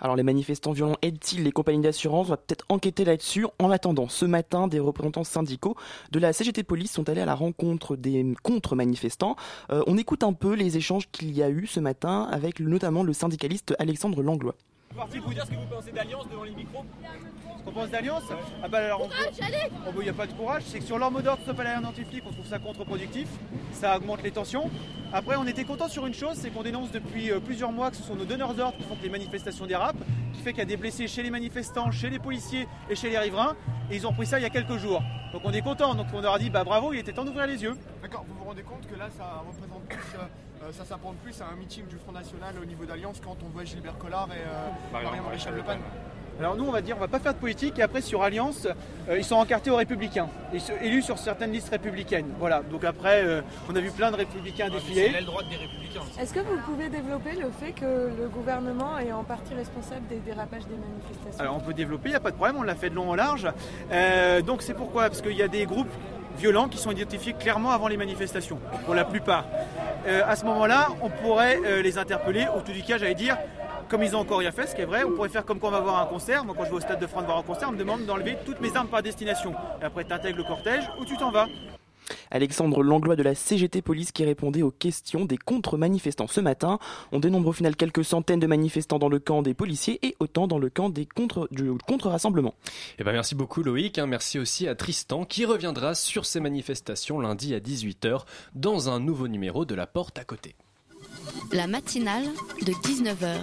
Alors 0.00 0.16
les 0.16 0.22
manifestants 0.22 0.72
violents 0.72 0.96
aident-ils 1.02 1.44
les 1.44 1.52
compagnies 1.52 1.82
d'assurance? 1.82 2.28
On 2.28 2.30
va 2.30 2.36
peut-être 2.38 2.64
enquêter 2.70 3.04
là-dessus. 3.04 3.46
En 3.58 3.70
attendant, 3.70 4.08
ce 4.08 4.24
matin, 4.24 4.66
des 4.66 4.80
représentants 4.80 5.24
syndicaux 5.24 5.76
de 6.10 6.18
la 6.18 6.32
CGT 6.32 6.62
Police 6.62 6.90
sont 6.90 7.08
allés 7.10 7.20
à 7.20 7.26
la 7.26 7.34
rencontre 7.34 7.96
des 7.96 8.34
contre-manifestants. 8.42 9.36
Euh, 9.70 9.82
on 9.86 9.98
écoute 9.98 10.24
un 10.24 10.32
peu 10.32 10.54
les 10.54 10.78
échanges 10.78 11.08
qu'il 11.12 11.32
y 11.32 11.42
a 11.42 11.50
eu 11.50 11.66
ce 11.66 11.80
matin 11.80 12.26
avec 12.30 12.60
notamment 12.60 13.02
le 13.02 13.12
syndicaliste 13.12 13.74
Alexandre 13.78 14.22
Langlois. 14.22 14.54
Parti 14.96 15.18
vous 15.18 15.32
dire 15.32 15.44
ce 15.46 15.50
que 15.50 15.56
vous 15.56 15.66
pensez 15.66 15.92
d'Alliance 15.92 16.28
devant 16.28 16.42
les 16.42 16.50
micros 16.50 16.84
Ce 17.58 17.62
qu'on 17.64 17.70
pense 17.70 17.90
d'Alliance 17.90 18.24
Ah 18.62 18.68
bah 18.68 18.78
alors 18.78 19.08
il 19.96 20.02
n'y 20.02 20.08
a 20.08 20.12
pas 20.12 20.26
de 20.26 20.32
courage, 20.32 20.62
c'est 20.66 20.80
que 20.80 20.84
sur 20.84 20.98
leur 20.98 21.12
mot 21.12 21.22
d'ordre 21.22 21.40
stop 21.42 21.60
à 21.60 21.76
l'identifié 21.76 22.22
on 22.26 22.32
trouve 22.32 22.46
ça 22.46 22.58
contre-productif, 22.58 23.28
ça 23.72 23.96
augmente 23.96 24.22
les 24.22 24.32
tensions. 24.32 24.68
Après 25.12 25.36
on 25.36 25.46
était 25.46 25.64
content 25.64 25.88
sur 25.88 26.06
une 26.06 26.14
chose, 26.14 26.34
c'est 26.34 26.50
qu'on 26.50 26.64
dénonce 26.64 26.90
depuis 26.90 27.30
euh, 27.30 27.38
plusieurs 27.38 27.70
mois 27.70 27.90
que 27.90 27.96
ce 27.96 28.02
sont 28.02 28.16
nos 28.16 28.24
donneurs 28.24 28.52
d'ordre 28.52 28.76
qui 28.76 28.82
font 28.82 28.96
que 28.96 29.02
les 29.02 29.10
manifestations 29.10 29.66
dérapent, 29.66 30.02
qui 30.34 30.42
fait 30.42 30.50
qu'il 30.50 30.58
y 30.58 30.62
a 30.62 30.66
des 30.66 30.76
blessés 30.76 31.06
chez 31.06 31.22
les 31.22 31.30
manifestants, 31.30 31.90
chez 31.92 32.10
les 32.10 32.18
policiers 32.18 32.66
et 32.88 32.96
chez 32.96 33.10
les 33.10 33.18
riverains, 33.18 33.56
et 33.90 33.96
ils 33.96 34.06
ont 34.06 34.12
pris 34.12 34.26
ça 34.26 34.38
il 34.38 34.42
y 34.42 34.46
a 34.46 34.50
quelques 34.50 34.76
jours. 34.76 35.02
Donc 35.32 35.42
on 35.44 35.52
est 35.52 35.62
content, 35.62 35.94
donc 35.94 36.08
on 36.12 36.20
leur 36.20 36.34
a 36.34 36.38
dit 36.38 36.50
bah 36.50 36.64
bravo, 36.64 36.92
il 36.92 36.98
était 36.98 37.12
temps 37.12 37.24
d'ouvrir 37.24 37.46
les 37.46 37.62
yeux. 37.62 37.76
D'accord, 38.02 38.24
vous 38.28 38.34
vous 38.34 38.44
rendez 38.44 38.62
compte 38.62 38.86
que 38.86 38.98
là 38.98 39.08
ça 39.16 39.44
représente 39.46 39.84
plus... 39.88 40.18
Euh, 40.18 40.24
euh, 40.62 40.72
ça 40.72 40.84
s'apprend 40.84 41.14
plus 41.24 41.40
à 41.40 41.46
un 41.46 41.56
meeting 41.56 41.86
du 41.86 41.96
Front 41.96 42.12
National 42.12 42.54
au 42.60 42.66
niveau 42.66 42.84
d'Alliance 42.84 43.18
quand 43.24 43.36
on 43.42 43.48
voit 43.48 43.64
Gilbert 43.64 43.96
Collard 43.96 44.28
et 44.30 44.40
euh, 44.46 44.92
Marion 44.92 45.22
Maréchal 45.22 45.54
Le 45.54 45.62
Pen. 45.62 45.78
Alors 46.38 46.56
nous, 46.56 46.64
on 46.64 46.70
va 46.70 46.82
dire, 46.82 46.96
on 46.96 47.00
va 47.00 47.08
pas 47.08 47.18
faire 47.18 47.34
de 47.34 47.38
politique. 47.38 47.78
Et 47.78 47.82
après, 47.82 48.00
sur 48.00 48.22
Alliance, 48.22 48.66
euh, 49.08 49.18
ils 49.18 49.24
sont 49.24 49.36
encartés 49.36 49.70
aux 49.70 49.76
Républicains, 49.76 50.28
élus 50.82 51.02
sur 51.02 51.18
certaines 51.18 51.52
listes 51.52 51.70
républicaines. 51.70 52.26
Voilà. 52.38 52.62
Donc 52.62 52.84
après, 52.84 53.42
on 53.70 53.76
a 53.76 53.80
vu 53.80 53.90
plein 53.90 54.10
de 54.10 54.16
Républicains 54.16 54.66
ah, 54.68 54.70
défiler. 54.70 55.12
Est-ce 56.18 56.34
que 56.34 56.40
vous 56.40 56.58
pouvez 56.66 56.88
développer 56.88 57.32
le 57.32 57.50
fait 57.50 57.72
que 57.72 58.10
le 58.18 58.28
gouvernement 58.28 58.98
est 58.98 59.12
en 59.12 59.24
partie 59.24 59.54
responsable 59.54 60.06
des 60.08 60.18
dérapages 60.18 60.66
des 60.66 60.76
manifestations? 60.76 61.40
Alors 61.40 61.56
on 61.56 61.60
peut 61.60 61.74
développer, 61.74 62.08
il 62.08 62.12
n'y 62.12 62.16
a 62.16 62.20
pas 62.20 62.30
de 62.30 62.36
problème. 62.36 62.56
On 62.58 62.62
l'a 62.62 62.74
fait 62.74 62.90
de 62.90 62.94
long 62.94 63.10
en 63.10 63.14
large. 63.14 63.48
donc 64.46 64.62
c'est 64.62 64.74
pourquoi? 64.74 65.08
Parce 65.08 65.22
qu'il 65.22 65.36
y 65.36 65.42
a 65.42 65.48
des 65.48 65.64
groupes 65.64 65.92
violents 66.38 66.68
qui 66.68 66.78
sont 66.78 66.90
identifiés 66.90 67.32
clairement 67.32 67.70
avant 67.70 67.88
les 67.88 67.96
manifestations, 67.96 68.58
pour 68.84 68.94
la 68.94 69.04
plupart. 69.04 69.44
Euh, 70.06 70.22
à 70.26 70.36
ce 70.36 70.44
moment-là, 70.46 70.88
on 71.02 71.10
pourrait 71.10 71.60
euh, 71.64 71.82
les 71.82 71.98
interpeller, 71.98 72.46
ou 72.56 72.60
tout 72.60 72.72
du 72.72 72.82
cas, 72.82 72.98
j'allais 72.98 73.14
dire, 73.14 73.36
comme 73.88 74.02
ils 74.02 74.14
ont 74.14 74.20
encore 74.20 74.38
rien 74.38 74.52
fait, 74.52 74.66
ce 74.66 74.74
qui 74.74 74.82
est 74.82 74.86
vrai, 74.86 75.02
on 75.04 75.10
pourrait 75.10 75.28
faire 75.28 75.44
comme 75.44 75.58
quand 75.58 75.68
on 75.68 75.72
va 75.72 75.80
voir 75.80 76.00
un 76.00 76.06
concert. 76.06 76.44
Moi, 76.44 76.54
quand 76.56 76.64
je 76.64 76.70
vais 76.70 76.76
au 76.76 76.80
stade 76.80 77.00
de 77.00 77.06
France 77.06 77.24
voir 77.24 77.38
un 77.38 77.42
concert, 77.42 77.68
on 77.68 77.72
me 77.72 77.78
demande 77.78 78.06
d'enlever 78.06 78.38
toutes 78.46 78.60
mes 78.60 78.74
armes 78.76 78.88
par 78.88 79.02
destination. 79.02 79.52
Et 79.82 79.84
après, 79.84 80.04
tu 80.04 80.12
intègres 80.12 80.38
le 80.38 80.44
cortège 80.44 80.84
ou 81.00 81.04
tu 81.04 81.16
t'en 81.16 81.30
vas. 81.30 81.46
Alexandre 82.30 82.82
Langlois 82.82 83.16
de 83.16 83.22
la 83.22 83.34
CGT 83.34 83.82
Police 83.82 84.12
qui 84.12 84.24
répondait 84.24 84.62
aux 84.62 84.70
questions 84.70 85.24
des 85.24 85.38
contre-manifestants 85.38 86.26
ce 86.26 86.40
matin. 86.40 86.78
On 87.12 87.20
dénombre 87.20 87.48
au 87.48 87.52
final 87.52 87.76
quelques 87.76 88.04
centaines 88.04 88.40
de 88.40 88.46
manifestants 88.46 88.98
dans 88.98 89.08
le 89.08 89.18
camp 89.18 89.42
des 89.42 89.54
policiers 89.54 89.98
et 90.02 90.16
autant 90.20 90.46
dans 90.46 90.58
le 90.58 90.70
camp 90.70 90.90
des 90.90 91.06
contre, 91.06 91.48
du 91.50 91.70
contre-rassemblement. 91.86 92.54
Eh 92.98 93.04
ben 93.04 93.12
merci 93.12 93.34
beaucoup 93.34 93.62
Loïc, 93.62 93.98
hein. 93.98 94.06
merci 94.06 94.38
aussi 94.38 94.68
à 94.68 94.74
Tristan 94.74 95.24
qui 95.24 95.44
reviendra 95.44 95.94
sur 95.94 96.26
ces 96.26 96.40
manifestations 96.40 97.20
lundi 97.20 97.54
à 97.54 97.60
18h 97.60 98.24
dans 98.54 98.88
un 98.88 99.00
nouveau 99.00 99.28
numéro 99.28 99.64
de 99.64 99.74
La 99.74 99.86
Porte 99.86 100.18
à 100.18 100.24
côté. 100.24 100.54
La 101.52 101.66
matinale 101.66 102.24
de 102.62 102.72
19h, 102.72 103.36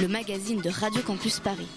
le 0.00 0.08
magazine 0.08 0.60
de 0.60 0.70
Radio 0.70 1.02
Campus 1.02 1.40
Paris. 1.40 1.68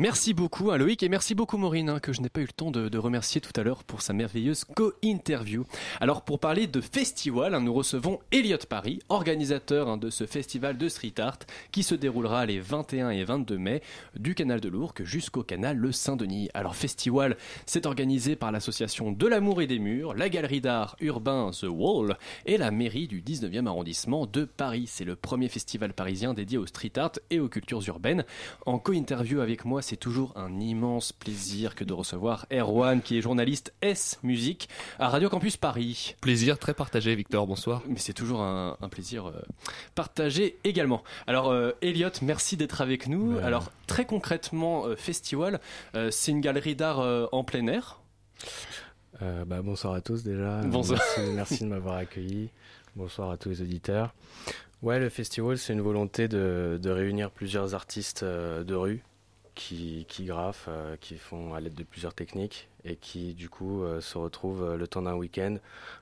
Merci 0.00 0.32
beaucoup 0.32 0.70
à 0.70 0.78
Loïc 0.78 1.02
et 1.02 1.08
merci 1.08 1.34
beaucoup 1.34 1.56
Maureen 1.56 1.90
hein, 1.90 1.98
que 1.98 2.12
je 2.12 2.20
n'ai 2.20 2.28
pas 2.28 2.40
eu 2.40 2.44
le 2.44 2.52
temps 2.52 2.70
de, 2.70 2.96
remercier 2.98 3.40
tout 3.40 3.50
à 3.56 3.64
l'heure 3.64 3.82
pour 3.82 4.00
sa 4.00 4.12
merveilleuse 4.12 4.62
co-interview. 4.62 5.64
Alors 6.00 6.22
pour 6.22 6.38
parler 6.38 6.68
de 6.68 6.80
festival, 6.80 7.52
hein, 7.52 7.60
nous 7.60 7.74
recevons 7.74 8.20
Elliot 8.30 8.58
Paris, 8.68 9.00
organisateur 9.08 9.88
hein, 9.88 9.96
de 9.96 10.08
ce 10.08 10.24
festival 10.24 10.78
de 10.78 10.88
street 10.88 11.14
art 11.18 11.40
qui 11.72 11.82
se 11.82 11.96
déroulera 11.96 12.46
les 12.46 12.60
21 12.60 13.10
et 13.10 13.24
22 13.24 13.58
mai 13.58 13.82
du 14.14 14.36
canal 14.36 14.60
de 14.60 14.68
l'Ourcq 14.68 15.02
jusqu'au 15.02 15.42
canal 15.42 15.76
Le 15.76 15.90
Saint-Denis. 15.90 16.48
Alors 16.54 16.76
festival, 16.76 17.36
c'est 17.66 17.84
organisé 17.84 18.36
par 18.36 18.52
l'association 18.52 19.10
de 19.10 19.26
l'amour 19.26 19.62
et 19.62 19.66
des 19.66 19.80
murs, 19.80 20.14
la 20.14 20.28
galerie 20.28 20.60
d'art 20.60 20.94
urbain 21.00 21.50
The 21.50 21.66
Wall 21.68 22.16
et 22.46 22.56
la 22.56 22.70
mairie 22.70 23.08
du 23.08 23.20
19e 23.20 23.66
arrondissement 23.66 24.26
de 24.26 24.44
Paris. 24.44 24.84
C'est 24.86 25.04
le 25.04 25.16
premier 25.16 25.48
festival 25.48 25.92
parisien 25.92 26.34
dédié 26.34 26.56
au 26.56 26.66
street 26.66 26.96
art 26.98 27.18
et 27.30 27.40
aux 27.40 27.48
cultures 27.48 27.82
urbaines. 27.88 28.24
En 28.64 28.78
co-interview 28.78 29.40
avec 29.40 29.64
moi, 29.64 29.82
c'est 29.88 29.96
toujours 29.96 30.34
un 30.36 30.60
immense 30.60 31.14
plaisir 31.14 31.74
que 31.74 31.82
de 31.82 31.94
recevoir 31.94 32.44
Erwan, 32.52 33.00
qui 33.00 33.16
est 33.16 33.22
journaliste 33.22 33.72
S 33.80 34.18
Musique 34.22 34.68
à 34.98 35.08
Radio 35.08 35.30
Campus 35.30 35.56
Paris. 35.56 36.14
Plaisir 36.20 36.58
très 36.58 36.74
partagé, 36.74 37.14
Victor, 37.14 37.46
bonsoir. 37.46 37.82
Mais 37.88 37.96
c'est 37.96 38.12
toujours 38.12 38.42
un, 38.42 38.76
plaisir 38.90 39.28
euh, 39.28 39.40
partagé 39.94 40.58
également. 40.64 41.02
Alors, 41.26 41.48
euh, 41.48 41.72
Elliot, 41.80 42.10
merci 42.20 42.58
d'être 42.58 42.82
avec 42.82 43.08
nous. 43.08 43.38
Alors, 43.38 43.72
très 43.86 44.04
concrètement, 44.04 44.84
euh, 44.84 44.94
Festival, 44.94 45.58
c'est 46.10 46.32
une 46.32 46.42
galerie 46.42 46.76
d'art 46.76 46.98
en 47.32 47.42
plein 47.42 47.66
air 47.66 48.02
Euh, 49.22 49.46
bah, 49.46 49.62
bonsoir 49.62 49.94
à 49.94 50.02
tous 50.02 50.22
déjà. 50.22 50.60
Bonsoir. 50.64 51.00
Merci, 51.16 51.32
merci 51.32 51.64
de 51.64 51.68
m'avoir 51.70 51.96
accueilli. 51.96 52.50
Bonsoir 52.94 53.30
à 53.30 53.38
tous 53.38 53.48
les 53.48 53.62
auditeurs. 53.62 54.14
Ouais, 54.82 55.00
le 55.00 55.08
festival, 55.08 55.56
c'est 55.56 55.72
une 55.72 55.80
volonté 55.80 56.28
de, 56.28 56.78
de 56.80 56.90
réunir 56.90 57.30
plusieurs 57.30 57.74
artistes 57.74 58.22
de 58.22 58.74
rue 58.74 59.02
qui, 59.58 60.06
qui 60.08 60.24
graffent, 60.24 60.66
euh, 60.68 60.96
qui 61.00 61.16
font 61.16 61.52
à 61.52 61.60
l'aide 61.60 61.74
de 61.74 61.82
plusieurs 61.82 62.14
techniques 62.14 62.68
et 62.84 62.94
qui, 62.96 63.34
du 63.34 63.48
coup, 63.48 63.82
euh, 63.82 64.00
se 64.00 64.16
retrouvent 64.16 64.62
euh, 64.62 64.76
le 64.76 64.86
temps 64.86 65.02
d'un 65.02 65.14
week-end 65.16 65.56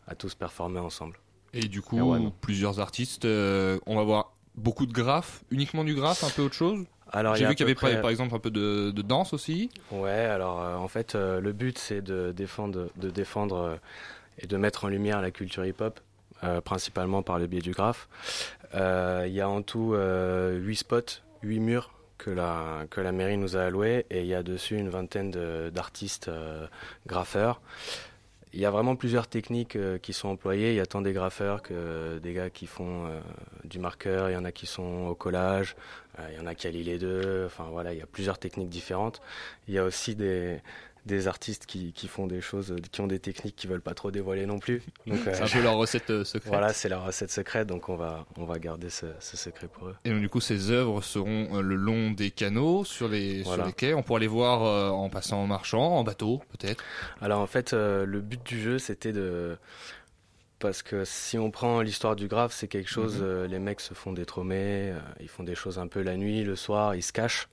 à 0.07 0.15
tous 0.15 0.35
performer 0.35 0.79
ensemble. 0.81 1.19
Et 1.55 1.67
du 1.69 1.81
coup, 1.81 1.99
Erwan. 1.99 2.31
plusieurs 2.43 2.81
artistes. 2.81 3.25
euh, 3.25 3.79
on 3.87 3.97
va 3.97 4.05
voir 4.05 4.33
beaucoup 4.57 4.85
de 4.87 4.93
graphes, 4.93 5.43
uniquement 5.51 5.85
du 5.85 5.95
graphe, 5.95 6.23
un 6.23 6.31
peu 6.31 6.43
autre 6.43 6.55
chose. 6.55 6.85
Alors, 7.13 7.35
J'ai 7.37 7.47
a 7.47 7.49
vu 7.49 7.55
qu'il 7.55 7.65
y 7.65 7.69
avait 7.69 7.75
par- 7.75 7.91
près- 7.91 8.01
par 8.01 8.11
exemple 8.11 8.35
un 8.35 8.39
peu 8.39 8.51
de, 8.51 8.91
de 8.91 9.03
danse 9.03 9.33
aussi. 9.33 9.71
Ouais, 9.91 10.11
alors 10.11 10.61
euh, 10.61 10.77
en 10.77 10.89
fait, 10.89 11.15
euh, 11.15 11.41
le 11.41 11.53
but 11.53 11.79
c'est 11.79 12.03
de 12.03 12.33
défendre, 12.33 12.91
de 12.97 13.11
défendre 13.11 13.57
euh, 13.57 13.77
et 14.39 14.47
de 14.47 14.57
mettre 14.57 14.85
en 14.85 14.89
lumière 14.89 15.23
la 15.23 15.31
culture 15.31 15.65
hip-hop, 15.65 16.01
euh, 16.45 16.61
principalement 16.61 17.23
par 17.23 17.39
le 17.39 17.47
biais 17.47 17.61
du 17.63 17.71
graphe. 17.73 18.09
Euh, 18.75 19.25
Il 19.27 19.33
y 19.33 19.41
a 19.41 19.49
en 19.49 19.63
tout 19.63 19.95
euh, 19.95 20.59
8 20.59 20.77
spots, 20.77 21.23
8 21.43 21.61
murs 21.61 21.93
que 22.19 22.31
la, 22.31 22.87
que 22.91 23.01
la 23.01 23.13
mairie 23.13 23.37
nous 23.37 23.57
a 23.57 23.63
alloués 23.63 24.07
et 24.11 24.21
il 24.21 24.27
y 24.27 24.35
a 24.35 24.43
dessus 24.43 24.77
une 24.77 24.89
vingtaine 24.89 25.31
d'artistes 25.71 26.29
euh, 26.29 26.67
graffeurs. 27.07 27.61
Il 28.53 28.61
y 28.61 28.65
a 28.65 28.71
vraiment 28.71 28.97
plusieurs 28.97 29.27
techniques 29.27 29.77
euh, 29.77 29.99
qui 29.99 30.13
sont 30.13 30.29
employées. 30.29 30.71
Il 30.71 30.77
y 30.77 30.81
a 30.81 30.87
tant 30.87 31.03
des 31.03 31.13
graffeurs 31.13 31.63
que 31.63 32.19
des 32.23 32.33
gars 32.33 32.49
qui 32.49 32.67
font 32.67 33.07
euh, 33.07 33.21
du 33.65 33.79
marqueur. 33.79 34.31
Il 34.31 34.33
y 34.33 34.37
en 34.37 34.45
a 34.45 34.53
qui 34.53 34.67
sont 34.67 35.07
au 35.09 35.15
collage. 35.15 35.77
il 36.31 36.37
y 36.37 36.41
en 36.41 36.47
a 36.47 36.55
qui 36.55 36.67
allient 36.67 36.85
les 36.85 36.99
deux. 36.99 37.45
Enfin 37.47 37.65
voilà, 37.71 37.93
il 37.93 37.99
y 37.99 38.03
a 38.03 38.07
plusieurs 38.07 38.39
techniques 38.39 38.71
différentes. 38.71 39.21
Il 39.69 39.75
y 39.75 39.79
a 39.79 39.85
aussi 39.85 40.15
des, 40.15 40.63
des 41.07 41.29
artistes 41.29 41.67
qui, 41.67 41.93
qui 41.93 42.09
font 42.09 42.27
des 42.27 42.41
choses, 42.41 42.75
qui 42.91 43.01
ont 43.01 43.07
des 43.07 43.21
techniques 43.21 43.57
qui 43.57 43.67
veulent 43.67 43.81
pas 43.81 43.95
trop 43.95 44.11
dévoiler 44.11 44.45
non 44.45 44.59
plus. 44.59 44.83
Donc, 45.07 45.21
C'est 45.25 45.41
un 45.41 45.47
peu 45.47 45.63
leur 45.63 45.77
recette, 45.77 46.11
euh, 46.11 46.25
secrète. 46.25 46.49
Voilà, 46.53 46.73
c'est 46.73 46.89
leur 46.89 47.05
recette 47.07 47.31
secrète. 47.31 47.67
Donc 47.69 47.89
on 47.89 47.97
va, 47.97 48.27
on 48.37 48.45
va 48.45 48.59
garder 48.59 48.91
ce, 48.91 49.07
ce 49.21 49.37
secret 49.37 49.69
pour 49.69 49.89
eux. 49.89 49.97
Et 50.05 50.11
donc, 50.11 50.21
du 50.21 50.29
coup, 50.29 50.41
ces 50.41 50.71
œuvres 50.71 51.03
seront 51.03 51.57
euh, 51.59 51.61
le 51.63 51.77
long 51.77 52.11
des 52.11 52.31
canaux, 52.31 52.85
sur 52.85 53.09
les, 53.09 53.43
Voilà. 53.43 53.63
sur 53.63 53.67
les 53.69 53.73
quais. 53.73 53.95
On 53.95 54.03
pourra 54.03 54.19
les 54.19 54.27
voir 54.27 54.65
euh, 54.65 54.91
en 54.91 55.09
passant 55.09 55.39
en 55.43 55.47
marchant, 55.47 55.97
en 55.97 56.05
bateau, 56.05 56.43
peut-être. 56.51 56.83
Alors 57.21 57.41
en 57.41 57.47
fait, 57.47 57.73
euh, 57.73 58.05
le 58.05 58.21
but 58.21 58.43
du 58.45 58.61
jeu, 58.61 58.79
c'était 58.79 59.13
de... 59.13 59.57
Parce 60.59 60.83
que 60.83 61.05
si 61.05 61.37
on 61.39 61.51
prend 61.51 61.83
l'histoire 61.83 62.17
du 62.17 62.29
graphe, 62.29 62.53
c'est 62.55 62.67
quelque 62.67 62.89
chose, 62.89 63.17
Mhm. 63.19 63.23
euh, 63.25 63.47
les 63.47 63.59
mecs 63.59 63.81
se 63.81 63.93
font 63.93 64.13
détrômer, 64.13 64.91
euh, 64.91 64.99
ils 65.21 65.29
font 65.29 65.43
des 65.45 65.55
choses 65.55 65.79
un 65.79 65.87
peu 65.87 66.01
la 66.03 66.17
nuit, 66.17 66.45
le 66.45 66.57
soir, 66.57 66.95
ils 66.95 67.03
se 67.03 67.13
cachent. 67.13 67.47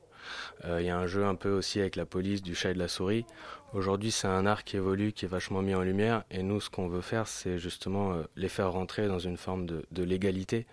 Euh, 0.65 0.81
Il 0.81 0.87
y 0.87 0.89
a 0.89 0.97
un 0.97 1.07
jeu 1.07 1.25
un 1.25 1.35
peu 1.35 1.51
aussi 1.51 1.79
avec 1.79 1.95
la 1.95 2.05
police, 2.05 2.41
du 2.41 2.55
chat 2.55 2.71
et 2.71 2.73
de 2.73 2.79
la 2.79 2.87
souris. 2.87 3.25
Aujourd'hui, 3.73 4.11
c'est 4.11 4.27
un 4.27 4.45
art 4.45 4.63
qui 4.63 4.77
évolue, 4.77 5.13
qui 5.13 5.25
est 5.25 5.27
vachement 5.27 5.61
mis 5.61 5.73
en 5.73 5.81
lumière. 5.81 6.23
Et 6.29 6.43
nous, 6.43 6.61
ce 6.61 6.69
qu'on 6.69 6.87
veut 6.87 7.01
faire, 7.01 7.27
c'est 7.27 7.57
justement 7.57 8.13
euh, 8.13 8.23
les 8.35 8.49
faire 8.49 8.71
rentrer 8.71 9.07
dans 9.07 9.19
une 9.19 9.37
forme 9.37 9.65
de, 9.65 10.03
légalité. 10.03 10.67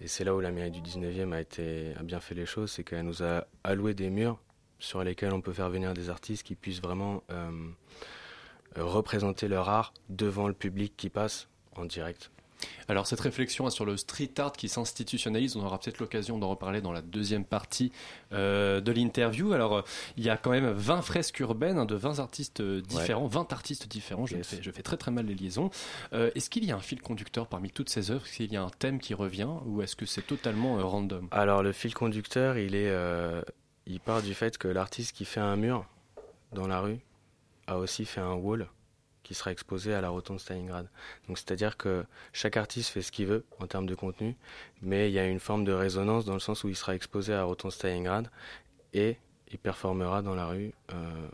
Et 0.00 0.08
c'est 0.08 0.24
là 0.24 0.34
où 0.34 0.40
la 0.40 0.50
mairie 0.50 0.70
du 0.70 0.80
19e 0.80 1.32
a, 1.32 1.40
été, 1.40 1.92
a 1.98 2.02
bien 2.02 2.20
fait 2.20 2.34
les 2.34 2.46
choses, 2.46 2.72
c'est 2.72 2.82
qu'elle 2.82 3.04
nous 3.04 3.22
a 3.22 3.46
alloué 3.62 3.94
des 3.94 4.10
murs 4.10 4.38
sur 4.80 5.04
lesquels 5.04 5.32
on 5.32 5.40
peut 5.40 5.52
faire 5.52 5.70
venir 5.70 5.94
des 5.94 6.10
artistes 6.10 6.42
qui 6.42 6.56
puissent 6.56 6.82
vraiment 6.82 7.22
euh, 7.30 7.50
représenter 8.76 9.46
leur 9.46 9.68
art 9.68 9.94
devant 10.08 10.48
le 10.48 10.54
public 10.54 10.94
qui 10.96 11.08
passe 11.08 11.48
en 11.76 11.84
direct. 11.84 12.32
Alors 12.88 13.06
cette 13.06 13.20
réflexion 13.20 13.68
sur 13.70 13.84
le 13.84 13.96
street 13.96 14.32
art 14.38 14.52
qui 14.52 14.68
s'institutionnalise, 14.68 15.56
on 15.56 15.64
aura 15.64 15.78
peut-être 15.78 15.98
l'occasion 15.98 16.38
d'en 16.38 16.50
reparler 16.50 16.80
dans 16.80 16.92
la 16.92 17.02
deuxième 17.02 17.44
partie 17.44 17.92
euh, 18.32 18.80
de 18.80 18.92
l'interview. 18.92 19.52
Alors 19.52 19.78
euh, 19.78 19.82
il 20.16 20.24
y 20.24 20.30
a 20.30 20.36
quand 20.36 20.50
même 20.50 20.70
20 20.70 21.02
fresques 21.02 21.40
urbaines 21.40 21.78
hein, 21.78 21.84
de 21.84 21.94
20 21.94 22.18
artistes 22.18 22.60
euh, 22.60 22.80
différents, 22.80 23.26
20 23.26 23.52
artistes 23.52 23.88
différents, 23.88 24.26
je, 24.26 24.36
fais, 24.42 24.62
je 24.62 24.70
fais 24.70 24.82
très 24.82 24.96
très 24.96 25.10
mal 25.10 25.26
les 25.26 25.34
liaisons. 25.34 25.70
Euh, 26.12 26.30
est-ce 26.34 26.50
qu'il 26.50 26.64
y 26.64 26.72
a 26.72 26.76
un 26.76 26.80
fil 26.80 27.00
conducteur 27.00 27.46
parmi 27.46 27.70
toutes 27.70 27.88
ces 27.88 28.10
œuvres? 28.10 28.24
Est-ce 28.26 28.36
qu'il 28.36 28.52
y 28.52 28.56
a 28.56 28.62
un 28.62 28.70
thème 28.70 28.98
qui 28.98 29.14
revient? 29.14 29.48
Ou 29.66 29.82
est-ce 29.82 29.96
que 29.96 30.06
c'est 30.06 30.26
totalement 30.26 30.76
random? 30.76 31.28
Alors 31.30 31.62
le 31.62 31.72
fil 31.72 31.94
conducteur, 31.94 32.58
il 32.58 32.74
est, 32.74 32.92
il 33.86 34.00
part 34.00 34.22
du 34.22 34.34
fait 34.34 34.58
que 34.58 34.68
l'artiste 34.68 35.12
qui 35.16 35.24
fait 35.24 35.40
un 35.40 35.56
mur 35.56 35.86
dans 36.52 36.66
la 36.66 36.80
rue 36.80 36.98
a 37.66 37.78
aussi 37.78 38.04
fait 38.04 38.20
un 38.20 38.34
wall 38.34 38.68
qui 39.32 39.38
sera 39.38 39.50
exposé 39.50 39.94
à 39.94 40.02
la 40.02 40.10
rotonde 40.10 40.38
Stalingrad. 40.40 40.86
Donc 41.26 41.38
c'est-à-dire 41.38 41.78
que 41.78 42.04
chaque 42.34 42.58
artiste 42.58 42.90
fait 42.90 43.00
ce 43.00 43.10
qu'il 43.10 43.26
veut 43.26 43.44
en 43.60 43.66
termes 43.66 43.86
de 43.86 43.94
contenu, 43.94 44.36
mais 44.82 45.08
il 45.08 45.14
y 45.14 45.18
a 45.18 45.26
une 45.26 45.40
forme 45.40 45.64
de 45.64 45.72
résonance 45.72 46.26
dans 46.26 46.34
le 46.34 46.40
sens 46.40 46.64
où 46.64 46.68
il 46.68 46.76
sera 46.76 46.94
exposé 46.94 47.32
à 47.32 47.36
la 47.38 47.44
rotonde 47.44 47.72
Stalingrad 47.72 48.28
et 48.92 49.16
il 49.50 49.58
performera 49.58 50.20
dans 50.20 50.34
la 50.34 50.46
rue 50.48 50.72
euh, 50.92 51.26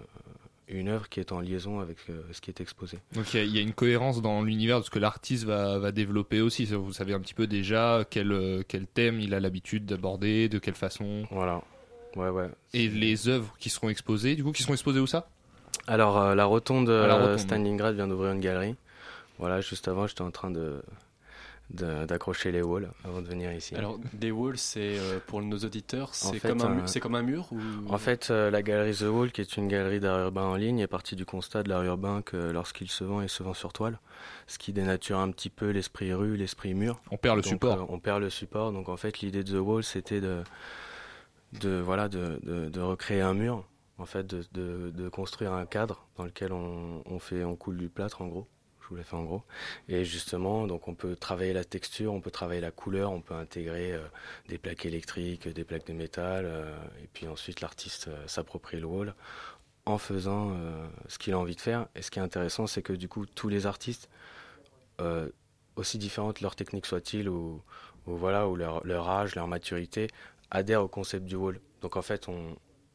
une 0.68 0.88
œuvre 0.88 1.08
qui 1.08 1.18
est 1.18 1.32
en 1.32 1.40
liaison 1.40 1.80
avec 1.80 1.96
euh, 2.08 2.22
ce 2.30 2.40
qui 2.40 2.50
est 2.50 2.60
exposé. 2.60 2.98
Donc 3.14 3.34
il 3.34 3.38
y 3.38 3.40
a- 3.40 3.44
il 3.44 3.56
y, 3.56 3.58
a 3.58 3.62
une 3.62 3.72
cohérence 3.72 4.22
dans 4.22 4.42
l'univers 4.42 4.78
de 4.78 4.84
ce 4.84 4.90
que 4.90 4.98
l'artiste 5.00 5.44
va, 5.44 5.78
va 5.80 5.90
développer 5.90 6.40
aussi. 6.40 6.66
Vous 6.66 6.92
savez 6.92 7.14
un 7.14 7.20
petit 7.20 7.34
peu 7.34 7.46
déjà 7.48 8.04
quel, 8.08 8.30
euh, 8.30 8.62
quel 8.68 8.86
thème 8.86 9.18
il 9.18 9.34
a 9.34 9.40
l'habitude 9.40 9.86
d'aborder, 9.86 10.48
de 10.48 10.58
quelle 10.60 10.74
façon. 10.76 11.24
Voilà. 11.32 11.62
Ouais, 12.14 12.28
ouais. 12.28 12.48
Et 12.74 12.88
les 12.88 13.28
œuvres 13.28 13.54
qui 13.58 13.70
seront 13.70 13.88
exposées, 13.88 14.36
du 14.36 14.44
coup, 14.44 14.52
qui 14.52 14.62
seront 14.62 14.74
exposées 14.74 15.00
où 15.00 15.06
ça? 15.06 15.28
Alors, 15.88 16.18
euh, 16.20 16.34
la 16.34 16.44
rotonde, 16.44 16.88
À 16.90 17.06
la 17.06 17.14
euh, 17.16 17.20
rotonde. 17.22 17.38
Stalingrad 17.38 17.94
vient 17.96 18.06
d'ouvrir 18.06 18.32
une 18.32 18.40
galerie. 18.40 18.76
Voilà, 19.38 19.60
juste 19.60 19.88
avant, 19.88 20.06
j'étais 20.06 20.22
en 20.22 20.30
train 20.30 20.50
de 20.50 20.82
d'accrocher 21.70 22.50
les 22.50 22.62
walls 22.62 22.88
avant 23.04 23.20
de 23.20 23.26
venir 23.26 23.52
ici. 23.52 23.74
Alors 23.76 23.98
des 24.14 24.30
walls, 24.30 24.56
c'est 24.56 24.98
euh, 24.98 25.18
pour 25.26 25.42
nos 25.42 25.58
auditeurs, 25.58 26.08
En 26.08 26.12
c'est 26.14 26.38
fait, 26.38 26.48
comme, 26.48 26.62
un 26.62 26.78
euh, 26.78 27.00
comme 27.00 27.20
mur 27.20 27.46
ou... 27.52 27.58
En 27.92 27.98
fait, 27.98 28.28
euh, 28.30 28.50
la 28.50 28.62
galerie 28.62 28.94
The 28.96 29.02
Wall, 29.02 29.30
qui 29.32 29.42
est 29.42 29.56
une 29.58 29.68
galerie 29.68 30.00
d'art 30.00 30.18
urbain 30.18 30.44
en 30.44 30.54
ligne, 30.56 30.78
est 30.78 30.86
partie 30.86 31.14
du 31.14 31.26
constat 31.26 31.62
de 31.64 31.68
l'art 31.68 31.82
urbain 31.82 32.22
que 32.22 32.36
lorsqu'il 32.38 32.88
se 32.88 33.04
vend, 33.04 33.20
il 33.20 33.28
se 33.28 33.42
vend 33.42 33.52
sur 33.52 33.74
toile, 33.74 33.98
ce 34.46 34.56
qui 34.58 34.72
dénature 34.72 35.18
un 35.18 35.30
petit 35.30 35.50
peu 35.50 35.68
l'esprit 35.68 36.14
rue, 36.14 36.36
l'esprit 36.38 36.72
mur. 36.72 37.00
On 37.10 37.18
perd 37.18 37.36
le 37.36 37.42
Donc, 37.42 37.50
support. 37.50 37.86
on 37.90 37.98
perd 37.98 38.22
le 38.22 38.30
support. 38.30 38.72
Donc 38.72 38.88
en 38.88 38.96
fait, 38.96 39.20
l'idée 39.20 39.44
de 39.44 39.52
The 39.58 39.60
Wall, 39.60 39.84
c'était 39.84 40.22
de, 40.22 40.38
de 41.60 41.78
voilà, 41.80 42.08
de, 42.08 42.40
de, 42.44 42.70
de 42.70 42.80
recréer 42.80 43.20
un 43.20 43.34
mur, 43.34 43.62
en 43.98 44.06
fait, 44.06 44.26
de, 44.26 45.08
construire 45.08 45.52
un 45.52 45.66
cadre 45.66 46.06
dans 46.16 46.24
lequel 46.24 46.52
on, 46.52 47.18
fait, 47.18 47.44
on 47.44 47.56
coule 47.56 47.76
du 47.76 47.88
plâtre, 47.88 48.22
en 48.22 48.28
gros. 48.28 48.46
Je 48.80 48.88
vous 48.88 48.96
l'ai 48.96 49.04
fait 49.04 49.16
en 49.16 49.24
gros. 49.24 49.42
Et 49.88 50.04
justement, 50.06 50.66
donc 50.66 50.88
on 50.88 50.94
peut 50.94 51.14
travailler 51.14 51.52
la 51.52 51.64
texture, 51.64 52.14
on 52.14 52.22
peut 52.22 52.30
travailler 52.30 52.62
la 52.62 52.70
couleur, 52.70 53.12
on 53.12 53.20
peut 53.20 53.34
intégrer 53.34 53.92
euh, 53.92 54.00
des 54.48 54.56
plaques 54.56 54.86
électriques, 54.86 55.46
des 55.46 55.64
plaques 55.64 55.86
de 55.86 55.92
métal, 55.92 56.46
euh, 56.46 56.74
et 57.02 57.06
puis 57.12 57.28
ensuite 57.28 57.60
l'artiste 57.60 58.08
euh, 58.08 58.26
s'approprie 58.26 58.80
le 58.80 58.86
wall 58.86 59.14
en 59.84 59.98
faisant 59.98 60.54
ce 61.06 61.18
qu'il 61.18 61.32
a 61.32 61.38
envie 61.38 61.56
de 61.56 61.62
faire. 61.62 61.88
Et 61.94 62.02
ce 62.02 62.10
qui 62.10 62.18
est 62.18 62.22
intéressant, 62.22 62.66
c'est 62.66 62.82
que 62.82 62.92
du 62.92 63.08
coup, 63.08 63.24
tous 63.24 63.48
les 63.48 63.64
artistes, 63.64 64.10
aussi 65.76 65.96
différentes 65.96 66.42
leur 66.42 66.56
technique 66.56 66.84
soit-il, 66.84 67.26
ou, 67.30 67.62
ou 68.06 68.14
voilà, 68.14 68.48
ou 68.48 68.56
leur, 68.56 68.86
leur 68.86 69.08
âge, 69.08 69.34
leur 69.34 69.48
maturité, 69.48 70.08
adhèrent 70.50 70.82
au 70.82 70.88
concept 70.88 71.24
du 71.24 71.36
wall. 71.36 71.58
Donc 71.80 71.96
en 71.96 72.02
fait, 72.02 72.26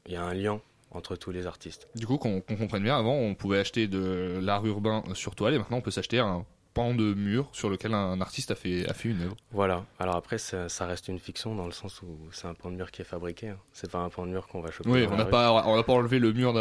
il 0.05 0.11
y 0.13 0.15
a 0.15 0.23
un 0.23 0.35
lien 0.35 0.61
entre 0.93 1.15
tous 1.15 1.31
les 1.31 1.47
artistes. 1.47 1.87
Du 1.95 2.05
coup, 2.07 2.17
qu'on 2.17 2.41
comprenne 2.41 2.83
bien, 2.83 2.97
avant, 2.97 3.13
on 3.15 3.35
pouvait 3.35 3.59
acheter 3.59 3.87
de 3.87 4.39
l'art 4.41 4.65
urbain 4.65 5.03
sur 5.13 5.35
toile, 5.35 5.53
et 5.53 5.57
maintenant, 5.57 5.77
on 5.77 5.81
peut 5.81 5.91
s'acheter 5.91 6.19
un 6.19 6.45
pan 6.73 6.95
de 6.95 7.13
mur 7.13 7.49
sur 7.51 7.69
lequel 7.69 7.93
un 7.93 8.19
artiste 8.19 8.49
a 8.49 8.55
fait, 8.55 8.89
a 8.89 8.95
fait 8.95 9.09
une 9.09 9.21
œuvre. 9.21 9.35
Voilà. 9.51 9.85
Alors 9.99 10.15
après, 10.15 10.39
ça, 10.39 10.69
ça 10.69 10.87
reste 10.87 11.07
une 11.07 11.19
fiction 11.19 11.53
dans 11.53 11.67
le 11.67 11.71
sens 11.71 12.01
où 12.01 12.17
c'est 12.31 12.47
un 12.47 12.55
pan 12.55 12.71
de 12.71 12.75
mur 12.75 12.89
qui 12.89 13.03
est 13.03 13.05
fabriqué. 13.05 13.49
hein. 13.49 13.57
C'est 13.73 13.91
pas 13.91 13.99
un 13.99 14.09
pan 14.09 14.25
de 14.25 14.31
mur 14.31 14.47
qu'on 14.47 14.59
va 14.61 14.71
choper. 14.71 14.89
Oui, 14.89 15.05
on 15.11 15.15
n'a 15.15 15.25
pas, 15.25 15.51
on 15.67 15.83
pas 15.83 15.93
enlevé 15.93 16.17
le 16.17 16.33
mur 16.33 16.51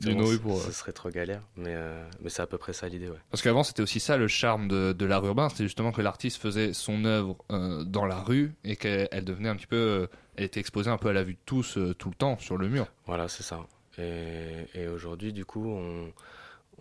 d'une 0.00 0.22
rue 0.24 0.40
pour. 0.40 0.60
Ce 0.60 0.72
serait 0.72 0.90
trop 0.90 1.08
galère, 1.10 1.42
mais, 1.56 1.74
euh, 1.76 2.04
mais 2.20 2.30
c'est 2.30 2.42
à 2.42 2.48
peu 2.48 2.58
près 2.58 2.72
ça 2.72 2.88
l'idée, 2.88 3.08
ouais. 3.08 3.18
Parce 3.30 3.42
qu'avant, 3.42 3.62
c'était 3.62 3.82
aussi 3.82 4.00
ça 4.00 4.16
le 4.16 4.26
charme 4.26 4.66
de, 4.66 4.92
de 4.92 5.04
l'art 5.06 5.24
urbain, 5.24 5.48
c'était 5.50 5.62
justement 5.62 5.92
que 5.92 6.02
l'artiste 6.02 6.42
faisait 6.42 6.72
son 6.72 7.04
œuvre 7.04 7.36
euh, 7.52 7.84
dans 7.84 8.06
la 8.06 8.20
rue 8.20 8.52
et 8.64 8.74
qu'elle 8.74 9.06
elle 9.12 9.24
devenait 9.24 9.50
un 9.50 9.54
petit 9.56 9.68
peu. 9.68 9.76
euh, 9.76 10.06
elle 10.36 10.46
était 10.46 10.58
exposée 10.58 10.90
un 10.90 10.96
peu 10.98 11.10
à 11.10 11.12
la 11.12 11.22
vue 11.22 11.34
de 11.34 11.38
tous 11.46 11.76
euh, 11.78 11.94
tout 11.94 12.08
le 12.08 12.14
temps 12.16 12.38
sur 12.40 12.56
le 12.56 12.68
mur. 12.68 12.86
Voilà, 13.06 13.28
c'est 13.28 13.42
ça. 13.44 13.60
Et, 14.00 14.66
et 14.74 14.88
aujourd'hui, 14.88 15.32
du 15.32 15.44
coup, 15.44 15.66
on, 15.66 16.12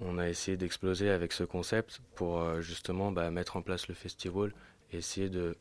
on 0.02 0.18
a 0.18 0.28
essayé 0.30 0.58
d'exploser 0.58 1.10
avec 1.10 1.34
ce 1.34 1.44
concept 1.44 2.02
pour 2.16 2.40
euh, 2.42 2.62
justement 2.62 3.12
bah, 3.12 3.30
mettre 3.32 3.58
en 3.58 3.62
place 3.62 3.88
le 3.88 3.96
festival 3.96 4.54
et 4.92 4.98
essayer 4.98 5.30
de, 5.30 5.58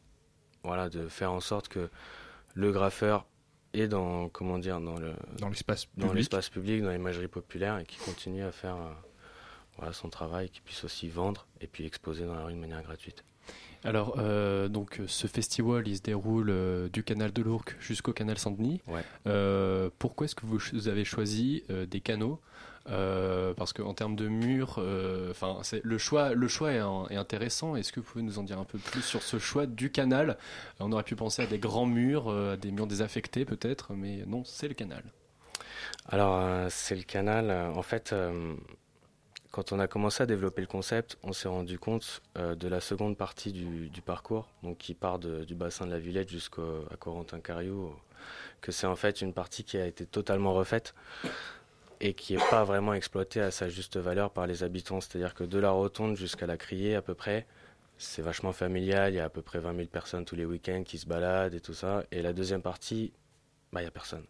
voilà, 0.62 0.88
de 0.88 1.08
faire 1.08 1.32
en 1.32 1.40
sorte 1.40 1.68
que 1.68 1.90
le 2.54 2.72
graffeur 2.72 3.26
est 3.74 3.88
dans, 3.88 4.28
comment 4.28 4.58
dire, 4.58 4.80
dans 4.80 4.98
le 4.98 5.12
Dans 5.38 5.48
l'espace 5.48 5.86
dans 5.96 6.06
public. 6.06 6.16
l'espace 6.16 6.48
public, 6.48 6.82
dans 6.82 6.90
l'imagerie 6.90 7.28
populaire 7.28 7.78
et 7.78 7.84
qui 7.84 7.98
continue 7.98 8.42
à 8.42 8.52
faire 8.52 8.76
euh, 8.76 8.92
voilà, 9.76 9.92
son 9.92 10.08
travail, 10.08 10.48
qui 10.50 10.60
puisse 10.60 10.84
aussi 10.84 11.08
vendre 11.08 11.46
et 11.60 11.66
puis 11.66 11.84
exposer 11.84 12.24
dans 12.24 12.34
la 12.34 12.44
rue 12.44 12.54
de 12.54 12.58
manière 12.58 12.82
gratuite. 12.82 13.24
Alors, 13.84 14.16
euh, 14.18 14.68
donc, 14.68 15.00
ce 15.06 15.26
festival, 15.26 15.86
il 15.86 15.96
se 15.96 16.02
déroule 16.02 16.50
euh, 16.50 16.88
du 16.88 17.04
canal 17.04 17.32
de 17.32 17.42
l'Ourcq 17.42 17.76
jusqu'au 17.80 18.12
canal 18.12 18.36
Saint-Denis. 18.38 18.80
Ouais. 18.88 19.02
Euh, 19.26 19.88
pourquoi 19.98 20.24
est-ce 20.24 20.34
que 20.34 20.46
vous, 20.46 20.58
ch- 20.58 20.74
vous 20.74 20.88
avez 20.88 21.04
choisi 21.04 21.62
des 21.88 22.00
canaux? 22.00 22.40
Parce 22.86 23.74
qu'en 23.74 23.92
termes 23.92 24.16
de 24.16 24.28
murs, 24.28 24.80
enfin, 25.30 25.58
le 25.82 25.98
choix, 25.98 26.32
le 26.32 26.48
choix 26.48 26.72
est, 26.72 26.78
un- 26.78 27.06
est 27.10 27.16
intéressant. 27.16 27.76
Est-ce 27.76 27.92
que 27.92 28.00
vous 28.00 28.06
pouvez 28.06 28.24
nous 28.24 28.38
en 28.38 28.42
dire 28.42 28.58
un 28.58 28.64
peu 28.64 28.78
plus 28.78 29.02
sur 29.02 29.22
ce 29.22 29.38
choix 29.38 29.66
du 29.66 29.90
canal? 29.92 30.38
On 30.80 30.90
aurait 30.92 31.02
pu 31.02 31.14
penser 31.14 31.42
à 31.42 31.46
des 31.46 31.58
grands 31.58 31.84
murs, 31.86 32.30
à 32.30 32.56
des 32.56 32.70
murs 32.72 32.86
désaffectés 32.86 33.44
peut-être, 33.44 33.92
mais 33.92 34.24
non, 34.26 34.42
c'est 34.44 34.68
le 34.68 34.74
canal. 34.74 35.02
Alors, 36.08 36.70
c'est 36.70 36.96
le 36.96 37.02
canal. 37.02 37.50
en 37.50 37.82
fait, 37.82 38.14
quand 39.58 39.72
on 39.72 39.80
a 39.80 39.88
commencé 39.88 40.22
à 40.22 40.26
développer 40.26 40.60
le 40.60 40.68
concept, 40.68 41.18
on 41.24 41.32
s'est 41.32 41.48
rendu 41.48 41.80
compte 41.80 42.22
euh, 42.36 42.54
de 42.54 42.68
la 42.68 42.78
seconde 42.78 43.16
partie 43.16 43.50
du, 43.50 44.02
parcours, 44.02 44.48
donc 44.62 44.78
qui 44.78 44.94
part 44.94 45.18
du 45.18 45.56
bassin 45.56 45.84
de 45.84 45.90
la 45.90 45.98
Villette 45.98 46.28
jusqu'à 46.28 46.62
Corentin-Cariou, 47.00 47.92
que 48.60 48.70
c'est 48.70 48.86
en 48.86 48.94
fait 48.94 49.20
une 49.20 49.32
partie 49.32 49.64
qui 49.64 49.76
a 49.76 49.84
été 49.84 50.06
totalement 50.06 50.54
refaite 50.54 50.94
et 52.00 52.14
qui 52.14 52.34
n'est 52.34 52.48
pas 52.50 52.62
vraiment 52.62 52.94
exploitée 52.94 53.40
à 53.40 53.50
sa 53.50 53.68
juste 53.68 53.96
valeur 53.96 54.30
par 54.30 54.46
les 54.46 54.62
habitants. 54.62 55.00
C'est-à-dire 55.00 55.34
que 55.34 55.42
de 55.42 55.58
la 55.58 55.70
rotonde 55.70 56.16
jusqu'à 56.16 56.46
la 56.46 56.56
criée 56.56 56.94
à 56.94 57.02
peu 57.02 57.14
près, 57.14 57.44
c'est 57.96 58.22
vachement 58.22 58.52
familial, 58.52 59.12
il 59.12 59.16
y 59.16 59.20
a 59.20 59.24
à 59.24 59.28
peu 59.28 59.42
près 59.42 59.58
20 59.58 59.74
000 59.74 59.88
personnes 59.88 60.24
tous 60.24 60.36
les 60.36 60.44
week-ends 60.44 60.84
qui 60.84 60.98
se 60.98 61.06
baladent 61.06 61.54
et 61.54 61.60
tout 61.60 61.74
ça. 61.74 62.04
Et 62.12 62.22
la 62.22 62.32
deuxième 62.32 62.62
partie, 62.62 63.12
bah, 63.72 63.80
il 63.80 63.84
n'y 63.86 63.88
a 63.88 63.90
personne. 63.90 64.24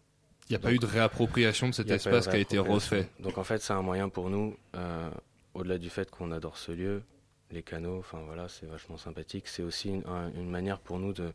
Il 0.49 0.53
n'y 0.53 0.55
a 0.55 0.59
pas 0.59 0.73
eu 0.73 0.79
de 0.79 0.85
réappropriation 0.85 1.69
de 1.69 1.73
cet 1.75 1.87
espace 1.95 2.27
qui 2.27 2.35
a 2.35 2.39
été 2.39 2.57
refait. 2.57 3.07
Donc 3.19 3.37
en 3.37 3.43
fait, 3.43 3.61
c'est 3.61 3.73
un 3.73 3.81
moyen 3.83 4.09
pour 4.09 4.29
nous, 4.29 4.57
euh, 4.75 5.09
au-delà 5.53 5.77
du 5.77 5.89
fait 5.89 6.09
qu'on 6.09 6.31
adore 6.31 6.57
ce 6.57 6.71
lieu, 6.71 7.03
les 7.51 7.61
canaux, 7.63 7.97
enfin 7.99 8.19
voilà, 8.25 8.47
c'est 8.49 8.65
vachement 8.65 8.97
sympathique. 8.97 9.47
C'est 9.47 9.63
aussi 9.63 9.89
une, 9.89 10.03
un- 10.07 10.31
une 10.33 10.49
manière 10.49 10.79
pour 10.79 10.97
nous 10.99 11.13
de, 11.13 11.31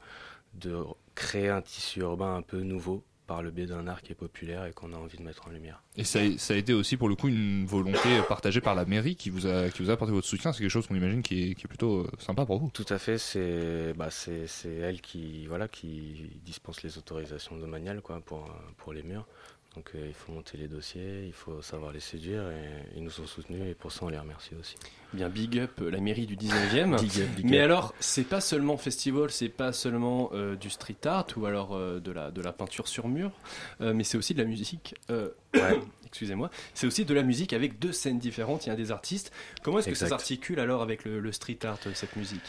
de 0.54 0.76
créer 1.14 1.48
un 1.48 1.62
tissu 1.62 2.00
urbain 2.00 2.34
un 2.36 2.42
peu 2.42 2.60
nouveau 2.60 3.04
par 3.26 3.42
le 3.42 3.50
biais 3.50 3.66
d'un 3.66 3.86
art 3.88 4.02
qui 4.02 4.12
est 4.12 4.14
populaire 4.16 4.66
et 4.66 4.72
qu'on 4.72 4.92
a 4.92 4.96
envie 4.96 5.16
de 5.16 5.22
mettre 5.22 5.46
en 5.48 5.50
lumière. 5.50 5.82
Et 5.96 6.04
ça, 6.04 6.20
a- 6.20 6.38
ça 6.38 6.54
a 6.54 6.56
été 6.56 6.72
aussi 6.74 6.96
pour 6.96 7.08
le 7.08 7.14
coup 7.16 7.28
une 7.28 7.64
volonté 7.66 8.20
partagée 8.28 8.60
par 8.60 8.74
la 8.74 8.84
mairie 8.84 9.16
qui 9.16 9.30
vous 9.30 9.46
a, 9.46 9.70
qui 9.70 9.82
vous 9.82 9.90
a 9.90 9.94
apporté 9.94 10.12
votre 10.12 10.26
soutien. 10.26 10.52
C'est 10.52 10.60
quelque 10.60 10.70
chose 10.70 10.86
qu'on 10.86 10.94
imagine 10.94 11.22
qui 11.22 11.50
est, 11.50 11.54
qui 11.54 11.64
est 11.64 11.68
plutôt 11.68 12.00
euh, 12.00 12.10
sympa 12.18 12.44
pour 12.44 12.58
vous. 12.58 12.70
Tout 12.74 12.86
à 12.90 12.98
fait, 12.98 13.16
c'est 13.18 13.92
bah, 13.94 14.10
c'est 14.10 14.46
c'est 14.46 14.74
elle 14.74 15.00
qui 15.00 15.46
voilà 15.46 15.68
qui 15.68 16.30
dispense 16.44 16.82
les 16.82 16.98
autorisations 16.98 17.56
domaniales 17.56 18.02
quoi 18.02 18.20
pour 18.20 18.48
pour 18.76 18.92
les 18.92 19.02
murs. 19.02 19.26
Donc 19.74 19.90
euh, 19.94 20.04
il 20.06 20.14
faut 20.14 20.32
monter 20.32 20.56
les 20.56 20.68
dossiers, 20.68 21.24
il 21.26 21.32
faut 21.32 21.60
savoir 21.62 21.90
les 21.92 21.98
séduire 22.00 22.48
et 22.50 22.84
ils 22.96 23.02
nous 23.02 23.20
ont 23.20 23.26
soutenus 23.26 23.62
et 23.68 23.74
pour 23.74 23.90
ça 23.90 24.04
on 24.04 24.08
les 24.08 24.18
remercie 24.18 24.54
aussi. 24.54 24.76
Bien, 25.14 25.28
big 25.28 25.58
up 25.60 25.70
euh, 25.80 25.90
la 25.90 26.00
mairie 26.00 26.26
du 26.26 26.36
19e. 26.36 27.00
Big 27.00 27.20
up, 27.22 27.28
big 27.36 27.48
Mais 27.48 27.58
up. 27.58 27.64
alors, 27.64 27.94
c'est 28.00 28.24
pas 28.24 28.40
seulement 28.40 28.76
festival, 28.76 29.30
c'est 29.30 29.48
pas 29.48 29.72
seulement 29.72 30.30
euh, 30.34 30.56
du 30.56 30.70
street 30.70 30.96
art 31.06 31.26
ou 31.36 31.46
alors 31.46 31.74
euh, 31.74 32.00
de, 32.00 32.10
la, 32.10 32.30
de 32.32 32.42
la 32.42 32.52
peinture 32.52 32.88
sur 32.88 33.06
mur, 33.06 33.30
euh, 33.80 33.94
mais 33.94 34.02
c'est 34.02 34.18
aussi 34.18 34.34
de 34.34 34.42
la 34.42 34.48
musique. 34.48 34.96
Excusez-moi. 36.06 36.50
C'est 36.74 36.86
aussi 36.86 37.04
de 37.04 37.14
la 37.14 37.22
musique 37.22 37.52
avec 37.52 37.78
deux 37.78 37.92
scènes 37.92 38.18
différentes. 38.18 38.66
Il 38.66 38.70
y 38.70 38.72
a 38.72 38.76
des 38.76 38.90
artistes. 38.92 39.32
Comment 39.62 39.78
est-ce 39.78 39.88
que 39.88 39.94
ça 39.94 40.08
s'articule 40.08 40.58
alors 40.60 40.82
avec 40.82 41.04
le, 41.04 41.20
le 41.20 41.32
street 41.32 41.58
art, 41.64 41.78
cette 41.94 42.16
musique? 42.16 42.42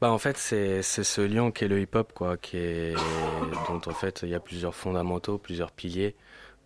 Bah 0.00 0.10
en 0.10 0.16
fait 0.18 0.38
c'est 0.38 0.80
c'est 0.80 1.04
ce 1.04 1.20
lien 1.20 1.50
qu'est 1.50 1.68
le 1.68 1.78
hip-hop 1.82 2.12
quoi, 2.14 2.38
qui 2.38 2.56
est 2.56 2.94
dont 3.68 3.80
en 3.86 3.92
fait 3.94 4.20
il 4.22 4.30
y 4.30 4.34
a 4.34 4.40
plusieurs 4.40 4.74
fondamentaux, 4.74 5.36
plusieurs 5.36 5.70
piliers. 5.72 6.16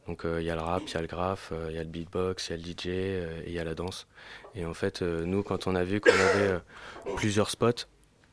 Donc 0.06 0.24
euh, 0.24 0.40
il 0.40 0.46
y 0.46 0.50
a 0.50 0.54
le 0.54 0.60
rap, 0.60 0.82
il 0.86 0.94
y 0.94 0.96
a 0.96 1.00
le 1.00 1.06
graphe, 1.06 1.50
euh, 1.52 1.68
il 1.70 1.76
y 1.76 1.78
a 1.78 1.82
le 1.82 1.88
beatbox, 1.88 2.48
il 2.48 2.50
y 2.50 2.54
a 2.54 2.56
le 2.56 2.62
DJ 2.62 2.86
euh, 2.86 3.42
et 3.44 3.48
il 3.48 3.52
y 3.52 3.58
a 3.58 3.64
la 3.64 3.74
danse. 3.74 4.06
Et 4.54 4.64
en 4.66 4.74
fait 4.74 5.02
euh, 5.02 5.24
nous 5.24 5.42
quand 5.42 5.66
on 5.66 5.74
a 5.74 5.84
vu 5.84 6.00
qu'on 6.00 6.10
avait 6.10 6.52
euh, 6.52 6.58
plusieurs 7.16 7.50
spots 7.50 7.86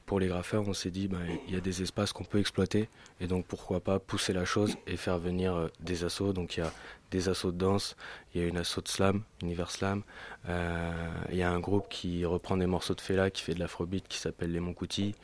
pour 0.05 0.19
les 0.19 0.27
graffeurs, 0.27 0.67
on 0.67 0.73
s'est 0.73 0.91
dit 0.91 1.07
bah, 1.07 1.19
il 1.47 1.53
y 1.53 1.57
a 1.57 1.61
des 1.61 1.81
espaces 1.81 2.11
qu'on 2.11 2.25
peut 2.25 2.39
exploiter 2.39 2.89
et 3.21 3.27
donc 3.27 3.45
pourquoi 3.45 3.79
pas 3.79 3.97
pousser 3.97 4.33
la 4.33 4.43
chose 4.43 4.75
et 4.85 4.97
faire 4.97 5.17
venir 5.17 5.55
euh, 5.55 5.67
des 5.79 6.03
assos. 6.03 6.33
Donc 6.33 6.57
il 6.57 6.59
y 6.59 6.63
a 6.63 6.71
des 7.11 7.29
assos 7.29 7.53
de 7.53 7.57
danse, 7.57 7.95
il 8.33 8.41
y 8.41 8.43
a 8.43 8.47
une 8.47 8.57
asso 8.57 8.81
de 8.83 8.89
slam, 8.89 9.23
Univers 9.41 9.71
Slam. 9.71 10.03
Euh, 10.49 10.91
il 11.29 11.37
y 11.37 11.43
a 11.43 11.49
un 11.49 11.61
groupe 11.61 11.87
qui 11.89 12.25
reprend 12.25 12.57
des 12.57 12.65
morceaux 12.65 12.93
de 12.93 12.99
Fela 12.99 13.29
qui 13.31 13.41
fait 13.41 13.53
de 13.53 13.59
l'afrobeat 13.59 14.05
qui 14.09 14.17
s'appelle 14.17 14.51
Les 14.51 14.59
Moncoutis. 14.59 15.15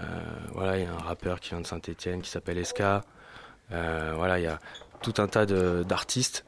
Euh, 0.00 0.04
voilà, 0.52 0.78
il 0.78 0.84
y 0.84 0.86
a 0.86 0.92
un 0.92 0.98
rappeur 0.98 1.40
qui 1.40 1.50
vient 1.50 1.60
de 1.60 1.66
Saint-Etienne 1.66 2.22
qui 2.22 2.30
s'appelle 2.30 2.58
Eska. 2.58 3.02
Euh, 3.72 4.12
voilà, 4.14 4.38
il 4.38 4.44
y 4.44 4.46
a 4.46 4.58
tout 5.02 5.14
un 5.18 5.28
tas 5.28 5.46
d'artistes 5.46 6.44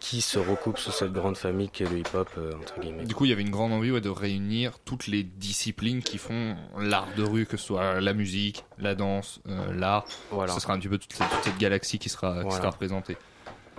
qui 0.00 0.20
se 0.20 0.38
recoupent 0.38 0.78
sous 0.78 0.92
cette 0.92 1.12
grande 1.12 1.36
famille 1.36 1.68
qui 1.70 1.82
est 1.82 1.90
le 1.90 1.98
hip-hop, 1.98 2.28
euh, 2.38 2.52
entre 2.60 2.78
guillemets. 2.78 3.04
Du 3.04 3.16
coup, 3.16 3.24
il 3.24 3.30
y 3.30 3.32
avait 3.32 3.42
une 3.42 3.50
grande 3.50 3.72
envie 3.72 3.90
ouais, 3.90 4.00
de 4.00 4.08
réunir 4.08 4.78
toutes 4.84 5.08
les 5.08 5.24
disciplines 5.24 6.02
qui 6.04 6.18
font 6.18 6.56
l'art 6.78 7.08
de 7.16 7.24
rue, 7.24 7.46
que 7.46 7.56
ce 7.56 7.64
soit 7.66 8.00
la 8.00 8.14
musique, 8.14 8.64
la 8.78 8.94
danse, 8.94 9.40
euh, 9.48 9.72
l'art. 9.74 10.04
Voilà. 10.30 10.52
Ce 10.52 10.60
sera 10.60 10.74
un 10.74 10.78
petit 10.78 10.88
peu 10.88 10.98
toute 10.98 11.12
cette, 11.12 11.28
toute 11.28 11.42
cette 11.42 11.58
galaxie 11.58 11.98
qui 11.98 12.08
sera, 12.08 12.36
qui 12.36 12.42
Voilà. 12.42 12.56
sera 12.58 12.70
représentée. 12.70 13.16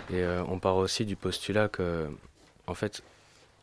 Et 0.09 0.15
euh, 0.21 0.43
on 0.49 0.59
part 0.59 0.75
aussi 0.75 1.05
du 1.05 1.15
postulat 1.15 1.69
que, 1.69 2.09
en 2.67 2.73
fait, 2.73 3.01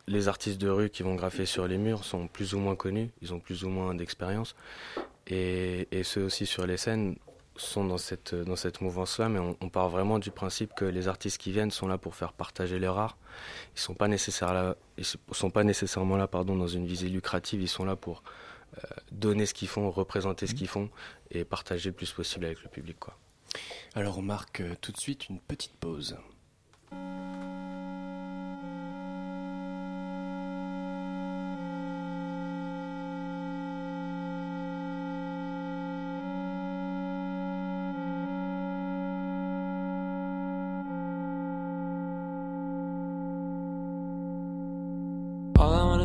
les 0.07 0.27
artistes 0.27 0.59
de 0.59 0.69
rue 0.69 0.89
qui 0.89 1.03
vont 1.03 1.13
graffer 1.13 1.45
sur 1.45 1.67
les 1.67 1.77
murs 1.77 2.05
sont 2.05 2.27
plus 2.27 2.55
ou 2.55 2.59
moins 2.59 2.75
connus, 2.75 3.11
ils 3.21 3.35
ont 3.35 3.39
plus 3.39 3.65
ou 3.65 3.69
moins 3.69 3.93
d'expérience. 3.93 4.55
Et, 5.27 5.87
et 5.91 6.03
ceux 6.03 6.23
aussi 6.23 6.47
sur 6.47 6.65
les 6.65 6.77
scènes 6.77 7.17
sont 7.57 7.85
dans 7.85 7.97
cette, 7.97 8.35
dans 8.35 8.55
cette 8.55 8.81
mouvance-là, 8.81 9.29
mais 9.29 9.39
on, 9.39 9.57
on 9.61 9.69
part 9.69 9.89
vraiment 9.89 10.19
du 10.19 10.31
principe 10.31 10.73
que 10.75 10.85
les 10.85 11.07
artistes 11.07 11.37
qui 11.37 11.51
viennent 11.51 11.71
sont 11.71 11.87
là 11.87 11.97
pour 11.97 12.15
faire 12.15 12.33
partager 12.33 12.79
leur 12.79 12.97
art. 12.97 13.17
Ils 13.75 13.79
sont 13.79 13.93
pas 13.93 14.07
là, 14.07 14.75
ils 14.97 15.05
sont 15.05 15.49
pas 15.49 15.63
nécessairement 15.63 16.17
là 16.17 16.27
pardon, 16.27 16.55
dans 16.55 16.67
une 16.67 16.85
visée 16.85 17.09
lucrative, 17.09 17.61
ils 17.61 17.67
sont 17.67 17.85
là 17.85 17.95
pour 17.95 18.23
euh, 18.77 18.87
donner 19.11 19.45
ce 19.45 19.53
qu'ils 19.53 19.67
font, 19.67 19.89
représenter 19.91 20.47
ce 20.47 20.55
qu'ils 20.55 20.67
font 20.67 20.89
et 21.31 21.45
partager 21.45 21.89
le 21.89 21.95
plus 21.95 22.11
possible 22.11 22.45
avec 22.45 22.63
le 22.63 22.69
public. 22.69 22.97
Quoi. 22.99 23.17
Alors 23.95 24.17
on 24.17 24.21
marque 24.23 24.61
euh, 24.61 24.75
tout 24.81 24.91
de 24.91 24.97
suite 24.97 25.29
une 25.29 25.39
petite 25.39 25.73
pause. 25.73 26.17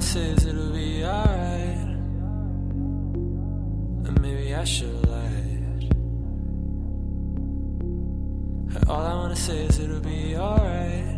Is 0.02 0.44
it'll 0.44 0.72
be 0.72 1.04
alright. 1.04 1.78
And 4.04 4.20
maybe 4.20 4.54
I 4.54 4.64
should 4.64 5.06
lie. 5.06 5.58
All 8.88 9.06
I 9.06 9.14
wanna 9.14 9.36
say 9.36 9.64
is 9.64 9.78
it'll 9.78 10.00
be 10.00 10.36
alright. 10.36 11.16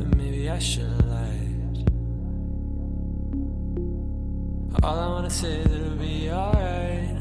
And 0.00 0.16
maybe 0.18 0.50
I 0.50 0.58
should 0.58 1.06
lie. 1.06 1.54
All 4.82 4.98
I 4.98 5.06
wanna 5.06 5.30
say 5.30 5.60
is 5.60 5.72
it'll 5.72 5.96
be 5.96 6.30
alright. 6.30 7.16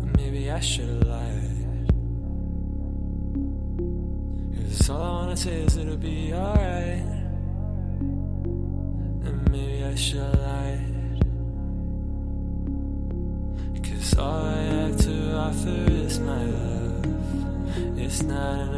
And 0.00 0.16
maybe 0.16 0.50
I 0.50 0.58
should 0.60 1.06
lie. 1.06 1.52
Cause 4.56 4.90
all 4.90 5.02
I 5.02 5.10
wanna 5.20 5.36
say 5.36 5.62
is 5.62 5.76
it'll 5.76 5.96
be 5.96 6.32
alright. 6.34 7.15
Maybe 9.96 10.20
I. 10.20 10.78
Cause 13.82 14.18
all 14.18 14.44
I 14.44 14.62
have 14.62 14.96
to 14.98 15.36
offer 15.36 15.90
is 15.90 16.18
my 16.20 16.44
love. 16.44 17.98
It's 17.98 18.22
not 18.22 18.60
enough. 18.60 18.75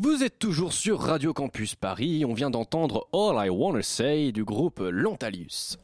Vous 0.00 0.22
êtes 0.22 0.38
toujours 0.38 0.72
sur 0.72 1.00
Radio 1.00 1.32
Campus 1.32 1.74
Paris. 1.74 2.24
On 2.24 2.32
vient 2.32 2.50
d'entendre 2.50 3.08
All 3.12 3.44
I 3.44 3.48
Wanna 3.48 3.82
Say 3.82 4.30
du 4.30 4.44
groupe 4.44 4.78
Lantalius. 4.80 5.76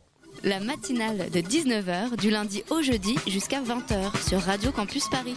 La 0.45 0.61
matinale 0.61 1.31
de 1.31 1.41
19h 1.41 2.17
du 2.17 2.31
lundi 2.31 2.63
au 2.71 2.81
jeudi 2.81 3.17
jusqu'à 3.27 3.61
20h 3.61 4.29
sur 4.29 4.39
Radio 4.41 4.71
Campus 4.71 5.09
Paris. 5.09 5.35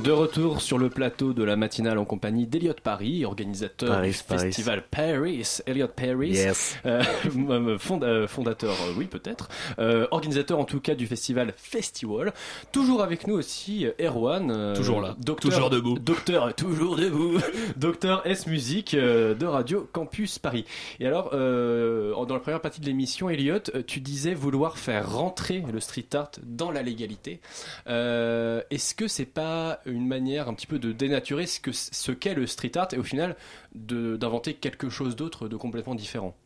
De 0.00 0.10
retour 0.10 0.60
sur 0.60 0.76
le 0.76 0.90
plateau 0.90 1.32
de 1.32 1.44
la 1.44 1.56
matinale 1.56 1.98
en 1.98 2.04
compagnie 2.04 2.46
d'Eliott 2.46 2.80
Paris, 2.80 3.24
organisateur 3.24 3.88
Paris, 3.90 4.10
du 4.10 4.18
Paris. 4.26 4.40
festival 4.46 4.84
Paris. 4.90 5.58
Eliott 5.66 5.92
Paris, 5.92 6.30
Yes. 6.32 6.76
euh, 6.84 7.02
fonda- 7.78 8.06
euh, 8.06 8.26
fondateur, 8.26 8.72
euh, 8.72 8.92
oui 8.98 9.06
peut-être, 9.06 9.48
euh, 9.78 10.06
organisateur 10.10 10.58
en 10.58 10.64
tout 10.64 10.80
cas 10.80 10.94
du 10.94 11.06
festival 11.06 11.54
Festival. 11.56 12.34
Toujours 12.72 13.02
avec 13.02 13.26
nous 13.26 13.34
aussi 13.34 13.86
euh, 13.86 13.92
Erwan, 14.00 14.50
euh, 14.50 14.74
Toujours 14.76 15.00
là. 15.00 15.14
docteur, 15.20 15.50
Toujours 15.52 15.70
debout. 15.70 15.98
docteur 15.98 16.54
toujours 16.54 16.96
debout, 16.96 17.38
docteur 17.76 18.26
S 18.26 18.46
musique 18.46 18.94
euh, 18.94 19.34
de 19.34 19.46
Radio 19.46 19.88
Campus 19.92 20.38
Paris. 20.38 20.64
Et 21.00 21.06
alors, 21.06 21.30
euh, 21.32 22.12
dans 22.26 22.34
la 22.34 22.40
première 22.40 22.60
partie 22.60 22.80
de 22.80 22.86
l'émission, 22.86 23.30
Eliott, 23.30 23.70
euh, 23.74 23.82
tu 23.86 24.00
disais 24.00 24.34
vouloir 24.34 24.76
faire 24.76 25.10
rentrer 25.12 25.62
le 25.72 25.78
street 25.80 26.08
art 26.14 26.32
dans 26.42 26.70
la 26.72 26.82
légalité. 26.82 27.40
Euh, 27.86 28.60
Est-ce 28.70 28.94
que 28.94 29.08
c'est 29.08 29.24
pas 29.24 29.78
une 29.86 30.06
manière 30.06 30.48
un 30.48 30.54
petit 30.54 30.66
peu 30.66 30.78
de 30.78 30.92
dénaturer 30.92 31.46
ce 31.46 31.60
que 31.60 31.72
ce 31.72 32.12
qu'est 32.12 32.34
le 32.34 32.46
street 32.46 32.76
art 32.76 32.88
et 32.92 32.98
au 32.98 33.02
final 33.02 33.36
de- 33.74 34.16
d'inventer 34.16 34.54
quelque 34.54 34.88
chose 34.88 35.16
d'autre 35.16 35.48
de 35.48 35.56
complètement 35.56 35.94
différent 35.94 36.36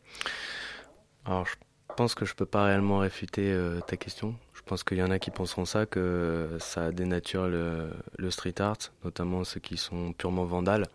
Alors, 1.25 1.45
je 1.45 1.55
pense 1.95 2.15
que 2.15 2.25
je 2.25 2.33
peux 2.35 2.45
pas 2.45 2.65
réellement 2.65 2.99
réfuter 2.99 3.51
euh, 3.51 3.79
ta 3.81 3.97
question. 3.97 4.35
Je 4.53 4.61
pense 4.61 4.83
qu'il 4.83 4.97
y 4.97 5.03
en 5.03 5.11
a 5.11 5.19
qui 5.19 5.31
penseront 5.31 5.65
ça, 5.65 5.85
que 5.85 6.49
ça 6.59 6.91
dénature 6.91 7.47
le, 7.47 7.89
le 8.17 8.31
street 8.31 8.61
art, 8.61 8.77
notamment 9.03 9.43
ceux 9.43 9.59
qui 9.59 9.77
sont 9.77 10.13
purement 10.13 10.45
vandales. 10.45 10.85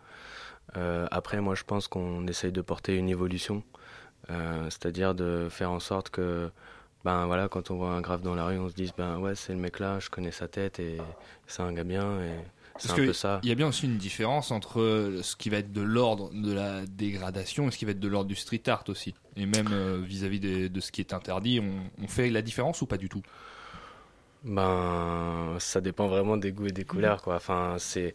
Euh, 0.77 1.07
après, 1.11 1.41
moi, 1.41 1.55
je 1.55 1.63
pense 1.63 1.87
qu'on 1.87 2.25
essaye 2.27 2.51
de 2.51 2.61
porter 2.61 2.95
une 2.95 3.09
évolution, 3.09 3.63
euh, 4.29 4.63
c'est-à-dire 4.69 5.13
de 5.15 5.47
faire 5.49 5.71
en 5.71 5.79
sorte 5.79 6.09
que, 6.09 6.49
ben 7.05 7.27
voilà, 7.27 7.47
quand 7.47 7.71
on 7.71 7.77
voit 7.77 7.91
un 7.91 8.01
graphe 8.01 8.23
dans 8.23 8.35
la 8.35 8.45
rue, 8.45 8.57
on 8.57 8.67
se 8.67 8.73
dise, 8.73 8.91
ben 8.97 9.19
ouais, 9.19 9.35
c'est 9.35 9.53
le 9.53 9.59
mec 9.59 9.79
là, 9.79 9.99
je 9.99 10.09
connais 10.09 10.31
sa 10.31 10.47
tête 10.47 10.79
et 10.79 10.97
c'est 11.47 11.61
un 11.61 11.71
gars 11.71 11.83
bien 11.83 12.19
et 12.21 12.31
c'est 12.77 12.91
un 12.91 12.95
peu 12.95 13.13
ça. 13.13 13.39
il 13.43 13.47
y 13.47 13.51
a 13.51 13.55
bien 13.55 13.67
aussi 13.67 13.85
une 13.85 13.97
différence 13.97 14.51
entre 14.51 15.19
ce 15.21 15.35
qui 15.37 15.49
va 15.49 15.57
être 15.57 15.71
de 15.71 15.81
l'ordre 15.81 16.31
de 16.33 16.51
la 16.51 16.85
dégradation 16.85 17.67
et 17.67 17.71
ce 17.71 17.77
qui 17.77 17.85
va 17.85 17.91
être 17.91 17.99
de 17.99 18.07
l'ordre 18.07 18.27
du 18.27 18.35
street 18.35 18.63
art 18.67 18.83
aussi. 18.89 19.13
Et 19.37 19.45
même 19.45 19.69
euh, 19.71 20.01
vis-à-vis 20.03 20.39
de 20.41 20.79
ce 20.81 20.91
qui 20.91 20.99
est 21.01 21.13
interdit, 21.13 21.61
on, 21.61 22.03
on 22.03 22.07
fait 22.07 22.29
la 22.29 22.41
différence 22.41 22.81
ou 22.81 22.87
pas 22.87 22.97
du 22.97 23.07
tout? 23.07 23.21
Ben, 24.43 25.55
ça 25.59 25.81
dépend 25.81 26.07
vraiment 26.07 26.37
des 26.37 26.51
goûts 26.51 26.67
et 26.67 26.71
des 26.71 26.85
couleurs, 26.85 27.21
quoi. 27.21 27.35
Enfin, 27.35 27.77
c'est, 27.79 28.13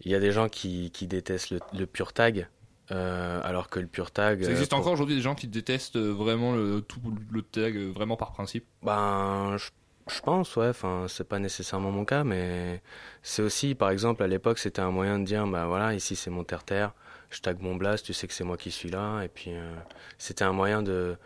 il 0.00 0.10
y 0.10 0.14
a 0.14 0.20
des 0.20 0.32
gens 0.32 0.48
qui, 0.48 0.90
qui 0.90 1.06
détestent 1.06 1.50
le, 1.50 1.60
le 1.72 1.86
pur 1.86 2.12
tag, 2.12 2.48
euh, 2.90 3.40
alors 3.44 3.68
que 3.70 3.80
le 3.80 3.86
pur 3.86 4.10
tag. 4.10 4.42
Ça 4.44 4.50
existe 4.50 4.72
euh, 4.72 4.76
pour- 4.76 4.80
encore 4.80 4.92
aujourd'hui 4.92 5.16
des 5.16 5.22
gens 5.22 5.34
qui 5.34 5.46
détestent 5.46 5.96
euh, 5.96 6.12
vraiment 6.12 6.54
le, 6.54 6.80
tout 6.80 7.00
le 7.30 7.42
tag, 7.42 7.76
vraiment 7.76 8.16
par 8.16 8.32
principe 8.32 8.66
Ben, 8.82 9.56
je, 9.56 9.70
je 10.14 10.20
pense, 10.20 10.54
ouais. 10.56 10.68
Enfin, 10.68 11.06
c'est 11.08 11.26
pas 11.28 11.38
nécessairement 11.38 11.90
mon 11.90 12.04
cas, 12.04 12.24
mais 12.24 12.82
c'est 13.22 13.42
aussi, 13.42 13.74
par 13.74 13.90
exemple, 13.90 14.22
à 14.22 14.26
l'époque, 14.26 14.58
c'était 14.58 14.82
un 14.82 14.90
moyen 14.90 15.18
de 15.18 15.24
dire, 15.24 15.46
ben 15.46 15.66
voilà, 15.66 15.94
ici 15.94 16.14
c'est 16.16 16.30
mon 16.30 16.44
terre-terre, 16.44 16.92
je 17.30 17.40
tag 17.40 17.58
mon 17.60 17.74
blast, 17.76 18.04
tu 18.04 18.12
sais 18.12 18.26
que 18.26 18.34
c'est 18.34 18.44
moi 18.44 18.56
qui 18.56 18.70
suis 18.70 18.90
là, 18.90 19.22
et 19.22 19.28
puis 19.28 19.52
euh, 19.54 19.74
c'était 20.18 20.44
un 20.44 20.52
moyen 20.52 20.82
de 20.82 21.16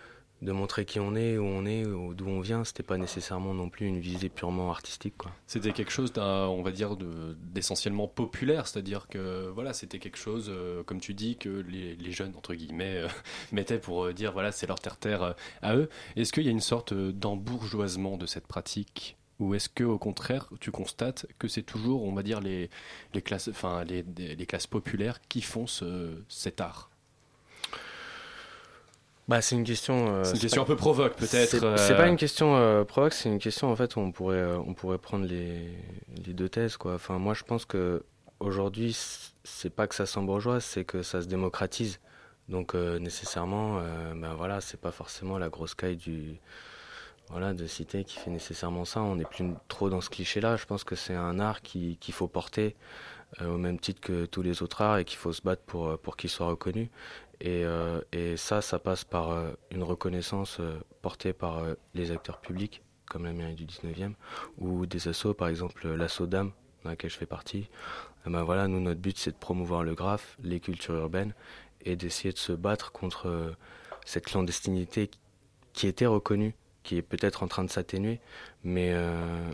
de 0.43 0.53
montrer 0.53 0.85
qui 0.85 1.01
on 1.01 1.15
est, 1.17 1.39
où 1.39 1.45
on 1.45 1.67
est, 1.67 1.83
d'où 1.85 2.27
on 2.29 2.41
vient. 2.41 2.65
C'était 2.65 2.83
pas 2.83 2.99
nécessairement 2.99 3.55
non 3.55 3.69
plus 3.69 3.87
une 3.87 3.99
visée 3.99 4.29
purement 4.29 4.71
artistique. 4.71 5.15
C'était 5.47 5.73
quelque 5.73 5.91
chose 5.91 6.13
on 6.19 6.63
va 6.63 6.71
dire, 6.71 6.97
de- 6.97 7.37
d'essentiellement 7.53 8.09
populaire, 8.09 8.67
c'est-à-dire 8.67 9.09
que 9.09 9.49
voilà, 9.49 9.73
c'était 9.73 9.99
quelque 9.99 10.19
chose, 10.19 10.49
euh, 10.49 10.83
comme 10.83 11.01
tu 11.01 11.15
dis, 11.15 11.37
que 11.37 11.49
les, 11.49 12.13
jeunes 12.13 12.35
entre 12.37 12.55
guillemets 12.55 13.03
euh, 13.03 13.09
mettaient 13.53 13.79
pour 13.79 14.05
euh, 14.05 14.13
dire 14.13 14.33
voilà, 14.33 14.51
c'est 14.53 14.67
leur 14.67 14.81
terre-terre 14.81 15.35
à 15.63 15.77
eux. 15.77 15.89
Est-ce 16.17 16.33
qu'il 16.33 16.45
y 16.45 16.49
a 16.49 16.51
une 16.51 16.61
sorte 16.61 16.95
d'embourgeoisement 16.95 18.17
de 18.17 18.27
cette 18.27 18.47
pratique? 18.47 19.17
Ou 19.39 19.55
est-ce 19.55 19.69
que 19.69 19.85
au 19.85 19.99
contraire 19.99 20.49
tu 20.61 20.71
constates 20.73 21.27
que 21.39 21.47
c'est 21.47 21.63
toujours, 21.63 22.03
on 22.03 22.13
va 22.13 22.23
dire, 22.23 22.41
les, 22.41 22.71
classes, 23.25 23.49
enfin 23.49 23.85
les, 23.85 24.47
classes 24.47 24.67
populaires 24.67 25.21
qui 25.29 25.43
font 25.43 25.67
ce, 25.67 26.23
cet 26.29 26.61
art? 26.61 26.88
Bah, 29.29 29.43
c'est 29.43 29.55
une 29.57 29.65
question. 29.65 30.07
euh, 30.09 30.25
C'est 30.25 30.35
une 30.35 30.41
question 30.41 30.65
pas- 30.65 30.73
un 30.73 30.75
peu 30.75 30.77
provoque, 30.77 31.15
peut-être, 31.17 31.51
C'est 31.51 31.63
euh. 31.63 31.77
c'est 31.77 31.97
pas 31.97 32.09
une 32.09 32.17
question 32.17 32.57
euh, 32.57 32.85
provoque, 32.85 33.13
c'est 33.13 33.29
une 33.29 33.39
question 33.39 33.71
en 33.71 33.77
fait 33.77 33.95
où 33.97 34.01
on 34.01 34.11
pourrait 34.11 34.37
euh, 34.39 34.59
on 34.67 34.73
pourrait 34.73 34.97
prendre 34.99 35.27
les, 35.27 35.69
les 36.27 36.33
deux 36.33 36.49
thèses 36.49 36.77
quoi. 36.79 36.95
Enfin 36.95 37.19
moi 37.19 37.35
je 37.35 37.45
pense 37.45 37.67
que 37.67 38.03
aujourd'hui 38.41 38.97
c'est 39.45 39.71
pas 39.71 39.87
que 39.87 39.95
ça 39.95 40.07
s'embourgeoise, 40.07 40.65
c'est 40.65 40.85
que 40.85 41.03
ça 41.03 41.21
se 41.21 41.27
démocratise. 41.27 42.01
Donc 42.49 42.75
euh, 42.75 42.99
nécessairement, 42.99 43.83
ben 44.17 44.33
voilà, 44.35 44.63
c'est 44.63 44.81
pas 44.81 44.93
forcément 44.93 45.37
la 45.37 45.51
grosse 45.51 45.75
caille 45.75 45.97
du 45.97 46.39
voilà 47.29 47.53
de 47.53 47.67
cité 47.67 48.05
qui 48.05 48.17
fait 48.19 48.31
nécessairement 48.31 48.87
ça. 48.87 49.03
On 49.03 49.17
n'est 49.17 49.27
plus 49.27 49.45
trop 49.69 49.91
dans 49.91 50.01
ce 50.01 50.09
cliché-là. 50.09 50.57
Je 50.57 50.65
pense 50.65 50.83
que 50.85 50.95
c'est 50.97 51.15
un 51.15 51.39
art 51.39 51.61
qui 51.61 51.99
qu'il 52.01 52.15
faut 52.15 52.29
porter 52.29 52.75
euh, 53.43 53.53
au 53.53 53.59
même 53.59 53.79
titre 53.79 54.01
que 54.01 54.25
tous 54.25 54.41
les 54.41 54.63
autres 54.63 54.81
arts 54.81 54.97
et 54.97 55.05
qu'il 55.05 55.19
faut 55.19 55.35
se 55.35 55.43
battre 55.43 55.61
pour 55.67 55.99
pour 55.99 56.17
qu'il 56.17 56.31
soit 56.31 56.47
reconnu. 56.47 56.91
Et, 57.41 57.65
euh, 57.65 58.01
et 58.13 58.37
ça, 58.37 58.61
ça 58.61 58.79
passe 58.79 59.05
par 59.05 59.31
euh, 59.31 59.53
une 59.71 59.83
reconnaissance 59.83 60.59
euh, 60.61 60.79
portée 61.03 61.33
par 61.33 61.63
les 61.95 62.11
acteurs 62.11 62.41
publics, 62.41 62.83
comme 63.09 63.25
la 63.25 63.33
mairie 63.33 63.55
du 63.55 63.65
19e, 63.65 64.15
ou 64.59 64.87
des 64.87 65.09
assos, 65.09 65.35
par 65.35 65.49
exemple 65.49 65.89
l'asso 65.89 66.23
Dame, 66.23 66.53
dans 66.83 66.91
laquelle 66.91 67.11
je 67.11 67.17
fais 67.17 67.27
partie. 67.27 67.69
Eh 68.27 68.31
ben 68.31 68.43
voilà, 68.43 68.67
nous, 68.67 68.81
notre 68.81 69.01
but, 69.01 69.17
c'est 69.17 69.31
de 69.31 69.37
promouvoir 69.37 69.85
le 69.85 69.95
graphe, 69.95 70.37
les 70.43 70.61
cultures 70.61 70.97
urbaines, 70.97 71.35
et 71.83 71.95
d'essayer 71.95 72.33
de 72.33 72.39
se 72.39 72.53
battre 72.53 72.91
contre 72.91 73.55
cette 74.05 74.27
clandestinité 74.27 75.11
qui 75.73 75.87
était 75.87 76.07
reconnue, 76.07 76.55
qui 76.83 76.97
est 76.97 77.03
peut-être 77.03 77.45
en 77.45 77.49
train 77.49 77.63
de 77.63 77.71
s'atténuer, 77.71 78.21
mais, 78.65 78.93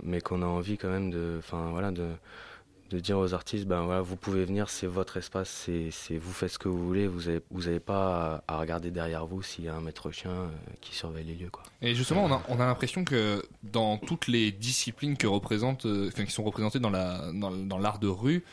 mais 0.03 0.22
qu'on 0.22 0.41
a 0.41 0.47
envie 0.47 0.78
quand 0.78 0.89
même 0.89 1.11
de, 1.11 1.41
voilà, 1.51 1.91
de, 1.91 2.09
de 2.91 2.99
dire 2.99 3.18
aux 3.18 3.35
artistes, 3.35 3.66
ben 3.66 3.82
voilà, 3.82 4.01
vous 4.01 4.16
pouvez 4.16 4.45
venir, 4.45 4.68
c'est 4.68 4.87
votre 4.87 5.16
espace, 5.16 5.49
c'est, 5.49 6.18
vous 6.18 6.32
faites 6.32 6.51
ce 6.51 6.59
que 6.59 6.68
vous 6.68 6.87
voulez, 6.87 7.07
vous 7.07 7.28
avez, 7.28 7.41
vous 7.51 7.68
avez 7.68 7.80
pas 7.80 8.45
à, 8.47 8.59
regarder 8.59 8.91
derrière 8.91 9.26
vous 9.26 9.43
s'il 9.43 9.64
y 9.64 9.68
a 9.68 9.74
un 9.74 9.80
maître 9.80 10.11
chien 10.11 10.30
euh, 10.30 10.49
qui 10.80 10.95
surveille 10.95 11.24
les 11.24 11.35
lieux, 11.35 11.51
quoi. 11.51 11.62
Et 11.82 11.95
justement, 11.95 12.24
on 12.24 12.32
a, 12.32 12.43
on 12.49 12.61
a 12.61 12.66
l'impression 12.66 13.05
que 13.05 13.43
dans 13.62 13.99
toutes 13.99 14.28
les 14.28 14.53
disciplines 14.53 15.16
que 15.16 15.26
représentent, 15.26 15.87
euh, 15.87 16.11
qui 16.11 16.30
sont 16.30 16.45
représentées 16.45 16.78
dans 16.78 16.91
l'art 16.91 17.99
de 17.99 18.09
rue, 18.09 18.45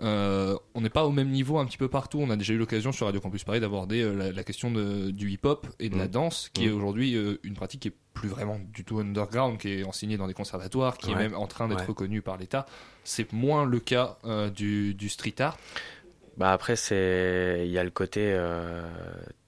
euh, 0.00 0.56
on 0.74 0.80
n'est 0.80 0.90
pas 0.90 1.04
au 1.04 1.10
même 1.10 1.30
niveau 1.30 1.58
un 1.58 1.66
petit 1.66 1.76
peu 1.78 1.88
partout. 1.88 2.18
On 2.20 2.30
a 2.30 2.36
déjà 2.36 2.52
eu 2.54 2.56
l'occasion 2.58 2.92
sur 2.92 3.06
Radio 3.06 3.20
Campus 3.20 3.44
Paris 3.44 3.60
d'aborder 3.60 4.02
euh, 4.02 4.12
la, 4.14 4.32
la 4.32 4.44
question 4.44 4.70
de- 4.70 5.10
du 5.10 5.30
hip-hop 5.30 5.66
et 5.80 5.88
de 5.88 5.96
la 5.98 6.04
Mm. 6.06 6.10
danse, 6.10 6.50
qui 6.54 6.66
est 6.66 6.70
Mm. 6.70 6.76
aujourd'hui 6.76 7.16
euh, 7.16 7.38
une 7.42 7.54
pratique 7.54 7.80
qui 7.80 7.88
est 7.88 7.94
plus 8.14 8.28
vraiment 8.28 8.58
du 8.72 8.84
tout 8.84 8.98
underground, 8.98 9.58
qui 9.58 9.70
est 9.72 9.84
enseignée 9.84 10.16
dans 10.16 10.26
des 10.28 10.34
conservatoires, 10.34 10.98
qui 10.98 11.10
est 11.10 11.14
même 11.16 11.34
en 11.34 11.46
train 11.46 11.68
d'être 11.68 11.80
Ouais. 11.80 11.86
reconnue 11.86 12.22
par 12.22 12.36
l'État. 12.36 12.66
C'est 13.04 13.32
moins 13.32 13.64
le 13.64 13.78
cas 13.80 14.18
du, 14.54 14.94
du 14.94 15.08
street 15.08 15.34
art. 15.40 15.56
Bah 16.36 16.52
après 16.52 16.76
c'est 16.76 17.62
il 17.66 17.72
y 17.72 17.78
a 17.78 17.82
le 17.84 17.90
côté 17.90 18.32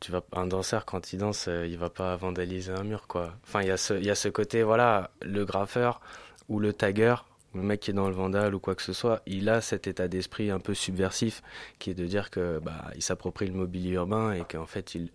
tu 0.00 0.10
vas 0.10 0.22
un 0.32 0.46
danseur 0.46 0.84
quand 0.86 1.12
il 1.12 1.18
danse 1.18 1.48
il 1.48 1.76
va 1.78 1.88
pas 1.90 2.16
vandaliser 2.16 2.72
un 2.72 2.82
mur 2.82 3.06
quoi. 3.06 3.34
Enfin 3.46 3.62
il 3.62 3.68
y 3.68 3.70
a 3.70 3.76
ce 3.76 3.94
il 3.94 4.04
y 4.04 4.10
a 4.10 4.14
ce 4.16 4.28
côté 4.28 4.62
voilà 4.64 5.10
le 5.22 5.44
graffeur 5.44 6.00
ou 6.48 6.58
le 6.58 6.72
tagger 6.72 7.14
le 7.54 7.62
mec 7.62 7.80
qui 7.80 7.90
est 7.90 7.94
dans 7.94 8.08
le 8.08 8.14
vandal 8.14 8.54
ou 8.54 8.60
quoi 8.60 8.74
que 8.74 8.82
ce 8.82 8.92
soit, 8.92 9.22
il 9.26 9.48
a 9.48 9.60
cet 9.60 9.86
état 9.86 10.06
d'esprit 10.08 10.50
un 10.50 10.60
peu 10.60 10.74
subversif 10.74 11.42
qui 11.78 11.90
est 11.90 11.94
de 11.94 12.06
dire 12.06 12.30
que 12.30 12.58
bah 12.60 12.90
il 12.94 13.02
s'approprie 13.02 13.46
le 13.46 13.54
mobilier 13.54 13.90
urbain 13.92 14.32
et 14.32 14.42
qu'en 14.44 14.66
fait 14.66 14.94
il 14.94 15.10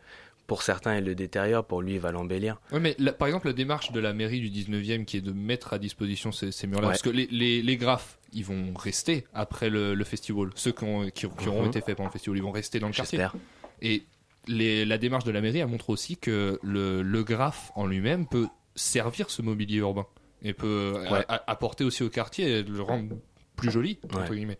pour 0.47 0.61
certains 0.61 0.97
il 0.97 1.05
le 1.05 1.15
détériore, 1.15 1.65
pour 1.65 1.81
lui 1.81 1.93
il 1.95 1.99
va 1.99 2.11
l'embellir. 2.11 2.59
Ouais, 2.71 2.79
mais 2.79 2.95
la- 2.99 3.13
par 3.13 3.27
exemple, 3.27 3.47
la 3.47 3.53
démarche 3.53 3.91
de 3.91 3.99
la 3.99 4.13
mairie 4.13 4.39
du 4.41 4.49
19e 4.51 5.03
qui 5.05 5.17
est 5.17 5.21
de 5.21 5.31
mettre 5.31 5.73
à 5.73 5.79
disposition 5.79 6.31
ces, 6.31 6.51
ces 6.51 6.67
murs-là, 6.67 6.87
Ouais. 6.87 6.93
parce 6.93 7.01
que 7.01 7.09
les, 7.09 7.25
les, 7.31 7.63
les 7.63 7.77
graphes, 7.77 8.19
ils 8.31 8.45
vont 8.45 8.71
rester 8.75 9.25
après 9.33 9.71
le, 9.71 9.95
le 9.95 10.03
festival. 10.03 10.49
Ceux 10.53 10.71
qui, 10.71 10.83
ont- 10.83 11.05
qui, 11.09 11.27
qui 11.27 11.47
auront 11.47 11.63
Mhm. 11.63 11.67
été 11.69 11.81
faits 11.81 11.97
pendant 11.97 12.09
le 12.09 12.13
festival, 12.13 12.37
ils 12.37 12.43
vont 12.43 12.51
rester 12.51 12.79
dans 12.79 12.85
le 12.87 12.93
quartier. 12.93 13.25
Et 13.81 14.03
les, 14.47 14.85
la 14.85 14.99
démarche 14.99 15.23
de 15.23 15.31
la 15.31 15.41
mairie, 15.41 15.59
elle 15.59 15.67
montre 15.67 15.89
aussi 15.89 16.15
que 16.15 16.59
le, 16.61 17.01
le 17.01 17.23
graphe 17.23 17.71
en 17.73 17.87
lui-même 17.87 18.27
peut 18.27 18.45
servir 18.75 19.31
ce 19.31 19.41
mobilier 19.41 19.77
urbain 19.77 20.05
et 20.41 20.53
peut 20.53 20.93
Ouais. 21.11 21.25
apporter 21.47 21.83
aussi 21.83 22.03
au 22.03 22.09
quartier 22.09 22.59
et 22.59 22.63
le 22.63 22.81
rendre 22.81 23.15
plus 23.55 23.71
joli, 23.71 23.99
entre 24.13 24.29
Ouais. 24.31 24.35
guillemets. 24.35 24.59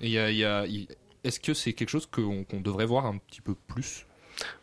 Et 0.00 0.06
il 0.06 0.10
y 0.12 0.18
a, 0.18 0.66
y 0.66 0.88
est-ce 1.24 1.40
que 1.40 1.54
c'est 1.54 1.72
quelque 1.72 1.88
chose 1.90 2.06
qu'on 2.06 2.44
qu'on 2.44 2.60
devrait 2.60 2.86
voir 2.86 3.06
un 3.06 3.18
petit 3.18 3.40
peu 3.40 3.54
plus? 3.54 4.06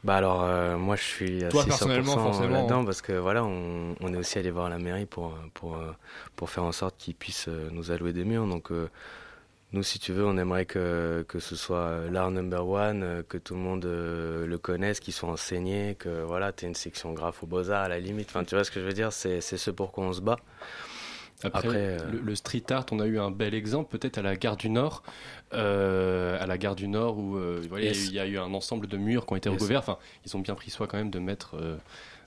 Bah 0.04 0.16
alors 0.18 0.44
euh, 0.44 0.78
moi 0.78 0.96
je 0.96 1.02
suis 1.02 1.40
Toi, 1.50 1.64
600% 1.64 1.68
personnellement, 1.68 2.14
forcément, 2.18 2.48
là-dedans 2.54 2.82
hein. 2.82 2.86
parce 2.86 3.02
que 3.02 3.14
voilà 3.14 3.44
on, 3.44 3.96
on 4.00 4.14
est 4.14 4.18
aussi 4.18 4.38
allé 4.38 4.52
voir 4.52 4.70
la 4.70 4.78
mairie 4.78 5.08
pour 5.08 5.36
pour 5.56 5.76
euh, 5.78 5.92
pour 6.36 6.50
faire 6.52 6.64
en 6.64 6.72
sorte 6.72 6.96
qu'ils 6.98 7.16
puissent 7.16 7.48
euh, 7.48 7.70
nous 7.72 7.90
allouer 7.90 8.14
des 8.14 8.24
murs 8.24 8.46
donc 8.46 8.72
euh, 8.72 8.90
nous 9.74 9.84
si 9.84 10.00
tu 10.00 10.14
veux 10.14 10.26
on 10.26 10.38
aimerait 10.38 10.66
que 10.66 11.26
que 11.28 11.40
ce 11.40 11.56
soit 11.56 11.78
euh, 11.88 12.10
l'art 12.12 12.32
number 12.32 12.68
one 12.68 13.04
euh, 13.04 13.24
que 13.28 13.38
tout 13.38 13.56
le 13.56 13.60
monde 13.60 13.86
euh, 13.86 14.46
le 14.46 14.58
connaisse 14.58 15.00
qu'il 15.00 15.14
soit 15.14 15.30
enseigné 15.30 15.96
que 15.98 16.22
voilà 16.24 16.52
t'aies 16.52 16.68
une 16.68 16.76
section 16.76 17.12
graphe 17.14 17.44
au 17.44 17.48
beaux 17.48 17.70
arts 17.72 17.84
à 17.84 17.88
la 17.90 18.00
limite 18.00 18.30
enfin 18.30 18.44
tu 18.44 18.56
vois 18.56 18.64
ce 18.64 18.72
que 18.72 18.80
je 18.80 18.86
veux 18.86 18.94
dire? 18.94 19.12
C'est 19.12 19.42
c'est 19.42 19.58
ce 19.58 19.72
pour 19.72 19.92
quoi 19.92 20.06
on 20.06 20.14
se 20.14 20.22
bat 20.22 20.38
Après, 21.44 21.68
euh, 21.74 21.98
le, 22.12 22.20
le 22.20 22.36
street 22.36 22.64
art, 22.70 22.86
on 22.92 23.00
a 23.02 23.06
eu 23.06 23.20
un 23.20 23.30
bel 23.32 23.54
exemple, 23.54 23.90
peut-être 23.98 24.18
à 24.18 24.22
la 24.22 24.36
gare 24.38 24.56
du 24.56 24.70
Nord, 24.70 25.04
euh, 25.54 26.38
à 26.40 26.46
la 26.48 26.58
gare 26.58 26.76
du 26.76 26.88
Nord 26.88 27.18
où 27.18 27.36
euh, 27.36 27.62
voilà, 27.68 27.86
Yes. 27.86 28.08
il 28.08 28.14
y 28.14 28.20
a 28.20 28.26
eu 28.28 28.38
un 28.38 28.54
ensemble 28.54 28.88
de 28.88 28.96
murs 28.98 29.26
qui 29.26 29.34
ont 29.34 29.36
été 29.36 29.50
Yes. 29.50 29.60
recouverts. 29.60 29.80
Enfin, 29.80 29.98
ils 30.26 30.38
ont 30.38 30.40
bien 30.40 30.56
pris 30.56 30.70
soin 30.72 30.88
quand 30.88 30.98
même 30.98 31.10
de 31.12 31.20
mettre 31.20 31.56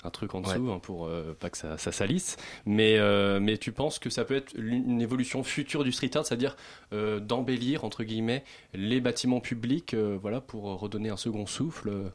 un 0.04 0.10
truc 0.10 0.34
en 0.34 0.40
dessous 0.40 0.66
Ouais. 0.66 0.72
hein, 0.72 0.78
pour 0.78 1.06
euh, 1.06 1.34
pas 1.38 1.50
que 1.50 1.58
ça, 1.58 1.78
ça 1.78 1.92
salisse. 1.92 2.36
Mais, 2.64 2.96
euh, 2.98 3.40
mais 3.40 3.58
tu 3.58 3.72
penses 3.72 3.98
que 3.98 4.10
ça 4.10 4.24
peut 4.24 4.36
être 4.36 4.54
une 4.56 5.00
évolution 5.00 5.42
future 5.42 5.84
du 5.84 5.92
street 5.92 6.10
art, 6.16 6.24
c'est-à-dire 6.26 6.56
euh, 6.92 7.20
d'embellir 7.20 7.84
entre 7.84 8.04
guillemets 8.04 8.44
les 8.74 9.00
bâtiments 9.00 9.40
publics, 9.40 9.94
voilà, 9.94 10.40
pour 10.40 10.64
redonner 10.78 11.08
un 11.10 11.16
second 11.16 11.46
souffle. 11.46 12.12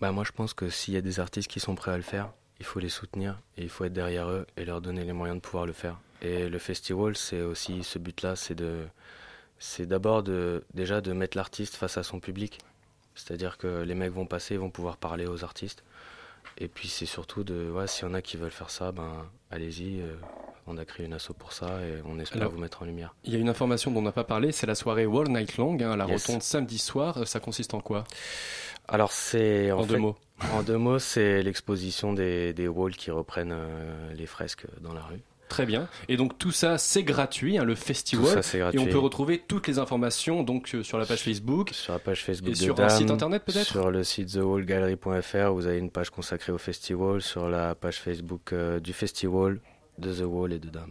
Bah 0.00 0.12
moi 0.12 0.24
je 0.24 0.32
pense 0.32 0.54
que 0.54 0.68
s'il 0.68 0.94
y 0.94 0.96
a 0.96 1.00
des 1.00 1.20
artistes 1.20 1.50
qui 1.50 1.60
sont 1.60 1.74
prêts 1.74 1.92
à 1.92 1.96
le 1.96 2.02
faire, 2.02 2.32
il 2.60 2.66
faut 2.66 2.80
les 2.80 2.88
soutenir 2.88 3.40
et 3.56 3.62
il 3.62 3.68
faut 3.68 3.84
être 3.84 3.92
derrière 3.92 4.28
eux 4.28 4.46
et 4.56 4.64
leur 4.64 4.80
donner 4.80 5.04
les 5.04 5.12
moyens 5.12 5.36
de 5.38 5.42
pouvoir 5.42 5.66
le 5.66 5.72
faire. 5.72 5.98
Et 6.22 6.48
le 6.48 6.58
festival, 6.58 7.16
c'est 7.16 7.40
aussi 7.42 7.84
ce 7.84 7.98
but-là, 7.98 8.36
c'est 8.36 8.54
de, 8.54 8.86
c'est 9.58 9.86
d'abord 9.86 10.22
de 10.22 10.64
déjà 10.72 11.00
de 11.00 11.12
mettre 11.12 11.36
l'artiste 11.36 11.76
face 11.76 11.96
à 11.98 12.02
son 12.02 12.20
public. 12.20 12.58
C'est-à-dire 13.14 13.58
que 13.58 13.82
les 13.82 13.94
mecs 13.94 14.12
vont 14.12 14.26
passer, 14.26 14.54
ils 14.54 14.60
vont 14.60 14.70
pouvoir 14.70 14.96
parler 14.96 15.26
aux 15.26 15.44
artistes. 15.44 15.84
Et 16.58 16.68
puis 16.68 16.88
c'est 16.88 17.06
surtout 17.06 17.42
de, 17.44 17.70
ouais, 17.70 17.86
s'il 17.86 18.06
y 18.06 18.10
en 18.10 18.14
a 18.14 18.22
qui 18.22 18.36
veulent 18.36 18.50
faire 18.50 18.70
ça, 18.70 18.92
ben 18.92 19.26
allez-y. 19.50 20.00
euh, 20.00 20.14
on 20.66 20.78
a 20.78 20.84
créé 20.86 21.04
une 21.04 21.12
asso 21.12 21.30
pour 21.38 21.52
ça 21.52 21.66
et 21.82 22.00
on 22.06 22.18
espère 22.18 22.40
Alors, 22.40 22.52
vous 22.52 22.58
mettre 22.58 22.82
en 22.82 22.86
lumière. 22.86 23.14
Il 23.24 23.34
y 23.34 23.36
a 23.36 23.38
une 23.38 23.50
information 23.50 23.90
dont 23.90 23.98
on 23.98 24.02
n'a 24.02 24.12
pas 24.12 24.24
parlé, 24.24 24.50
c'est 24.50 24.66
la 24.66 24.74
soirée 24.74 25.04
World 25.04 25.30
Night 25.30 25.58
Long, 25.58 25.76
hein, 25.82 25.94
la 25.96 26.06
Yes. 26.06 26.26
rotonde 26.26 26.42
samedi 26.42 26.78
soir. 26.78 27.26
Ça 27.28 27.38
consiste 27.38 27.74
en 27.74 27.80
quoi? 27.80 28.04
Alors 28.88 29.12
c'est 29.12 29.72
En 29.72 29.84
deux 29.84 29.94
fait- 29.94 30.00
mots. 30.00 30.16
En 30.54 30.62
deux 30.62 30.78
mots, 30.78 30.98
c'est 30.98 31.42
l'exposition 31.42 32.12
des, 32.14 32.52
des 32.54 32.66
walls 32.66 32.96
qui 32.96 33.10
reprennent 33.10 33.52
euh, 33.52 34.12
les 34.14 34.26
fresques 34.26 34.66
dans 34.80 34.94
la 34.94 35.02
rue. 35.02 35.20
Très 35.54 35.66
bien. 35.66 35.86
Et 36.08 36.16
donc 36.16 36.36
tout 36.36 36.50
ça, 36.50 36.78
c'est 36.78 37.04
gratuit, 37.04 37.58
hein, 37.58 37.64
le 37.64 37.76
festival. 37.76 38.26
Tout 38.26 38.32
ça, 38.32 38.42
c'est 38.42 38.58
gratuit. 38.58 38.80
Et 38.80 38.82
on 38.82 38.86
peut 38.86 38.98
retrouver 38.98 39.40
toutes 39.46 39.68
les 39.68 39.78
informations 39.78 40.42
donc 40.42 40.74
euh, 40.74 40.82
sur 40.82 40.98
la 40.98 41.06
page 41.06 41.20
Facebook. 41.22 41.70
Sur 41.70 41.92
la 41.92 42.00
page 42.00 42.24
Facebook 42.24 42.48
Et 42.48 42.52
de 42.54 42.56
sur 42.56 42.74
un 42.74 42.88
Dame, 42.88 42.98
site 42.98 43.10
internet 43.12 43.44
peut-être 43.44 43.64
Sur 43.64 43.92
le 43.92 44.02
site 44.02 44.32
thewallgallery.fr, 44.32 45.52
vous 45.52 45.66
avez 45.68 45.78
une 45.78 45.90
page 45.90 46.10
consacrée 46.10 46.50
au 46.50 46.58
festival. 46.58 47.22
Sur 47.22 47.48
la 47.48 47.76
page 47.76 48.00
Facebook 48.00 48.52
euh, 48.52 48.80
du 48.80 48.92
festival, 48.92 49.60
de 49.98 50.12
The 50.12 50.24
Wall 50.26 50.54
et 50.54 50.58
de 50.58 50.70
Dame. 50.70 50.90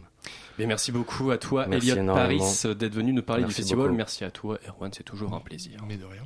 Mais 0.57 0.65
merci 0.65 0.93
beaucoup 0.93 1.31
à 1.31 1.37
toi, 1.37 1.65
Merci 1.67 1.89
Elliot 1.89 2.03
énormément. 2.03 2.45
Paris, 2.45 2.75
d'être 2.77 2.93
venu 2.93 3.11
nous 3.11 3.21
parler 3.21 3.41
Merci 3.41 3.55
du 3.55 3.61
festival. 3.63 3.85
beaucoup. 3.87 3.97
Merci 3.97 4.23
à 4.23 4.31
toi, 4.31 4.59
Erwan, 4.65 4.91
c'est 4.93 5.03
toujours 5.03 5.33
un 5.33 5.41
plaisir. 5.41 5.77
Mais 5.89 5.97
de 5.97 6.05
rien. 6.05 6.21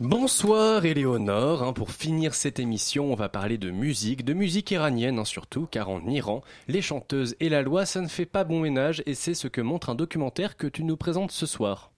Bonsoir 0.00 0.86
Éléonore, 0.86 1.62
Hein, 1.62 1.74
pour 1.74 1.90
finir 1.90 2.32
cette 2.32 2.58
émission, 2.58 3.12
on 3.12 3.14
va 3.14 3.28
parler 3.28 3.58
de 3.58 3.70
musique, 3.70 4.24
de 4.24 4.32
musique 4.32 4.70
iranienne 4.70 5.18
hein, 5.18 5.26
surtout, 5.26 5.68
car 5.70 5.90
en 5.90 6.06
Iran, 6.06 6.42
les 6.68 6.80
chanteuses 6.80 7.36
et 7.38 7.50
la 7.50 7.60
loi, 7.60 7.84
ça 7.84 8.00
ne 8.00 8.08
fait 8.08 8.24
pas 8.24 8.44
bon 8.44 8.60
ménage, 8.60 9.02
et 9.04 9.14
c'est 9.14 9.34
ce 9.34 9.46
que 9.46 9.60
montre 9.60 9.90
un 9.90 9.94
documentaire 9.94 10.56
que 10.56 10.68
tu 10.68 10.84
nous 10.84 10.96
présentes 10.96 11.32
ce 11.32 11.44
soir. 11.44 11.89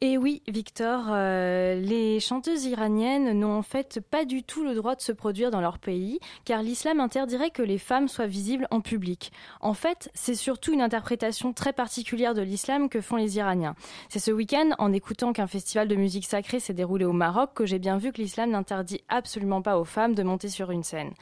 Et 0.00 0.18
oui, 0.18 0.42
Victor, 0.48 1.06
euh, 1.10 1.80
les 1.80 2.20
chanteuses 2.20 2.64
iraniennes 2.64 3.38
n'ont 3.38 3.58
en 3.58 3.62
fait 3.62 4.00
pas 4.00 4.24
du 4.24 4.42
tout 4.42 4.64
le 4.64 4.74
droit 4.74 4.94
de 4.94 5.00
se 5.00 5.12
produire 5.12 5.50
dans 5.50 5.60
leur 5.60 5.78
pays, 5.78 6.18
car 6.44 6.62
l'islam 6.62 7.00
interdirait 7.00 7.50
que 7.50 7.62
les 7.62 7.78
femmes 7.78 8.08
soient 8.08 8.26
visibles 8.26 8.66
en 8.70 8.80
public. 8.80 9.32
En 9.60 9.74
fait, 9.74 10.10
c'est 10.14 10.34
surtout 10.34 10.72
une 10.72 10.80
interprétation 10.80 11.52
très 11.52 11.72
particulière 11.72 12.34
de 12.34 12.42
l'islam 12.42 12.88
que 12.88 13.00
font 13.00 13.16
les 13.16 13.36
Iraniens. 13.36 13.74
C'est 14.08 14.18
ce 14.18 14.30
week-end, 14.30 14.70
en 14.78 14.92
écoutant 14.92 15.32
qu'un 15.32 15.46
festival 15.46 15.88
de 15.88 15.94
musique 15.94 16.26
sacrée 16.26 16.60
s'est 16.60 16.74
déroulé 16.74 17.04
au 17.04 17.12
Maroc, 17.12 17.50
que 17.54 17.66
j'ai 17.66 17.78
bien 17.78 17.96
vu 17.96 18.12
que 18.12 18.20
l'islam 18.20 18.50
n'interdit 18.50 19.02
absolument 19.08 19.62
pas 19.62 19.78
aux 19.78 19.84
femmes 19.84 20.14
de 20.14 20.22
monter 20.22 20.48
sur 20.48 20.70
une 20.70 20.82
scène. 20.82 21.12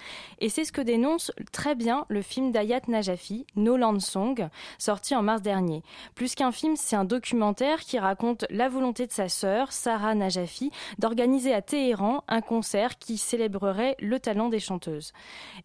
Et 0.41 0.49
c'est 0.49 0.65
ce 0.65 0.73
que 0.73 0.81
dénonce 0.81 1.33
très 1.53 1.75
bien 1.75 2.07
le 2.09 2.23
film 2.23 2.51
d'Ayat 2.51 2.83
Najafi, 2.89 3.47
No 3.57 3.77
Land 3.77 4.01
Song, 4.01 4.49
sorti 4.79 5.15
en 5.15 5.23
mars 5.23 5.43
dernier. 5.43 5.83
Plus 6.15 6.35
qu'un 6.35 6.53
film, 6.53 6.77
c'est 6.77 6.97
un 6.97 7.05
documentaire 7.05 7.81
qui 7.81 7.99
raconte 8.05 8.45
la 8.51 8.69
volonté 8.69 9.07
de 9.07 9.13
sa 9.13 9.29
sœur, 9.29 9.73
Sarah 9.73 10.15
Najafi, 10.15 10.71
d'organiser 10.99 11.53
à 11.53 11.61
Téhéran 11.63 12.23
un 12.29 12.41
concert 12.41 12.99
qui 12.99 13.19
célébrerait 13.19 13.97
le 13.99 14.21
talent 14.21 14.49
des 14.49 14.61
chanteuses. 14.61 15.13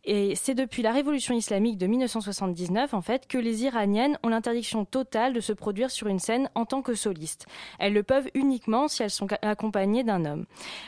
Et 0.05 0.35
c'est 0.35 0.55
depuis 0.55 0.81
la 0.81 0.91
révolution 0.91 1.35
islamique 1.35 1.77
de 1.77 1.87
1979, 1.87 2.93
en 2.93 3.01
fait, 3.01 3.27
que 3.27 3.37
les 3.37 3.63
Iraniennes 3.63 4.17
ont 4.23 4.29
l'interdiction 4.29 4.85
totale 4.85 5.33
de 5.33 5.39
se 5.39 5.53
produire 5.53 5.91
sur 5.91 6.07
une 6.07 6.19
scène 6.19 6.49
en 6.55 6.65
tant 6.65 6.81
que 6.81 6.95
solistes. 6.95 7.45
Elles 7.79 7.93
le 7.93 8.03
peuvent 8.03 8.29
uniquement 8.33 8.87
si 8.87 9.03
elles 9.03 9.09
sont 9.09 9.27
accompagnées 9.41 10.03
d'un 10.03 10.25
homme. 10.25 10.45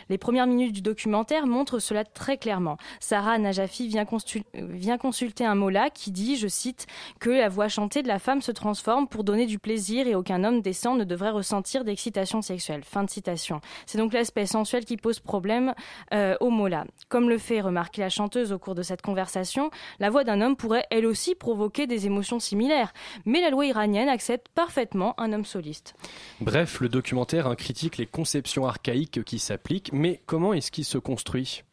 Les 0.10 0.18
premières 0.18 0.48
minutes 0.48 0.74
du 0.74 0.82
documentaire 0.82 1.48
montrent 1.48 1.80
cela 1.80 2.04
très 2.04 2.38
clairement. 2.38 2.78
Sarah 3.00 3.38
Najafi 3.38 3.88
vient, 3.88 4.06
consul- 4.06 4.44
vient 4.54 4.98
consulter 4.98 5.46
un 5.46 5.56
mollah 5.56 5.90
qui 5.90 6.12
dit, 6.12 6.36
je 6.38 6.48
cite, 6.48 6.88
que 7.20 7.30
la 7.30 7.50
voix 7.50 7.68
chantée 7.68 8.02
de 8.04 8.08
la 8.08 8.20
femme 8.20 8.42
se 8.42 8.52
transforme 8.52 9.08
pour 9.08 9.24
donner 9.24 9.46
du 9.46 9.60
plaisir 9.60 10.08
et 10.08 10.16
aucun 10.16 10.44
homme 10.44 10.62
décent 10.62 10.96
ne 10.96 11.04
devrait 11.04 11.32
ressentir 11.42 11.84
d'excitation 11.84 12.42
sexuelle. 12.42 12.84
Fin 12.84 13.04
de 13.04 13.10
citation. 13.10 13.62
C'est 13.86 13.98
donc 13.98 14.14
l'aspect 14.14 14.46
sensuel 14.46 14.86
qui 14.86 14.96
pose 14.96 15.20
problème 15.20 15.74
euh, 16.14 16.36
au 16.40 16.50
mollah. 16.50 16.86
Comme 17.10 17.30
le 17.30 17.38
fait 17.38 17.62
remarquer 17.62 18.02
la 18.02 18.10
chanteuse 18.10 18.52
au 18.52 18.60
cours 18.60 18.76
de 18.76 18.84
cette 18.84 19.02
conversation, 19.02 19.72
la 20.00 20.10
voix 20.10 20.24
d'un 20.24 20.40
homme 20.42 20.56
pourrait 20.56 20.86
elle 20.92 21.06
aussi 21.06 21.36
provoquer 21.36 21.88
des 21.88 22.06
émotions 22.06 22.40
similaires. 22.40 22.94
Mais 23.26 23.42
la 23.42 23.50
loi 23.50 23.66
iranienne 23.66 24.10
accepte 24.10 24.48
parfaitement 24.50 25.20
un 25.20 25.34
homme 25.34 25.46
soliste. 25.46 25.96
Bref, 26.40 26.80
le 26.80 26.90
documentaire 26.90 27.48
hein, 27.48 27.56
critique 27.56 27.98
les 27.98 28.06
conceptions 28.06 28.66
archaïques 28.66 29.24
qui 29.24 29.40
s'appliquent, 29.40 29.92
mais 29.92 30.22
comment 30.26 30.54
est-ce 30.54 30.72
qu'il 30.72 30.86
se 30.86 30.98
construit? 30.98 31.64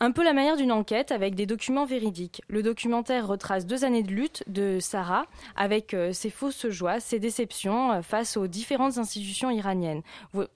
Un 0.00 0.10
peu 0.10 0.24
la 0.24 0.32
manière 0.32 0.56
d'une 0.56 0.72
enquête 0.72 1.12
avec 1.12 1.36
des 1.36 1.46
documents 1.46 1.84
véridiques. 1.84 2.42
Le 2.48 2.64
documentaire 2.64 3.28
retrace 3.28 3.64
deux 3.64 3.84
années 3.84 4.02
de 4.02 4.10
lutte 4.10 4.42
de 4.48 4.80
Sarah 4.80 5.24
avec 5.54 5.94
euh, 5.94 6.12
ses 6.12 6.30
fausses 6.30 6.68
joies, 6.68 6.98
ses 6.98 7.20
déceptions 7.20 7.92
euh, 7.92 8.02
face 8.02 8.36
aux 8.36 8.48
différentes 8.48 8.98
institutions 8.98 9.50
iraniennes. 9.50 10.02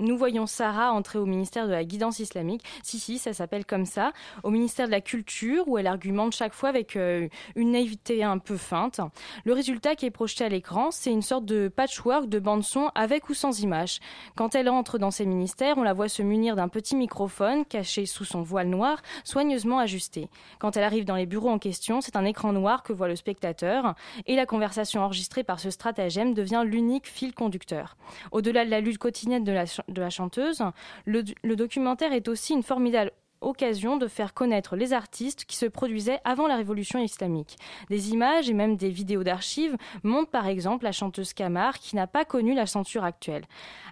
Nous 0.00 0.18
voyons 0.18 0.46
Sarah 0.46 0.92
entrer 0.92 1.20
au 1.20 1.24
ministère 1.24 1.68
de 1.68 1.72
la 1.72 1.84
guidance 1.84 2.18
islamique. 2.18 2.64
Si, 2.82 2.98
si, 2.98 3.18
ça 3.18 3.32
s'appelle 3.32 3.64
comme 3.64 3.86
ça. 3.86 4.12
Au 4.42 4.50
ministère 4.50 4.86
de 4.86 4.90
la 4.90 5.00
culture 5.00 5.68
où 5.68 5.78
elle 5.78 5.86
argumente 5.86 6.34
chaque 6.34 6.52
fois 6.52 6.68
avec 6.68 6.96
euh, 6.96 7.28
une 7.54 7.70
naïveté 7.70 8.24
un 8.24 8.38
peu 8.38 8.56
feinte. 8.56 9.00
Le 9.44 9.52
résultat 9.52 9.94
qui 9.94 10.04
est 10.04 10.10
projeté 10.10 10.44
à 10.44 10.48
l'écran, 10.48 10.90
c'est 10.90 11.12
une 11.12 11.22
sorte 11.22 11.44
de 11.44 11.68
patchwork 11.68 12.28
de 12.28 12.40
bande-son 12.40 12.90
avec 12.96 13.28
ou 13.28 13.34
sans 13.34 13.60
image. 13.60 14.00
Quand 14.34 14.56
elle 14.56 14.68
entre 14.68 14.98
dans 14.98 15.12
ces 15.12 15.26
ministères, 15.26 15.78
on 15.78 15.84
la 15.84 15.92
voit 15.92 16.08
se 16.08 16.22
munir 16.22 16.56
d'un 16.56 16.68
petit 16.68 16.96
microphone 16.96 17.64
caché 17.64 18.04
sous 18.04 18.24
son 18.24 18.42
voile 18.42 18.68
noir, 18.68 19.00
soigneusement 19.38 19.78
ajustée. 19.78 20.28
Quand 20.58 20.76
elle 20.76 20.82
arrive 20.82 21.04
dans 21.04 21.14
les 21.14 21.24
bureaux 21.24 21.50
en 21.50 21.60
question, 21.60 22.00
c'est 22.00 22.16
un 22.16 22.24
écran 22.24 22.52
noir 22.52 22.82
que 22.82 22.92
voit 22.92 23.06
le 23.06 23.14
spectateur 23.14 23.94
et 24.26 24.34
la 24.34 24.46
conversation 24.46 25.00
enregistrée 25.00 25.44
par 25.44 25.60
ce 25.60 25.70
stratagème 25.70 26.34
devient 26.34 26.64
l'unique 26.66 27.06
fil 27.06 27.32
conducteur. 27.32 27.96
Au-delà 28.32 28.64
de 28.64 28.70
la 28.70 28.80
lutte 28.80 28.98
quotidienne 28.98 29.44
de 29.44 29.52
la, 29.52 30.10
chanteuse, 30.10 30.64
le 31.06 31.54
documentaire 31.54 32.12
est 32.12 32.26
aussi 32.26 32.52
une 32.52 32.64
formidable 32.64 33.12
occasion 33.40 33.96
de 33.96 34.06
faire 34.06 34.34
connaître 34.34 34.76
les 34.76 34.92
artistes 34.92 35.44
qui 35.44 35.56
se 35.56 35.66
produisaient 35.66 36.20
avant 36.24 36.46
la 36.46 36.56
révolution 36.56 36.98
islamique. 36.98 37.56
Des 37.90 38.10
images 38.10 38.50
et 38.50 38.54
même 38.54 38.76
des 38.76 38.90
vidéos 38.90 39.24
d'archives 39.24 39.76
montrent 40.02 40.30
par 40.30 40.46
exemple 40.46 40.84
la 40.84 40.92
chanteuse 40.92 41.32
Kamar 41.32 41.78
qui 41.78 41.96
n'a 41.96 42.06
pas 42.06 42.24
connu 42.24 42.54
la 42.54 42.66
censure 42.66 43.04
actuelle. 43.04 43.44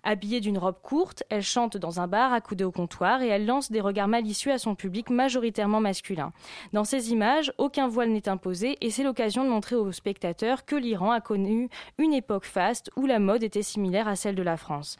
Habillée 0.03 0.41
d'une 0.41 0.59
robe 0.59 0.81
courte, 0.83 1.25
elle 1.31 1.43
chante 1.43 1.77
dans 1.77 2.01
un 2.01 2.07
bar 2.07 2.33
accoudée 2.33 2.65
au 2.65 2.71
comptoir 2.71 3.23
et 3.23 3.29
elle 3.29 3.47
lance 3.47 3.73
des 3.73 3.81
regards 3.81 4.09
malicieux 4.09 4.53
à 4.53 4.59
son 4.59 4.75
public 4.75 5.11
majoritairement 5.11 5.81
masculin. 5.81 6.33
Dans 6.73 6.85
ces 6.85 7.11
images, 7.11 7.53
aucun 7.59 7.89
voile 7.89 8.11
n'est 8.11 8.29
imposé 8.29 8.77
et 8.81 8.91
c'est 8.91 9.03
l'occasion 9.03 9.45
de 9.45 9.51
montrer 9.51 9.77
aux 9.77 9.93
spectateurs 9.93 10.65
que 10.65 10.77
l'Iran 10.77 11.11
a 11.11 11.21
connu 11.21 11.69
une 11.99 12.13
époque 12.13 12.45
faste 12.45 12.91
où 12.97 13.07
la 13.07 13.19
mode 13.19 13.43
était 13.43 13.63
similaire 13.63 14.09
à 14.09 14.17
celle 14.17 14.35
de 14.35 14.43
la 14.43 14.57
France. 14.57 14.97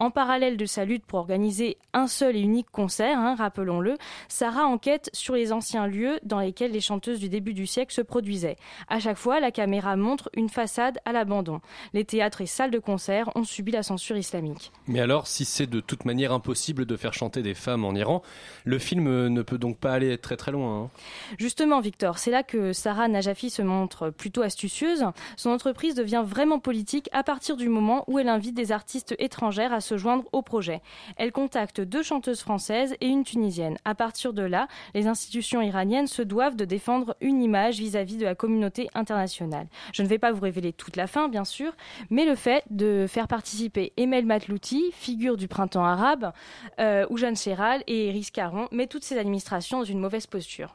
En 0.00 0.10
parallèle 0.10 0.56
de 0.56 0.66
sa 0.66 0.84
lutte 0.84 1.06
pour 1.06 1.20
organiser 1.20 1.78
un 1.92 2.08
seul 2.08 2.34
et 2.34 2.40
unique 2.40 2.68
concert, 2.72 3.16
hein, 3.16 3.36
rappelons-le, 3.38 3.96
Sarah 4.28 4.66
enquête 4.66 5.08
sur 5.12 5.34
les 5.34 5.52
anciens 5.52 5.86
lieux 5.86 6.18
dans 6.24 6.40
lesquels 6.40 6.72
les 6.72 6.80
chanteuses 6.80 7.20
du 7.20 7.28
début 7.28 7.54
du 7.54 7.64
siècle 7.68 7.94
se 7.94 8.00
produisaient. 8.00 8.56
À 8.88 8.98
chaque 8.98 9.16
fois, 9.16 9.38
la 9.38 9.52
caméra 9.52 9.94
montre 9.94 10.30
une 10.34 10.48
façade 10.48 10.98
à 11.04 11.12
l'abandon. 11.12 11.60
Les 11.92 12.04
théâtres 12.04 12.40
et 12.40 12.46
salles 12.46 12.72
de 12.72 12.80
concert 12.80 13.30
ont 13.36 13.44
subi 13.44 13.70
la 13.70 13.84
censure 13.84 14.16
islamique. 14.16 14.72
Mais 14.88 14.98
alors, 14.98 15.28
si 15.28 15.44
c'est 15.44 15.68
de 15.68 15.78
toute 15.78 16.04
manière 16.04 16.32
impossible 16.32 16.86
de 16.86 16.96
faire 16.96 17.14
chanter 17.14 17.42
des 17.42 17.54
femmes 17.54 17.84
en 17.84 17.94
Iran, 17.94 18.22
le 18.64 18.80
film 18.80 19.06
euh, 19.06 19.28
ne 19.28 19.42
peut 19.42 19.58
donc 19.58 19.78
pas 19.78 19.92
aller 19.92 20.18
très 20.18 20.36
très 20.36 20.50
loin. 20.50 20.82
hein. 20.84 20.90
Justement, 21.38 21.78
Victor, 21.80 22.18
c'est 22.18 22.32
là 22.32 22.42
que 22.42 22.72
Sarah 22.72 23.06
Najafi 23.06 23.48
se 23.48 23.62
montre 23.62 24.10
plutôt 24.10 24.42
astucieuse. 24.42 25.04
Son 25.36 25.50
entreprise 25.50 25.94
devient 25.94 26.24
vraiment 26.26 26.58
politique 26.58 27.08
à 27.12 27.22
partir 27.22 27.56
du 27.56 27.68
moment 27.68 28.02
où 28.08 28.18
elle 28.18 28.28
invite 28.28 28.56
des 28.56 28.72
artistes 28.72 29.14
étrangères 29.20 29.72
à 29.72 29.83
se 29.84 29.96
joindre 29.96 30.24
au 30.32 30.42
projet. 30.42 30.80
Elle 31.16 31.32
contacte 31.32 31.80
deux 31.80 32.02
chanteuses 32.02 32.40
françaises 32.40 32.96
et 33.00 33.06
une 33.06 33.24
tunisienne. 33.24 33.78
À 33.84 33.94
partir 33.94 34.32
de 34.32 34.42
là, 34.42 34.66
les 34.94 35.06
institutions 35.06 35.62
iraniennes 35.62 36.06
se 36.06 36.22
doivent 36.22 36.56
de 36.56 36.64
défendre 36.64 37.16
une 37.20 37.42
image 37.42 37.78
vis-à-vis 37.78 38.16
de 38.16 38.24
la 38.24 38.34
communauté 38.34 38.88
internationale. 38.94 39.68
Je 39.92 40.02
ne 40.02 40.08
vais 40.08 40.18
pas 40.18 40.32
vous 40.32 40.40
révéler 40.40 40.72
toute 40.72 40.96
la 40.96 41.06
fin, 41.06 41.28
bien 41.28 41.44
sûr, 41.44 41.72
mais 42.10 42.24
le 42.24 42.34
fait 42.34 42.64
de 42.70 43.06
faire 43.08 43.28
participer 43.28 43.92
Emel 43.96 44.26
Matlouti, 44.26 44.90
figure 44.92 45.36
du 45.36 45.48
printemps 45.48 45.84
arabe, 45.84 46.32
euh, 46.80 47.06
ou 47.10 47.16
Jeanne 47.16 47.36
Chéral 47.36 47.82
et 47.86 48.08
Iris 48.08 48.30
Caron, 48.30 48.68
met 48.72 48.86
toutes 48.86 49.04
ces 49.04 49.18
administrations 49.18 49.78
dans 49.78 49.84
une 49.84 50.00
mauvaise 50.00 50.26
posture. 50.26 50.72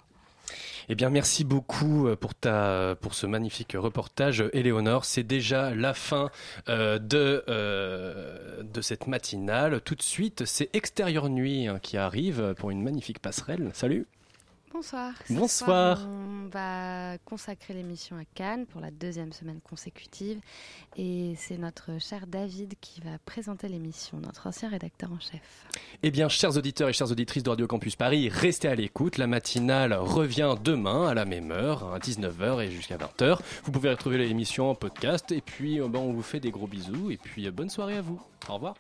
Eh 0.89 0.95
bien, 0.95 1.09
merci 1.09 1.43
beaucoup 1.43 2.07
euh, 2.07 2.15
pour, 2.15 2.33
ta, 2.33 2.95
pour 3.01 3.13
ce 3.13 3.27
magnifique 3.27 3.75
reportage, 3.77 4.43
Éléonore. 4.53 5.05
C'est 5.05 5.23
déjà 5.23 5.73
la 5.75 5.93
fin 5.93 6.29
euh, 6.67 6.97
de, 6.99 7.43
euh, 7.47 8.63
cette 8.81 9.07
matinale. 9.07 9.81
Tout 9.81 9.95
de 9.95 10.01
suite, 10.01 10.45
c'est 10.45 10.69
Extérieur 10.73 11.29
Nuit 11.29 11.67
hein, 11.67 11.79
qui 11.81 11.97
arrive 11.97 12.55
pour 12.57 12.71
une 12.71 12.81
magnifique 12.81 13.19
passerelle. 13.19 13.69
Salut 13.73 14.07
Bonsoir. 14.71 15.13
Bonsoir. 15.29 15.97
soir, 15.97 16.07
on 16.07 16.47
va 16.49 17.17
consacrer 17.25 17.73
l'émission 17.73 18.17
à 18.17 18.23
Cannes 18.35 18.67
pour 18.67 18.81
la 18.81 18.91
deuxième 18.91 19.33
semaine 19.33 19.59
consécutive. 19.61 20.39
Et 20.95 21.33
c'est 21.37 21.57
notre 21.57 21.99
cher 21.99 22.27
David 22.27 22.75
qui 22.79 23.01
va 23.01 23.17
présenter 23.25 23.67
l'émission, 23.67 24.19
notre 24.19 24.45
ancien 24.45 24.69
rédacteur 24.69 25.11
en 25.11 25.19
chef. 25.19 25.65
Eh 26.03 26.11
bien, 26.11 26.29
chers 26.29 26.55
auditeurs 26.55 26.87
et 26.87 26.93
chères 26.93 27.11
auditrices 27.11 27.43
de 27.43 27.49
Radio 27.49 27.65
Campus 27.65 27.95
Paris, 27.95 28.29
restez 28.29 28.67
à 28.67 28.75
l'écoute. 28.75 29.17
La 29.17 29.27
matinale 29.27 29.93
revient 29.93 30.55
demain 30.63 31.07
à 31.07 31.13
la 31.15 31.25
même 31.25 31.51
heure, 31.51 31.91
à 31.91 31.97
19h 31.97 32.63
et 32.63 32.69
jusqu'à 32.69 32.97
20h. 32.97 33.39
Vous 33.63 33.71
pouvez 33.71 33.89
retrouver 33.89 34.19
l'émission 34.19 34.69
en 34.69 34.75
podcast. 34.75 35.31
Et 35.31 35.41
puis, 35.41 35.81
euh, 35.81 35.87
ben, 35.87 35.99
on 35.99 36.13
vous 36.13 36.21
fait 36.21 36.39
des 36.39 36.51
gros 36.51 36.67
bisous. 36.67 37.09
Et 37.09 37.17
puis, 37.17 37.47
euh, 37.47 37.51
bonne 37.51 37.69
soirée 37.69 37.97
à 37.97 38.01
vous. 38.01 38.21
Au 38.47 38.53
revoir. 38.53 38.75